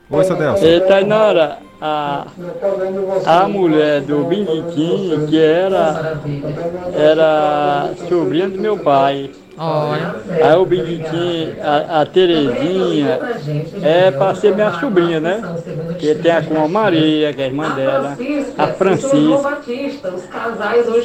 Oi, 0.10 0.24
seu 0.24 0.36
Adelson. 0.36 0.66
E 0.66 0.80
Tainara, 0.82 1.60
a, 1.82 2.26
a 3.26 3.48
mulher 3.48 4.02
do 4.02 4.24
Benditim, 4.26 5.26
que 5.30 5.40
era, 5.40 6.20
era 6.96 7.92
sobrinha 8.10 8.50
do 8.50 8.60
meu 8.60 8.78
pai, 8.78 9.30
Olha. 9.58 10.16
Aí 10.44 10.56
o 10.56 10.66
Benditinho, 10.66 11.56
a, 11.62 12.02
a 12.02 12.06
Terezinha, 12.06 13.20
é 13.84 14.12
para 14.12 14.36
ser 14.36 14.56
minha 14.56 14.72
sobrinha, 14.80 15.20
né? 15.20 15.42
Que 16.00 16.16
tem 16.16 16.32
a 16.32 16.42
com 16.42 16.64
a 16.64 16.68
Maria, 16.68 17.32
que 17.34 17.42
é 17.42 17.46
a 17.46 17.48
irmã 17.48 17.70
dela, 17.76 18.18
a 18.58 18.68
Francisca, 18.68 19.58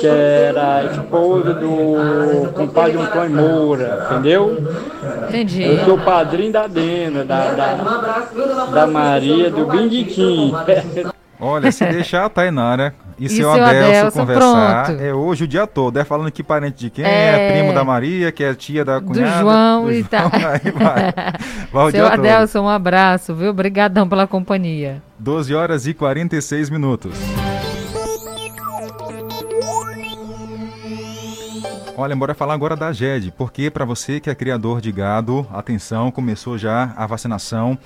que 0.01 0.07
era 0.07 0.77
a 0.77 0.85
esposa 0.85 1.55
do 1.55 2.53
compadre 2.55 2.99
Antônio 2.99 3.37
Moura, 3.37 4.09
entendeu? 4.11 4.57
Entendi. 5.29 5.63
Eu 5.63 5.85
sou 5.85 5.99
padrinho 5.99 6.53
da 6.53 6.67
Dena, 6.67 7.25
da, 7.25 7.53
da, 7.53 7.75
da 8.73 8.87
Maria, 8.87 9.51
do 9.51 9.67
Benditinho. 9.67 10.55
Olha, 11.41 11.71
se 11.71 11.85
deixar 11.85 12.25
a 12.25 12.29
Tainara 12.29 12.95
e, 13.07 13.08
E 13.19 13.29
seu 13.29 13.53
seu 13.53 13.65
Adelson 13.65 13.87
Adelson, 13.89 14.21
conversar, 14.21 14.85
pronto. 14.87 15.03
é 15.03 15.13
hoje 15.15 15.45
o 15.45 15.49
dia 15.49 15.67
todo. 15.67 15.97
É 15.99 16.05
falando 16.05 16.31
que 16.31 16.43
parente 16.43 16.77
de 16.79 16.91
quem, 16.91 17.05
é, 17.05 17.49
É. 17.49 17.53
primo 17.53 17.75
da 17.75 17.83
Maria, 17.85 18.31
que 18.31 18.45
é 18.45 18.55
tia 18.55 18.85
da 18.85 18.99
Do 19.01 19.07
cunhada. 19.07 19.41
João 19.41 19.85
do 19.87 19.93
e 19.93 20.05
tal. 20.05 20.27
Aí 20.35 20.71
vai. 20.71 21.13
Vai 21.73 21.85
o 21.87 21.91
Seu 21.91 22.01
dia 22.01 22.11
todo. 22.17 22.21
Adelson, 22.27 22.61
um 22.63 22.69
abraço, 22.69 23.35
viu? 23.35 23.51
Obrigadão 23.51 24.09
pela 24.09 24.27
companhia. 24.27 25.03
12 25.19 25.55
horas 25.55 25.87
e 25.87 25.93
46 25.95 26.71
minutos. 26.71 27.13
Olha, 31.97 32.15
bora 32.15 32.33
falar 32.33 32.55
agora 32.55 32.77
da 32.77 32.93
GED, 32.93 33.33
porque 33.37 33.71
para 33.71 33.85
você 33.85 34.21
que 34.21 34.31
é 34.31 34.35
criador 34.35 34.81
de 34.81 34.93
gado, 34.93 35.45
atenção, 35.53 36.13
começou 36.13 36.57
já 36.57 36.93
a 36.97 37.07
vacinação, 37.07 37.77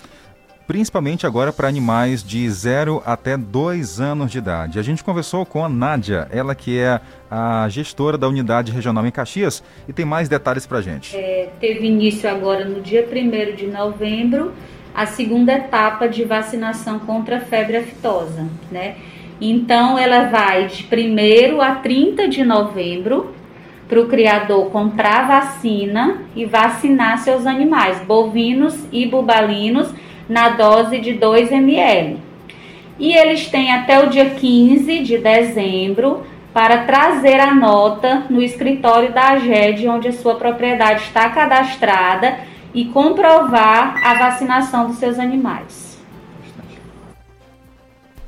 principalmente 0.66 1.26
agora 1.26 1.52
para 1.52 1.68
animais 1.68 2.22
de 2.22 2.48
0 2.48 3.02
até 3.04 3.36
2 3.36 4.00
anos 4.00 4.30
de 4.30 4.38
idade. 4.38 4.78
A 4.78 4.82
gente 4.82 5.02
conversou 5.02 5.44
com 5.44 5.64
a 5.64 5.68
Nádia, 5.68 6.28
ela 6.30 6.54
que 6.54 6.78
é 6.78 7.00
a 7.30 7.68
gestora 7.68 8.16
da 8.16 8.28
unidade 8.28 8.72
regional 8.72 9.06
em 9.06 9.10
Caxias, 9.10 9.62
e 9.88 9.92
tem 9.92 10.04
mais 10.04 10.28
detalhes 10.28 10.66
para 10.66 10.80
gente. 10.80 11.16
É, 11.16 11.50
teve 11.60 11.86
início 11.86 12.28
agora 12.30 12.64
no 12.64 12.80
dia 12.80 13.06
1 13.10 13.56
de 13.56 13.66
novembro 13.66 14.52
a 14.94 15.06
segunda 15.06 15.52
etapa 15.54 16.06
de 16.06 16.24
vacinação 16.24 16.98
contra 16.98 17.38
a 17.38 17.40
febre 17.40 17.78
aftosa, 17.78 18.46
né? 18.70 18.96
Então 19.40 19.98
ela 19.98 20.28
vai 20.28 20.66
de 20.66 20.84
1 20.84 21.60
a 21.60 21.74
30 21.76 22.28
de 22.28 22.44
novembro 22.44 23.34
para 23.88 24.00
o 24.00 24.06
criador 24.06 24.70
comprar 24.70 25.26
vacina 25.26 26.22
e 26.34 26.44
vacinar 26.44 27.18
seus 27.18 27.46
animais, 27.46 28.00
bovinos 28.06 28.74
e 28.92 29.06
bubalinos, 29.06 29.92
na 30.32 30.48
dose 30.48 30.98
de 30.98 31.12
2 31.12 31.52
ml. 31.52 32.18
E 32.98 33.12
eles 33.12 33.48
têm 33.48 33.72
até 33.72 34.02
o 34.02 34.08
dia 34.08 34.30
15 34.30 35.00
de 35.00 35.18
dezembro 35.18 36.24
para 36.52 36.84
trazer 36.84 37.38
a 37.38 37.54
nota 37.54 38.26
no 38.28 38.42
escritório 38.42 39.12
da 39.12 39.30
AGED, 39.30 39.88
onde 39.88 40.08
a 40.08 40.12
sua 40.12 40.34
propriedade 40.36 41.02
está 41.02 41.28
cadastrada, 41.30 42.38
e 42.74 42.86
comprovar 42.86 44.00
a 44.02 44.14
vacinação 44.14 44.88
dos 44.88 44.96
seus 44.96 45.18
animais. 45.18 45.98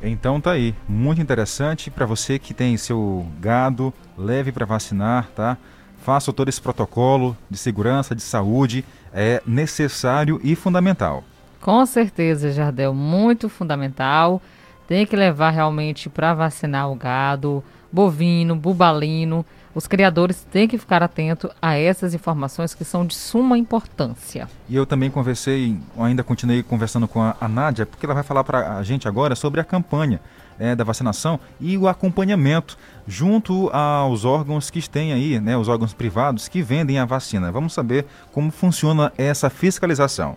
Então 0.03 0.39
tá 0.39 0.53
aí, 0.53 0.75
muito 0.87 1.23
interessante 1.23 1.91
para 1.91 2.05
você 2.05 2.39
que 2.39 2.53
tem 2.53 2.77
seu 2.77 3.27
gado, 3.41 3.93
leve 4.19 4.53
para 4.53 4.67
vacinar, 4.67 5.31
tá? 5.35 5.57
Faça 6.05 6.31
todo 6.31 6.51
esse 6.51 6.61
protocolo 6.61 7.35
de 7.49 7.57
segurança, 7.57 8.15
de 8.15 8.21
saúde, 8.21 8.85
é 9.15 9.41
necessário 9.47 10.39
e 10.45 10.55
fundamental. 10.55 11.25
Com 11.65 11.87
certeza, 11.87 12.53
Jardel, 12.53 12.93
muito 12.93 13.49
fundamental. 13.49 14.43
Tem 14.87 15.07
que 15.07 15.17
levar 15.17 15.49
realmente 15.49 16.11
para 16.11 16.35
vacinar 16.35 16.91
o 16.91 16.95
gado, 16.95 17.65
bovino, 17.91 18.55
bubalino. 18.55 19.47
Os 19.75 19.87
criadores 19.87 20.47
têm 20.53 20.69
que 20.69 20.77
ficar 20.77 21.03
atentos 21.03 21.51
a 21.63 21.75
essas 21.75 22.13
informações 22.13 22.75
que 22.75 22.85
são 22.85 23.07
de 23.07 23.15
suma 23.15 23.57
importância. 23.57 24.47
E 24.69 24.77
eu 24.77 24.85
também 24.85 25.11
conversei, 25.11 25.79
ainda 25.99 26.23
continuei 26.23 26.63
conversando 26.63 27.09
com 27.09 27.23
a, 27.23 27.49
Nádia, 27.49 27.87
porque 27.87 28.05
ela 28.05 28.15
vai 28.15 28.23
falar 28.23 28.45
para 28.45 28.77
a 28.77 28.83
gente 28.83 29.09
agora 29.09 29.35
sobre 29.35 29.59
a 29.59 29.65
campanha 29.65 30.21
é, 30.59 30.77
da 30.77 30.85
vacinação 30.85 31.41
e 31.59 31.79
o 31.79 31.89
acompanhamento 31.89 32.77
junto 33.09 33.71
aos 33.71 34.27
órgãos 34.27 34.69
que 34.69 34.87
têm 34.87 35.15
aí, 35.15 35.41
né, 35.41 35.57
os 35.57 35.69
órgãos 35.69 35.95
privados 35.95 36.47
que 36.47 36.61
vendem 36.61 36.99
a 36.99 37.07
vacina. 37.07 37.51
Vamos 37.51 37.73
saber 37.73 38.05
como 38.33 38.51
funciona 38.51 39.11
essa 39.17 39.49
fiscalização. 39.49 40.37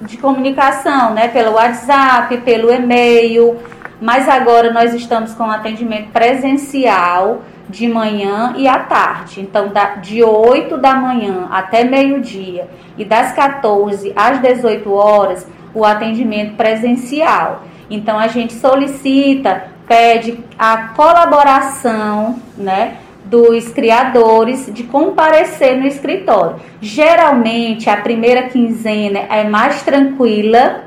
De 0.00 0.16
comunicação, 0.16 1.12
né, 1.12 1.28
pelo 1.28 1.52
WhatsApp, 1.52 2.36
pelo 2.38 2.72
e-mail, 2.72 3.58
mas 4.00 4.28
agora 4.28 4.72
nós 4.72 4.94
estamos 4.94 5.34
com 5.34 5.44
atendimento 5.44 6.10
presencial 6.10 7.42
de 7.68 7.86
manhã 7.86 8.54
e 8.56 8.66
à 8.66 8.78
tarde. 8.80 9.40
Então, 9.40 9.70
de 10.00 10.22
8 10.24 10.76
da 10.78 10.94
manhã 10.94 11.46
até 11.50 11.84
meio-dia 11.84 12.68
e 12.96 13.04
das 13.04 13.32
14 13.32 14.12
às 14.16 14.40
18 14.40 14.92
horas, 14.92 15.46
o 15.74 15.84
atendimento 15.84 16.56
presencial. 16.56 17.62
Então, 17.88 18.18
a 18.18 18.26
gente 18.26 18.54
solicita, 18.54 19.64
pede 19.86 20.42
a 20.58 20.88
colaboração, 20.94 22.40
né, 22.56 22.96
dos 23.24 23.68
criadores 23.68 24.70
de 24.72 24.84
comparecer 24.84 25.78
no 25.78 25.86
escritório. 25.86 26.56
Geralmente 26.80 27.88
a 27.88 27.96
primeira 27.96 28.44
quinzena 28.44 29.20
é 29.30 29.44
mais 29.44 29.82
tranquila 29.82 30.84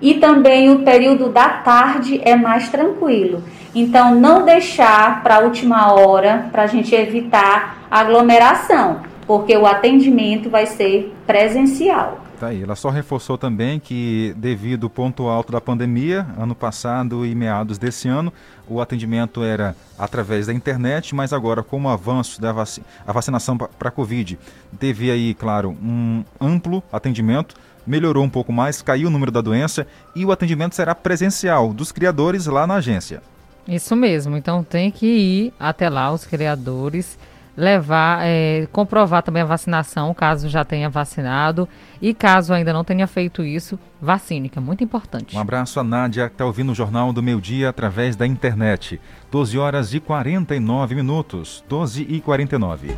e 0.00 0.14
também 0.14 0.70
o 0.70 0.80
período 0.80 1.28
da 1.30 1.48
tarde 1.48 2.20
é 2.24 2.36
mais 2.36 2.68
tranquilo. 2.68 3.42
Então 3.74 4.14
não 4.14 4.44
deixar 4.44 5.22
para 5.22 5.36
a 5.36 5.40
última 5.40 5.92
hora 5.92 6.48
para 6.50 6.62
a 6.62 6.66
gente 6.66 6.94
evitar 6.94 7.86
aglomeração, 7.90 9.00
porque 9.26 9.56
o 9.56 9.66
atendimento 9.66 10.48
vai 10.50 10.66
ser 10.66 11.14
presencial. 11.26 12.25
Tá 12.38 12.48
aí. 12.48 12.62
Ela 12.62 12.76
só 12.76 12.90
reforçou 12.90 13.38
também 13.38 13.80
que, 13.80 14.34
devido 14.36 14.84
ao 14.84 14.90
ponto 14.90 15.26
alto 15.26 15.52
da 15.52 15.60
pandemia, 15.60 16.26
ano 16.36 16.54
passado 16.54 17.24
e 17.24 17.34
meados 17.34 17.78
desse 17.78 18.08
ano, 18.08 18.30
o 18.68 18.78
atendimento 18.78 19.42
era 19.42 19.74
através 19.98 20.46
da 20.46 20.52
internet, 20.52 21.14
mas 21.14 21.32
agora, 21.32 21.62
com 21.62 21.82
o 21.82 21.88
avanço 21.88 22.38
da 22.40 22.52
vaci 22.52 22.82
a 23.06 23.12
vacinação 23.12 23.56
para 23.56 23.88
a 23.88 23.90
Covid, 23.90 24.38
teve 24.78 25.10
aí, 25.10 25.32
claro, 25.32 25.70
um 25.82 26.22
amplo 26.38 26.82
atendimento, 26.92 27.54
melhorou 27.86 28.22
um 28.22 28.28
pouco 28.28 28.52
mais, 28.52 28.82
caiu 28.82 29.08
o 29.08 29.10
número 29.10 29.32
da 29.32 29.40
doença 29.40 29.86
e 30.14 30.24
o 30.24 30.32
atendimento 30.32 30.74
será 30.74 30.94
presencial 30.94 31.72
dos 31.72 31.90
criadores 31.90 32.46
lá 32.46 32.66
na 32.66 32.74
agência. 32.74 33.22
Isso 33.66 33.96
mesmo, 33.96 34.36
então 34.36 34.62
tem 34.62 34.90
que 34.90 35.06
ir 35.06 35.52
até 35.58 35.88
lá 35.88 36.12
os 36.12 36.26
criadores, 36.26 37.18
levar, 37.56 38.20
é, 38.22 38.68
comprovar 38.70 39.22
também 39.22 39.42
a 39.42 39.46
vacinação, 39.46 40.12
caso 40.12 40.48
já 40.48 40.64
tenha 40.64 40.90
vacinado, 40.90 41.68
e 42.02 42.12
caso 42.12 42.52
ainda 42.52 42.72
não 42.72 42.84
tenha 42.84 43.06
feito 43.06 43.42
isso, 43.42 43.78
vacine, 44.00 44.48
que 44.48 44.58
é 44.58 44.62
muito 44.62 44.84
importante. 44.84 45.36
Um 45.36 45.40
abraço 45.40 45.80
a 45.80 45.84
Nádia, 45.84 46.28
que 46.28 46.34
está 46.34 46.44
ouvindo 46.44 46.72
o 46.72 46.74
Jornal 46.74 47.12
do 47.12 47.22
Meio 47.22 47.40
Dia 47.40 47.70
através 47.70 48.14
da 48.14 48.26
internet. 48.26 49.00
12 49.30 49.58
horas 49.58 49.94
e 49.94 50.00
49 50.00 50.94
minutos. 50.94 51.64
12 51.68 52.06
e 52.08 52.20
49. 52.20 52.94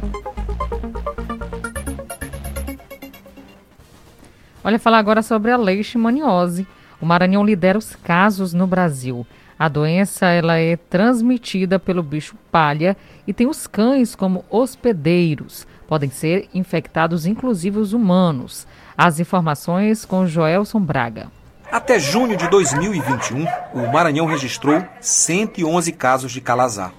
Olha, 4.65 4.79
falar 4.79 4.99
agora 4.99 5.23
sobre 5.23 5.51
a 5.51 5.57
leishmaniose. 5.57 6.67
O 7.01 7.07
Maranhão 7.07 7.45
lidera 7.45 7.79
os 7.79 7.95
casos 7.95 8.53
no 8.53 8.67
Brasil. 8.67 9.25
A 9.59 9.69
doença 9.69 10.27
ela 10.27 10.57
é 10.57 10.77
transmitida 10.77 11.81
pelo 11.81 12.03
bicho 12.03 12.37
palha 12.53 12.97
e 13.27 13.33
tem 13.33 13.49
os 13.49 13.67
cães 13.67 14.15
como 14.15 14.45
hospedeiros. 14.49 15.67
Podem 15.89 16.11
ser 16.11 16.49
infectados, 16.55 17.27
inclusive 17.27 17.79
os 17.79 17.93
humanos. 17.93 18.69
As 18.97 19.19
informações 19.19 20.05
com 20.05 20.27
Joelson 20.27 20.79
Braga. 20.79 21.29
Até 21.73 21.99
junho 21.99 22.37
de 22.37 22.49
2021, 22.49 23.45
o 23.75 23.93
Maranhão 23.93 24.27
registrou 24.27 24.85
111 25.01 25.93
casos 25.93 26.31
de 26.31 26.41
calazar. 26.41 26.93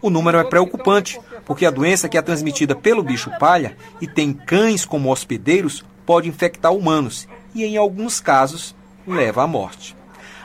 O 0.00 0.08
número 0.08 0.38
é 0.38 0.44
preocupante, 0.44 1.20
porque 1.44 1.66
a 1.66 1.70
doença 1.70 2.08
que 2.08 2.16
é 2.16 2.22
transmitida 2.22 2.76
pelo 2.76 3.02
bicho 3.02 3.30
palha 3.40 3.76
e 4.00 4.06
tem 4.06 4.32
cães 4.32 4.84
como 4.84 5.10
hospedeiros 5.10 5.84
pode 6.06 6.28
infectar 6.28 6.72
humanos 6.72 7.26
e, 7.54 7.64
em 7.64 7.76
alguns 7.76 8.20
casos, 8.20 8.74
leva 9.06 9.42
à 9.42 9.46
morte. 9.46 9.96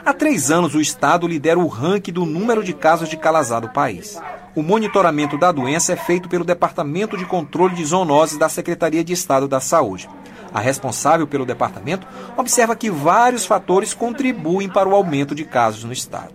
Há 0.04 0.14
três 0.14 0.50
anos, 0.50 0.74
o 0.74 0.80
Estado 0.80 1.28
lidera 1.28 1.58
o 1.58 1.66
ranking 1.66 2.12
do 2.12 2.24
número 2.24 2.64
de 2.64 2.72
casos 2.72 3.08
de 3.08 3.18
calazar 3.18 3.60
do 3.60 3.68
país. 3.68 4.18
O 4.56 4.62
monitoramento 4.62 5.36
da 5.36 5.52
doença 5.52 5.92
é 5.92 5.96
feito 5.96 6.28
pelo 6.28 6.44
Departamento 6.44 7.18
de 7.18 7.26
Controle 7.26 7.74
de 7.74 7.84
Zoonoses 7.84 8.38
da 8.38 8.48
Secretaria 8.48 9.04
de 9.04 9.12
Estado 9.12 9.46
da 9.46 9.60
Saúde. 9.60 10.08
A 10.52 10.58
responsável 10.58 11.26
pelo 11.26 11.44
departamento 11.44 12.06
observa 12.36 12.74
que 12.74 12.90
vários 12.90 13.44
fatores 13.44 13.92
contribuem 13.92 14.68
para 14.68 14.88
o 14.88 14.94
aumento 14.94 15.34
de 15.34 15.44
casos 15.44 15.84
no 15.84 15.92
Estado. 15.92 16.32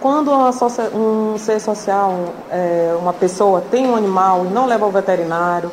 Quando 0.00 0.30
um 0.94 1.36
ser 1.36 1.60
social, 1.60 2.32
é, 2.50 2.96
uma 3.00 3.12
pessoa, 3.12 3.60
tem 3.60 3.84
um 3.86 3.96
animal 3.96 4.46
e 4.46 4.48
não 4.48 4.64
leva 4.64 4.84
ao 4.84 4.92
veterinário, 4.92 5.72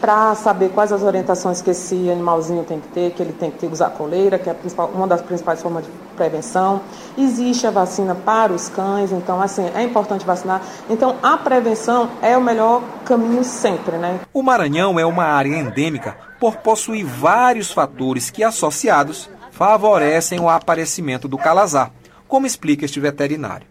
para 0.00 0.34
saber 0.34 0.70
quais 0.70 0.92
as 0.92 1.02
orientações 1.02 1.60
que 1.60 1.70
esse 1.70 2.10
animalzinho 2.10 2.64
tem 2.64 2.80
que 2.80 2.88
ter, 2.88 3.10
que 3.10 3.22
ele 3.22 3.32
tem 3.32 3.50
que 3.50 3.58
ter, 3.58 3.66
usar 3.66 3.90
coleira, 3.90 4.38
que 4.38 4.48
é 4.48 4.56
uma 4.94 5.06
das 5.06 5.20
principais 5.20 5.60
formas 5.60 5.84
de 5.84 5.90
prevenção. 6.16 6.80
Existe 7.16 7.66
a 7.66 7.70
vacina 7.70 8.14
para 8.14 8.52
os 8.52 8.68
cães, 8.68 9.12
então 9.12 9.40
assim, 9.40 9.68
é 9.74 9.82
importante 9.82 10.24
vacinar. 10.24 10.62
Então 10.88 11.16
a 11.22 11.36
prevenção 11.36 12.10
é 12.22 12.36
o 12.36 12.42
melhor 12.42 12.82
caminho 13.04 13.42
sempre, 13.42 13.96
né? 13.96 14.20
O 14.32 14.42
Maranhão 14.42 14.98
é 14.98 15.04
uma 15.04 15.24
área 15.24 15.56
endêmica 15.56 16.16
por 16.38 16.56
possuir 16.56 17.04
vários 17.04 17.72
fatores 17.72 18.30
que 18.30 18.44
associados 18.44 19.28
favorecem 19.50 20.38
o 20.38 20.48
aparecimento 20.48 21.26
do 21.26 21.36
calazar, 21.36 21.90
como 22.28 22.46
explica 22.46 22.84
este 22.84 23.00
veterinário. 23.00 23.66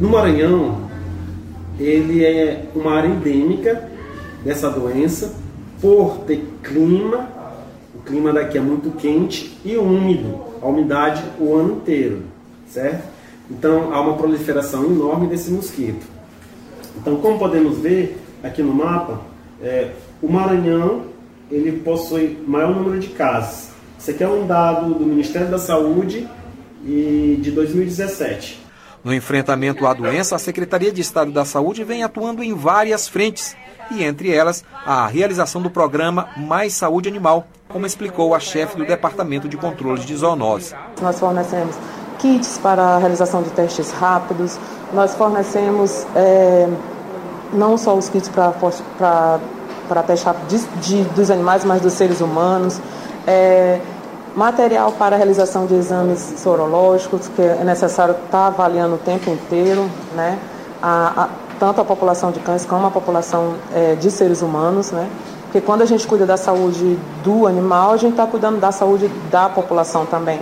No 0.00 0.08
Maranhão, 0.08 0.88
ele 1.78 2.24
é 2.24 2.64
uma 2.74 2.94
área 2.94 3.08
endêmica 3.08 3.90
dessa 4.42 4.70
doença 4.70 5.45
por 5.80 6.18
ter 6.26 6.44
clima, 6.62 7.28
o 7.94 7.98
clima 8.00 8.32
daqui 8.32 8.58
é 8.58 8.60
muito 8.60 8.90
quente 8.96 9.58
e 9.64 9.76
úmido, 9.76 10.38
a 10.62 10.66
umidade 10.66 11.22
o 11.38 11.54
ano 11.54 11.76
inteiro, 11.76 12.22
certo? 12.68 13.04
Então 13.50 13.92
há 13.92 14.00
uma 14.00 14.16
proliferação 14.16 14.84
enorme 14.84 15.26
desse 15.26 15.50
mosquito. 15.50 16.06
Então, 16.96 17.16
como 17.16 17.38
podemos 17.38 17.78
ver 17.78 18.18
aqui 18.42 18.62
no 18.62 18.74
mapa, 18.74 19.20
é, 19.62 19.90
o 20.22 20.28
Maranhão 20.28 21.06
ele 21.50 21.72
possui 21.80 22.38
maior 22.46 22.74
número 22.74 22.98
de 22.98 23.08
casos. 23.08 23.68
Isso 23.98 24.10
aqui 24.10 24.24
é 24.24 24.28
um 24.28 24.46
dado 24.46 24.94
do 24.94 25.06
Ministério 25.06 25.48
da 25.48 25.58
Saúde 25.58 26.28
e 26.84 27.38
de 27.40 27.50
2017. 27.50 28.60
No 29.04 29.14
enfrentamento 29.14 29.86
à 29.86 29.94
doença, 29.94 30.34
a 30.34 30.38
Secretaria 30.38 30.90
de 30.90 31.00
Estado 31.00 31.30
da 31.30 31.44
Saúde 31.44 31.84
vem 31.84 32.02
atuando 32.02 32.42
em 32.42 32.52
várias 32.54 33.06
frentes, 33.06 33.56
e 33.90 34.04
entre 34.04 34.32
elas 34.32 34.64
a 34.84 35.06
realização 35.06 35.60
do 35.62 35.70
programa 35.70 36.28
Mais 36.36 36.74
Saúde 36.74 37.08
Animal, 37.08 37.46
como 37.68 37.86
explicou 37.86 38.34
a 38.34 38.40
chefe 38.40 38.76
do 38.76 38.84
Departamento 38.84 39.48
de 39.48 39.56
Controle 39.56 40.00
de 40.00 40.16
Zoonose. 40.16 40.74
Nós 41.00 41.18
fornecemos 41.18 41.74
kits 42.18 42.58
para 42.58 42.82
a 42.82 42.98
realização 42.98 43.42
de 43.42 43.50
testes 43.50 43.90
rápidos, 43.92 44.58
nós 44.92 45.14
fornecemos 45.14 46.06
é, 46.14 46.68
não 47.52 47.76
só 47.76 47.94
os 47.96 48.08
kits 48.08 48.28
para 48.28 50.02
teste 50.06 50.24
rápido 50.24 50.48
de, 50.48 50.58
de, 50.80 51.04
dos 51.10 51.30
animais, 51.30 51.64
mas 51.64 51.80
dos 51.80 51.92
seres 51.92 52.20
humanos. 52.20 52.80
É, 53.26 53.80
material 54.36 54.92
para 54.92 55.16
a 55.16 55.18
realização 55.18 55.66
de 55.66 55.74
exames 55.74 56.34
sorológicos, 56.36 57.28
que 57.28 57.40
é 57.40 57.64
necessário 57.64 58.12
estar 58.12 58.28
tá 58.30 58.46
avaliando 58.46 58.96
o 58.96 58.98
tempo 58.98 59.30
inteiro, 59.30 59.90
né? 60.14 60.38
A, 60.82 61.22
a, 61.24 61.28
tanto 61.58 61.80
a 61.80 61.84
população 61.84 62.30
de 62.30 62.40
cães 62.40 62.64
como 62.64 62.86
a 62.86 62.90
população 62.90 63.54
é, 63.74 63.94
de 63.94 64.10
seres 64.10 64.42
humanos, 64.42 64.90
né? 64.90 65.08
Porque 65.42 65.60
quando 65.60 65.82
a 65.82 65.86
gente 65.86 66.06
cuida 66.06 66.26
da 66.26 66.36
saúde 66.36 66.98
do 67.22 67.46
animal, 67.46 67.92
a 67.92 67.96
gente 67.96 68.12
está 68.12 68.26
cuidando 68.26 68.58
da 68.58 68.72
saúde 68.72 69.08
da 69.30 69.48
população 69.48 70.04
também. 70.04 70.40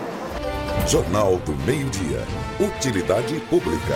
Jornal 0.87 1.37
do 1.45 1.53
Meio-Dia. 1.65 2.23
Utilidade 2.61 3.35
Pública. 3.49 3.95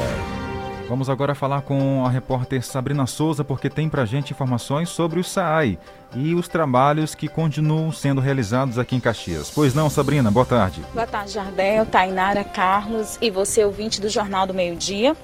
Vamos 0.88 1.10
agora 1.10 1.34
falar 1.34 1.60
com 1.60 2.06
a 2.06 2.08
repórter 2.08 2.64
Sabrina 2.64 3.06
Souza, 3.06 3.44
porque 3.44 3.68
tem 3.68 3.90
para 3.90 4.06
gente 4.06 4.32
informações 4.32 4.88
sobre 4.88 5.20
o 5.20 5.24
SAAI 5.24 5.78
e 6.16 6.34
os 6.34 6.48
trabalhos 6.48 7.14
que 7.14 7.28
continuam 7.28 7.92
sendo 7.92 8.22
realizados 8.22 8.78
aqui 8.78 8.96
em 8.96 9.00
Caxias. 9.00 9.50
Pois 9.54 9.74
não, 9.74 9.90
Sabrina, 9.90 10.30
boa 10.30 10.46
tarde. 10.46 10.82
Boa 10.94 11.06
tarde, 11.06 11.32
Jardel, 11.32 11.84
Tainara, 11.84 12.42
Carlos 12.42 13.18
e 13.20 13.30
você, 13.30 13.62
ouvinte 13.66 14.00
do 14.00 14.08
Jornal 14.08 14.46
do 14.46 14.54
Meio-Dia. 14.54 15.14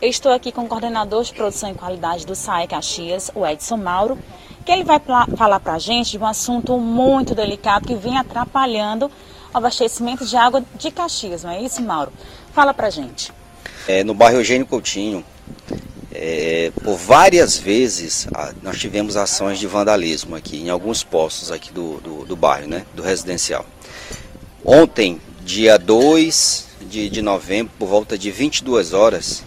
Eu 0.00 0.08
estou 0.08 0.30
aqui 0.30 0.52
com 0.52 0.62
o 0.62 0.68
coordenador 0.68 1.24
de 1.24 1.32
produção 1.32 1.72
e 1.72 1.74
qualidade 1.74 2.24
do 2.24 2.36
SAAI 2.36 2.68
Caxias, 2.68 3.32
o 3.34 3.44
Edson 3.44 3.76
Mauro, 3.76 4.16
que 4.64 4.70
ele 4.70 4.84
vai 4.84 5.00
falar 5.36 5.58
para 5.58 5.72
a 5.72 5.78
gente 5.80 6.12
de 6.12 6.18
um 6.18 6.26
assunto 6.26 6.78
muito 6.78 7.34
delicado 7.34 7.84
que 7.84 7.96
vem 7.96 8.16
atrapalhando 8.16 9.06
o 9.06 9.10
abastecimento 9.58 10.24
de 10.24 10.36
água 10.36 10.64
de 10.76 10.92
Caxias, 10.92 11.42
não 11.42 11.50
é 11.50 11.60
isso, 11.60 11.82
Mauro? 11.82 12.12
Fala 12.52 12.72
para 12.72 12.86
a 12.86 12.90
gente. 12.90 13.32
É, 13.88 14.04
no 14.04 14.14
bairro 14.14 14.38
Eugênio 14.38 14.66
Coutinho, 14.66 15.24
é, 16.12 16.70
por 16.84 16.96
várias 16.96 17.58
vezes 17.58 18.28
nós 18.62 18.78
tivemos 18.78 19.16
ações 19.16 19.58
de 19.58 19.66
vandalismo 19.66 20.36
aqui 20.36 20.58
em 20.58 20.70
alguns 20.70 21.02
postos 21.02 21.50
aqui 21.50 21.72
do, 21.72 21.98
do, 22.00 22.24
do 22.24 22.36
bairro, 22.36 22.68
né, 22.68 22.86
do 22.94 23.02
residencial. 23.02 23.66
Ontem, 24.64 25.20
dia 25.42 25.76
2 25.76 26.68
de, 26.82 27.10
de 27.10 27.20
novembro, 27.20 27.72
por 27.76 27.88
volta 27.88 28.16
de 28.16 28.30
22 28.30 28.92
horas, 28.92 29.42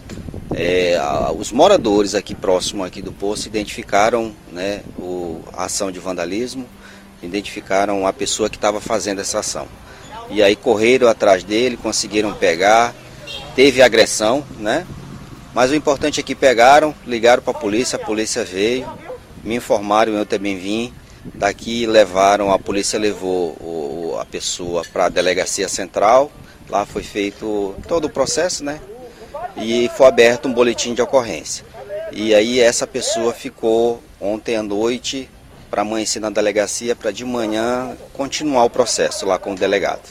é, 0.54 0.98
os 1.36 1.52
moradores 1.52 2.14
aqui 2.14 2.34
próximo 2.34 2.84
aqui 2.84 3.00
do 3.00 3.12
posto 3.12 3.46
identificaram 3.46 4.32
né, 4.50 4.82
o, 4.98 5.40
a 5.52 5.64
ação 5.64 5.90
de 5.90 5.98
vandalismo, 5.98 6.66
identificaram 7.22 8.06
a 8.06 8.12
pessoa 8.12 8.50
que 8.50 8.56
estava 8.56 8.80
fazendo 8.80 9.20
essa 9.20 9.38
ação. 9.38 9.66
E 10.30 10.42
aí 10.42 10.56
correram 10.56 11.08
atrás 11.08 11.44
dele, 11.44 11.76
conseguiram 11.76 12.32
pegar, 12.34 12.94
teve 13.54 13.82
agressão, 13.82 14.44
né? 14.58 14.86
Mas 15.54 15.70
o 15.70 15.74
importante 15.74 16.18
é 16.18 16.22
que 16.22 16.34
pegaram, 16.34 16.94
ligaram 17.06 17.42
para 17.42 17.52
a 17.52 17.60
polícia, 17.60 17.96
a 17.96 18.04
polícia 18.04 18.44
veio, 18.44 18.88
me 19.44 19.56
informaram, 19.56 20.14
eu 20.14 20.24
também 20.24 20.56
vim. 20.58 20.92
Daqui 21.34 21.86
levaram, 21.86 22.50
a 22.52 22.58
polícia 22.58 22.98
levou 22.98 23.50
o, 23.60 24.16
a 24.18 24.24
pessoa 24.24 24.82
para 24.92 25.06
a 25.06 25.08
delegacia 25.08 25.68
central. 25.68 26.32
Lá 26.68 26.86
foi 26.86 27.02
feito 27.02 27.74
todo 27.86 28.06
o 28.06 28.10
processo, 28.10 28.64
né? 28.64 28.80
E 29.56 29.90
foi 29.96 30.06
aberto 30.06 30.48
um 30.48 30.52
boletim 30.52 30.94
de 30.94 31.02
ocorrência. 31.02 31.64
E 32.10 32.34
aí 32.34 32.60
essa 32.60 32.86
pessoa 32.86 33.32
ficou 33.32 34.02
ontem 34.20 34.56
à 34.56 34.62
noite 34.62 35.28
para 35.70 35.82
amanhecer 35.82 36.20
na 36.20 36.30
delegacia 36.30 36.94
para 36.94 37.10
de 37.10 37.24
manhã 37.24 37.96
continuar 38.12 38.64
o 38.64 38.70
processo 38.70 39.24
lá 39.24 39.38
com 39.38 39.52
o 39.52 39.56
delegado. 39.56 40.02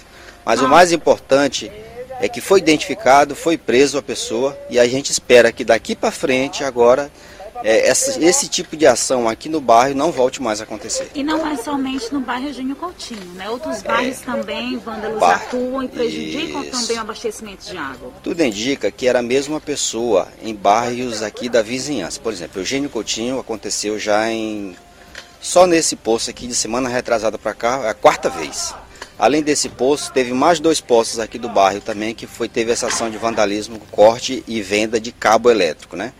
Mas 0.44 0.62
o 0.62 0.68
mais 0.68 0.92
importante 0.92 1.72
é 2.20 2.28
que 2.28 2.42
foi 2.42 2.60
identificado, 2.60 3.36
foi 3.36 3.58
preso 3.58 3.98
a 3.98 4.02
pessoa 4.02 4.58
e 4.70 4.80
a 4.80 4.88
gente 4.88 5.12
espera 5.12 5.52
que 5.52 5.64
daqui 5.64 5.96
para 5.96 6.12
frente 6.12 6.64
agora 6.64 7.12
é, 7.64 7.88
essa, 7.88 8.24
esse 8.24 8.48
tipo 8.48 8.76
de 8.76 8.86
ação 8.86 9.28
aqui 9.28 9.50
no 9.50 9.62
bairro 9.62 9.96
não 9.96 10.12
volte 10.12 10.42
mais 10.42 10.60
a 10.62 10.64
acontecer. 10.64 11.10
E 11.14 11.24
não 11.24 11.46
é 11.46 11.56
somente 11.58 12.12
no 12.14 12.20
bairro 12.20 12.48
Eugênio 12.48 12.76
Coutinho, 12.76 13.34
né? 13.36 13.50
Outros 13.50 13.82
bairros 13.82 14.22
é, 14.22 14.26
também, 14.26 14.78
vândalos 14.78 15.20
bar... 15.20 15.36
atuam 15.36 15.84
e 15.84 15.88
prejudicam 15.88 16.64
Isso. 16.64 16.72
também 16.72 16.98
o 16.98 17.02
abastecimento 17.02 17.66
de 17.66 17.78
água. 17.78 18.12
Tudo 18.24 18.44
indica 18.44 18.92
que 18.92 19.08
era 19.08 19.20
a 19.20 19.24
mesma 19.24 19.60
pessoa 19.60 20.28
em 20.42 20.56
bairros 20.56 21.22
aqui 21.22 21.50
da 21.50 21.62
vizinhança. 21.62 22.20
Por 22.20 22.32
exemplo, 22.34 22.62
Eugênio 22.62 22.90
Coutinho 22.90 23.40
aconteceu 23.40 23.98
já 24.00 24.32
em... 24.32 24.76
Só 25.40 25.66
nesse 25.66 25.96
posto 25.96 26.30
aqui 26.30 26.46
de 26.46 26.54
semana 26.54 26.88
retrasada 26.88 27.38
para 27.38 27.54
cá, 27.54 27.82
é 27.86 27.90
a 27.90 27.94
quarta 27.96 28.30
vez. 28.30 28.76
Além 29.18 29.44
desse 29.44 29.70
poço, 29.70 30.12
teve 30.12 30.34
mais 30.34 30.60
dois 30.60 30.82
poços 30.82 31.20
aqui 31.20 31.38
do 31.38 31.48
bairro 31.48 31.80
também 31.80 32.14
que 32.14 32.26
foi 32.26 32.50
teve 32.50 32.72
essa 32.72 32.88
ação 32.88 33.10
de 33.10 33.18
vandalismo, 33.18 33.80
corte 33.92 34.44
e 34.48 34.62
venda 34.62 35.00
de 35.00 35.12
cabo 35.12 35.50
elétrico, 35.50 35.96
né? 35.96 36.14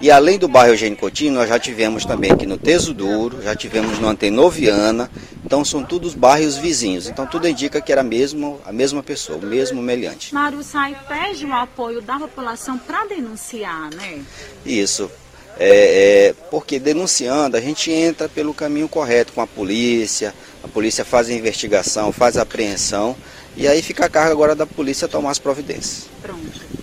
E 0.00 0.10
além 0.10 0.38
do 0.38 0.48
bairro 0.48 0.72
Eugênio 0.72 0.96
Coutinho, 0.96 1.34
nós 1.34 1.46
já 1.46 1.58
tivemos 1.58 2.06
também 2.06 2.30
aqui 2.30 2.46
no 2.46 2.56
Teso 2.56 2.94
Duro, 2.94 3.42
já 3.42 3.54
tivemos 3.54 3.98
no 3.98 4.08
Antenoviana, 4.08 5.10
então 5.44 5.62
são 5.62 5.84
todos 5.84 6.14
bairros 6.14 6.56
vizinhos. 6.56 7.06
Então 7.06 7.26
tudo 7.26 7.46
indica 7.46 7.82
que 7.82 7.92
era 7.92 8.02
mesmo 8.02 8.58
a 8.64 8.72
mesma 8.72 9.02
pessoa, 9.02 9.38
o 9.38 9.44
mesmo 9.44 9.82
meliante. 9.82 10.32
Mário 10.32 10.62
Sai 10.62 10.96
pede 11.06 11.44
o 11.44 11.52
apoio 11.52 12.00
da 12.00 12.18
população 12.18 12.78
para 12.78 13.04
denunciar, 13.04 13.90
né? 13.94 14.22
Isso. 14.64 15.10
É, 15.58 16.28
é, 16.28 16.34
porque 16.50 16.78
denunciando 16.78 17.54
a 17.58 17.60
gente 17.60 17.90
entra 17.90 18.26
pelo 18.26 18.54
caminho 18.54 18.88
correto 18.88 19.34
com 19.34 19.42
a 19.42 19.46
polícia, 19.46 20.34
a 20.64 20.68
polícia 20.68 21.04
faz 21.04 21.28
a 21.28 21.34
investigação, 21.34 22.10
faz 22.10 22.38
a 22.38 22.42
apreensão 22.42 23.14
e 23.54 23.68
aí 23.68 23.82
fica 23.82 24.06
a 24.06 24.08
carga 24.08 24.32
agora 24.32 24.54
da 24.54 24.64
polícia 24.64 25.06
tomar 25.06 25.32
as 25.32 25.38
providências. 25.38 26.06
Pronto. 26.22 26.79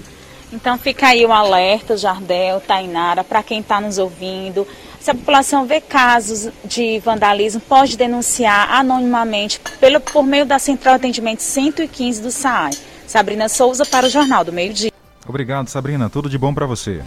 Então 0.51 0.77
fica 0.77 1.07
aí 1.07 1.25
o 1.25 1.31
alerta, 1.31 1.97
Jardel, 1.97 2.61
Tainara, 2.61 3.23
para 3.23 3.43
quem 3.43 3.59
está 3.59 3.81
nos 3.81 3.97
ouvindo. 3.97 4.65
Se 4.99 5.11
a 5.11 5.15
população 5.15 5.65
vê 5.65 5.79
casos 5.79 6.49
de 6.63 6.99
vandalismo, 6.99 7.61
pode 7.61 7.97
denunciar 7.97 8.71
anonimamente 8.71 9.59
pelo, 9.79 9.99
por 9.99 10.23
meio 10.23 10.45
da 10.45 10.57
Central 10.59 10.95
de 10.95 11.05
Atendimento 11.05 11.41
115 11.41 12.21
do 12.21 12.31
SAI. 12.31 12.71
Sabrina 13.05 13.47
Souza 13.47 13.85
para 13.85 14.07
o 14.07 14.09
Jornal 14.09 14.43
do 14.43 14.51
Meio 14.51 14.73
Dia. 14.73 14.91
Obrigado, 15.27 15.69
Sabrina. 15.69 16.09
Tudo 16.09 16.29
de 16.29 16.37
bom 16.37 16.53
para 16.53 16.65
você. 16.65 17.01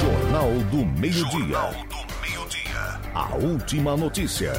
Jornal 0.00 0.50
do 0.70 0.84
Meio 0.84 1.12
Dia. 1.12 1.30
Jornal 1.30 1.72
do 1.88 2.20
Meio 2.20 2.48
Dia. 2.48 3.00
A 3.14 3.34
última 3.36 3.96
notícia. 3.96 4.52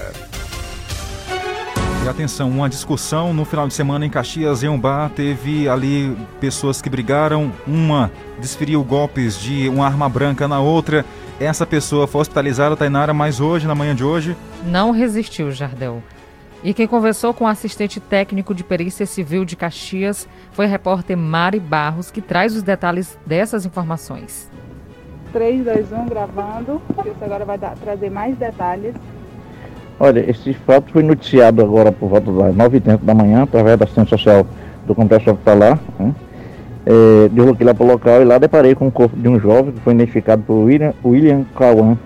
E 2.03 2.07
atenção, 2.07 2.49
uma 2.49 2.69
discussão 2.69 3.33
no 3.33 3.43
final 3.43 3.67
de 3.67 3.73
semana 3.73 4.05
em 4.05 4.09
Caxias, 4.09 4.63
em 4.63 4.69
um 4.69 4.79
bar, 4.79 5.09
teve 5.09 5.67
ali 5.67 6.17
pessoas 6.39 6.81
que 6.81 6.89
brigaram, 6.89 7.51
uma 7.67 8.09
desferiu 8.39 8.81
golpes 8.83 9.37
de 9.37 9.67
uma 9.67 9.85
arma 9.85 10.07
branca 10.07 10.47
na 10.47 10.61
outra. 10.61 11.05
Essa 11.39 11.65
pessoa 11.65 12.07
foi 12.07 12.21
hospitalizada, 12.21 12.75
Tainara, 12.77 13.13
mas 13.13 13.41
hoje, 13.41 13.67
na 13.67 13.75
manhã 13.75 13.93
de 13.93 14.03
hoje... 14.03 14.35
Não 14.65 14.91
resistiu, 14.91 15.51
Jardel. 15.51 16.01
E 16.63 16.73
quem 16.73 16.87
conversou 16.87 17.33
com 17.33 17.43
o 17.43 17.47
assistente 17.47 17.99
técnico 17.99 18.55
de 18.55 18.63
perícia 18.63 19.05
civil 19.05 19.43
de 19.43 19.57
Caxias 19.57 20.27
foi 20.53 20.65
a 20.65 20.69
repórter 20.69 21.17
Mari 21.17 21.59
Barros, 21.59 22.11
que 22.11 22.21
traz 22.21 22.55
os 22.55 22.63
detalhes 22.63 23.19
dessas 23.25 23.65
informações. 23.65 24.49
3, 25.33 25.65
2, 25.65 25.91
1, 25.91 26.05
gravando. 26.07 26.81
Você 26.95 27.25
agora 27.25 27.45
vai 27.45 27.57
dar, 27.57 27.75
trazer 27.75 28.09
mais 28.09 28.37
detalhes 28.37 28.95
Olha, 29.99 30.29
esse 30.29 30.53
fato 30.53 30.91
foi 30.93 31.03
noticiado 31.03 31.61
agora 31.61 31.91
por 31.91 32.07
volta 32.07 32.31
das 32.31 32.55
9h30 32.55 32.99
da 33.03 33.13
manhã, 33.13 33.43
através 33.43 33.77
da 33.77 33.83
assistência 33.83 34.17
social 34.17 34.47
do 34.87 34.95
Complexo 34.95 35.29
Hospitalar. 35.29 35.77
Né? 35.99 36.15
É, 36.85 37.27
desloquei 37.27 37.65
lá 37.65 37.73
para 37.73 37.83
o 37.83 37.87
local 37.87 38.21
e 38.21 38.23
lá 38.25 38.37
deparei 38.37 38.73
com 38.73 38.87
o 38.87 38.91
corpo 38.91 39.17
de 39.17 39.27
um 39.27 39.37
jovem 39.37 39.73
que 39.73 39.81
foi 39.81 39.93
identificado 39.93 40.41
por 40.43 40.53
William, 40.53 40.93
William 41.03 41.43
Cauã 41.53 41.97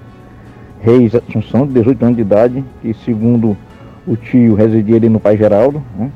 Reis 0.81 1.13
Assunção, 1.13 1.67
de 1.67 1.73
18 1.73 2.03
anos 2.03 2.15
de 2.17 2.21
idade, 2.23 2.65
que 2.81 2.93
segundo 3.05 3.55
o 4.07 4.17
tio 4.17 4.55
residia 4.55 4.97
ali 4.97 5.07
no 5.07 5.19
Pai 5.19 5.37
Geraldo. 5.37 5.81
Né? 5.95 6.11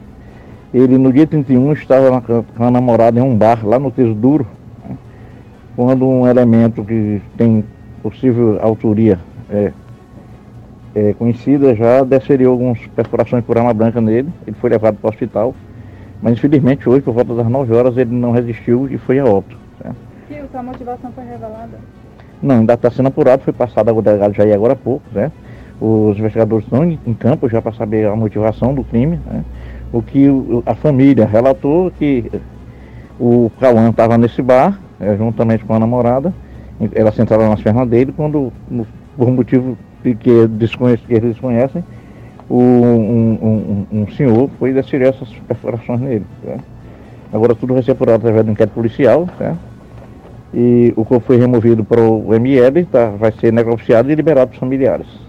Ele 0.73 0.97
no 0.97 1.13
dia 1.13 1.27
31 1.27 1.71
estava 1.73 2.21
com 2.21 2.63
a 2.63 2.71
namorada 2.71 3.19
em 3.19 3.23
um 3.23 3.35
bar 3.35 3.65
lá 3.65 3.77
no 3.77 3.91
Teso 3.91 4.15
Duro, 4.15 4.47
né? 4.83 4.97
quando 5.75 6.05
um 6.07 6.27
elemento 6.27 6.83
que 6.83 7.21
tem 7.37 7.63
possível 8.01 8.59
autoria 8.61 9.19
é, 9.49 9.71
é, 10.97 11.13
conhecida 11.13 11.75
já 11.75 12.03
desferiu 12.03 12.49
algumas 12.49 12.79
perfurações 12.87 13.45
por 13.45 13.55
arma 13.55 13.71
branca 13.71 14.01
nele. 14.01 14.29
Ele 14.47 14.55
foi 14.59 14.71
levado 14.71 14.97
para 14.97 15.07
o 15.07 15.11
hospital, 15.11 15.53
mas 16.19 16.33
infelizmente 16.33 16.89
hoje, 16.89 17.01
por 17.01 17.13
volta 17.13 17.35
das 17.35 17.47
9 17.47 17.71
horas, 17.75 17.97
ele 17.97 18.15
não 18.15 18.31
resistiu 18.31 18.87
e 18.89 18.97
foi 18.97 19.19
a 19.19 19.25
óbito. 19.25 19.55
Certo? 19.79 20.57
a 20.57 20.63
motivação 20.63 21.11
foi 21.11 21.23
revelada? 21.23 21.77
Não, 22.41 22.55
ainda 22.55 22.73
está 22.73 22.89
sendo 22.89 23.09
apurado, 23.09 23.43
foi 23.43 23.53
passado 23.53 23.89
ao 23.89 24.01
delegado 24.01 24.33
Jair 24.33 24.55
agora 24.55 24.73
há 24.73 24.75
pouco, 24.75 25.05
né? 25.11 25.31
Os 25.79 26.17
investigadores 26.17 26.65
estão 26.65 26.83
em 26.83 27.13
campo 27.13 27.47
já 27.47 27.61
para 27.61 27.73
saber 27.73 28.07
a 28.07 28.15
motivação 28.15 28.73
do 28.73 28.83
crime, 28.83 29.19
né? 29.27 29.45
O 29.93 30.01
que 30.01 30.27
a 30.65 30.73
família 30.73 31.27
relatou 31.27 31.91
que 31.91 32.31
o 33.19 33.51
Cauã 33.59 33.89
estava 33.89 34.17
nesse 34.17 34.41
bar, 34.41 34.79
é, 34.99 35.15
juntamente 35.15 35.63
com 35.63 35.75
a 35.75 35.79
namorada, 35.79 36.33
ela 36.93 37.11
sentada 37.11 37.47
nas 37.47 37.61
pernas 37.61 37.87
dele, 37.87 38.11
quando, 38.15 38.51
por 39.15 39.29
motivo 39.29 39.77
que 40.03 40.29
eles 40.29 40.49
desconhecem, 41.21 41.83
o, 42.49 42.61
um, 42.61 43.85
um, 43.91 44.01
um, 44.01 44.07
senhor 44.11 44.49
foi 44.57 44.73
descer 44.73 45.01
essas 45.01 45.29
perfurações 45.47 45.99
nele. 45.99 46.25
Tá? 46.45 46.57
Agora 47.33 47.53
tudo 47.53 47.73
vai 47.73 47.83
ser 47.83 47.91
apurado 47.91 48.19
através 48.19 48.45
do 48.45 48.51
inquérito 48.51 48.73
policial, 48.73 49.27
tá? 49.37 49.55
e 50.53 50.93
o 50.95 51.03
corpo 51.03 51.27
foi 51.27 51.37
removido 51.37 51.83
para 51.83 52.01
o 52.01 52.33
ML, 52.33 52.85
tá? 52.85 53.09
vai 53.09 53.31
ser 53.33 53.51
negociado 53.51 54.09
e 54.09 54.15
liberado 54.15 54.47
para 54.47 54.55
os 54.55 54.59
familiares. 54.59 55.26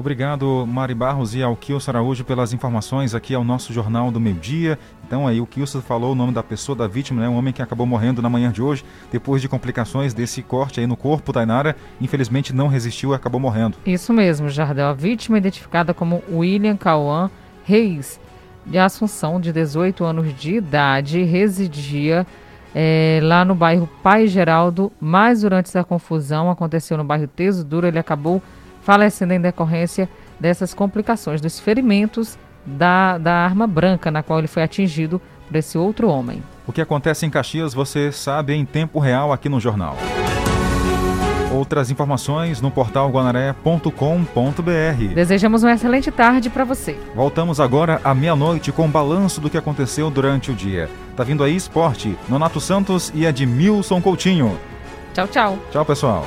Obrigado, 0.00 0.66
Mari 0.66 0.94
Barros 0.94 1.34
e 1.34 1.42
ao 1.42 1.54
Kilson 1.54 1.90
Araújo 1.90 2.24
pelas 2.24 2.54
informações 2.54 3.14
aqui 3.14 3.34
ao 3.34 3.44
nosso 3.44 3.70
Jornal 3.70 4.10
do 4.10 4.18
Meio 4.18 4.36
Dia. 4.36 4.78
Então 5.06 5.28
aí 5.28 5.42
o 5.42 5.46
Kilson 5.46 5.82
falou 5.82 6.12
o 6.12 6.14
nome 6.14 6.32
da 6.32 6.42
pessoa, 6.42 6.74
da 6.74 6.86
vítima, 6.86 7.20
né? 7.20 7.28
Um 7.28 7.36
homem 7.36 7.52
que 7.52 7.60
acabou 7.60 7.86
morrendo 7.86 8.22
na 8.22 8.30
manhã 8.30 8.50
de 8.50 8.62
hoje, 8.62 8.82
depois 9.12 9.42
de 9.42 9.48
complicações 9.48 10.14
desse 10.14 10.40
corte 10.40 10.80
aí 10.80 10.86
no 10.86 10.96
corpo 10.96 11.34
da 11.34 11.42
Inara. 11.42 11.76
Infelizmente 12.00 12.54
não 12.54 12.66
resistiu 12.66 13.12
e 13.12 13.14
acabou 13.14 13.38
morrendo. 13.38 13.76
Isso 13.84 14.10
mesmo, 14.10 14.48
Jardel. 14.48 14.86
A 14.86 14.94
vítima 14.94 15.36
identificada 15.36 15.92
como 15.92 16.22
William 16.32 16.78
Cauã 16.78 17.30
Reis, 17.62 18.18
de 18.64 18.78
Assunção, 18.78 19.38
de 19.38 19.52
18 19.52 20.02
anos 20.02 20.34
de 20.34 20.54
idade, 20.54 21.22
residia 21.24 22.26
é, 22.74 23.20
lá 23.22 23.44
no 23.44 23.54
bairro 23.54 23.86
Pai 24.02 24.26
Geraldo, 24.26 24.90
mas 24.98 25.42
durante 25.42 25.66
essa 25.66 25.84
confusão 25.84 26.50
aconteceu 26.50 26.96
no 26.96 27.04
bairro 27.04 27.26
Teso 27.26 27.62
Duro, 27.62 27.86
ele 27.86 27.98
acabou 27.98 28.42
falecendo 28.90 29.32
em 29.32 29.40
decorrência 29.40 30.08
dessas 30.40 30.74
complicações, 30.74 31.40
dos 31.40 31.60
ferimentos 31.60 32.36
da, 32.66 33.18
da 33.18 33.32
arma 33.32 33.64
branca 33.64 34.10
na 34.10 34.20
qual 34.20 34.40
ele 34.40 34.48
foi 34.48 34.64
atingido 34.64 35.22
por 35.46 35.56
esse 35.56 35.78
outro 35.78 36.08
homem. 36.08 36.42
O 36.66 36.72
que 36.72 36.80
acontece 36.80 37.24
em 37.24 37.30
Caxias 37.30 37.72
você 37.72 38.10
sabe 38.10 38.52
em 38.52 38.64
tempo 38.64 38.98
real 38.98 39.32
aqui 39.32 39.48
no 39.48 39.60
jornal. 39.60 39.96
Outras 41.52 41.88
informações 41.88 42.60
no 42.60 42.68
portal 42.68 43.08
guanaré.com.br. 43.10 45.14
Desejamos 45.14 45.62
uma 45.62 45.72
excelente 45.72 46.10
tarde 46.10 46.50
para 46.50 46.64
você. 46.64 46.98
Voltamos 47.14 47.60
agora 47.60 48.00
à 48.02 48.12
meia-noite 48.12 48.72
com 48.72 48.86
o 48.86 48.88
balanço 48.88 49.40
do 49.40 49.48
que 49.48 49.56
aconteceu 49.56 50.10
durante 50.10 50.50
o 50.50 50.54
dia. 50.54 50.90
Tá 51.14 51.22
vindo 51.22 51.44
aí 51.44 51.54
esporte, 51.54 52.18
Nonato 52.28 52.60
Santos 52.60 53.12
e 53.14 53.24
Edmilson 53.24 54.00
Coutinho. 54.00 54.58
Tchau, 55.14 55.28
tchau. 55.28 55.58
Tchau, 55.70 55.84
pessoal. 55.84 56.26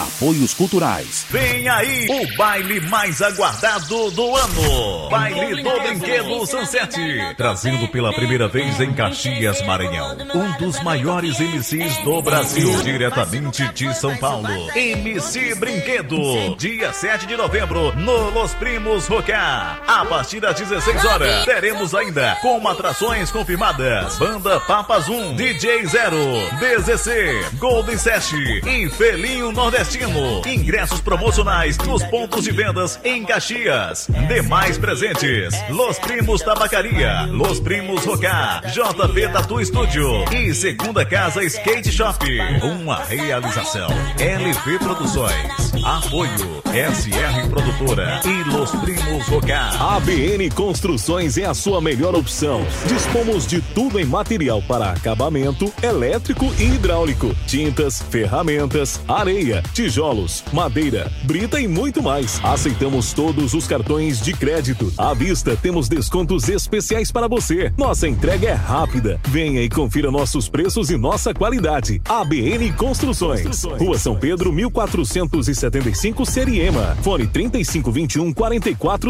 apoios 0.00 0.54
culturais. 0.54 1.26
Vem 1.30 1.68
aí 1.68 2.06
o 2.08 2.36
baile 2.36 2.80
mais 2.80 3.20
aguardado 3.20 4.10
do 4.10 4.36
ano. 4.36 5.08
Baile 5.10 5.62
do 5.62 5.80
Brinquedo 5.80 6.46
Sunset. 6.46 6.96
Trazendo 7.36 7.86
pela 7.88 8.12
primeira 8.12 8.48
vez 8.48 8.80
em 8.80 8.92
Caxias, 8.92 9.60
Maranhão. 9.62 10.16
Um 10.34 10.52
dos 10.58 10.82
maiores 10.82 11.38
MCs 11.38 11.98
do 11.98 12.22
Brasil. 12.22 12.82
Diretamente 12.82 13.68
de 13.74 13.94
São 13.94 14.16
Paulo. 14.16 14.48
MC 14.74 15.54
Brinquedo. 15.56 16.56
Dia 16.56 16.92
7 16.92 17.26
de 17.26 17.36
novembro, 17.36 17.94
no 17.96 18.30
Los 18.30 18.54
Primos 18.54 19.06
Rocar. 19.06 19.82
A 19.86 20.04
partir 20.06 20.40
das 20.40 20.56
16 20.56 21.04
horas, 21.04 21.44
teremos 21.44 21.94
ainda 21.94 22.38
como 22.40 22.68
atrações 22.68 23.30
confirmadas. 23.30 24.18
Banda 24.18 24.60
Papas 24.60 25.08
1, 25.08 25.36
DJ 25.36 25.86
Zero, 25.86 26.16
DZC, 26.58 27.50
Golden 27.58 27.98
Sash 27.98 28.32
e 28.32 28.88
Felinho 28.88 29.52
Nordestino. 29.90 30.42
Ingressos 30.46 31.00
promocionais 31.00 31.76
nos 31.78 32.02
pontos 32.04 32.44
de 32.44 32.52
vendas 32.52 33.00
em 33.02 33.24
Caxias. 33.24 34.08
Demais 34.28 34.78
presentes: 34.78 35.54
Los 35.68 35.98
Primos 35.98 36.42
Tabacaria, 36.42 37.26
Los 37.26 37.60
Primos 37.60 38.04
Rocar, 38.04 38.62
JP 38.66 39.28
Tatu 39.32 39.64
Studio 39.64 40.24
e 40.32 40.54
Segunda 40.54 41.04
Casa 41.04 41.42
Skate 41.42 41.90
Shop. 41.90 42.24
Uma 42.62 43.02
realização: 43.04 43.88
LV 44.18 44.78
Produções. 44.78 45.72
Apoio: 45.84 46.62
SR 46.66 47.48
Produtora 47.48 48.20
e 48.24 48.50
Los 48.50 48.70
Primos 48.70 49.26
Rocar. 49.26 49.94
ABN 49.96 50.50
Construções 50.50 51.36
é 51.36 51.46
a 51.46 51.54
sua 51.54 51.80
melhor 51.80 52.14
opção. 52.14 52.64
Dispomos 52.86 53.46
de 53.46 53.60
tudo 53.60 53.98
em 53.98 54.04
material 54.04 54.62
para 54.62 54.90
acabamento, 54.90 55.72
elétrico 55.82 56.46
e 56.58 56.64
hidráulico 56.64 57.34
tintas, 57.46 58.02
ferramentas, 58.02 59.00
areia, 59.08 59.62
tijolos, 59.80 60.44
madeira, 60.52 61.10
brita 61.22 61.58
e 61.58 61.66
muito 61.66 62.02
mais. 62.02 62.38
Aceitamos 62.44 63.14
todos 63.14 63.54
os 63.54 63.66
cartões 63.66 64.20
de 64.20 64.34
crédito. 64.34 64.92
À 64.98 65.14
vista, 65.14 65.56
temos 65.56 65.88
descontos 65.88 66.50
especiais 66.50 67.10
para 67.10 67.26
você. 67.26 67.72
Nossa 67.78 68.06
entrega 68.06 68.48
é 68.48 68.52
rápida. 68.52 69.18
Venha 69.24 69.62
e 69.62 69.70
confira 69.70 70.10
nossos 70.10 70.50
preços 70.50 70.90
e 70.90 70.98
nossa 70.98 71.32
qualidade. 71.32 72.02
ABN 72.06 72.70
Construções. 72.72 73.40
Construções. 73.40 73.80
Rua 73.80 73.98
São 73.98 74.18
Pedro, 74.18 74.52
1475, 74.52 76.26
Seriema. 76.26 76.94
Fone 77.02 77.26
3521 77.26 78.34
44 78.34 78.90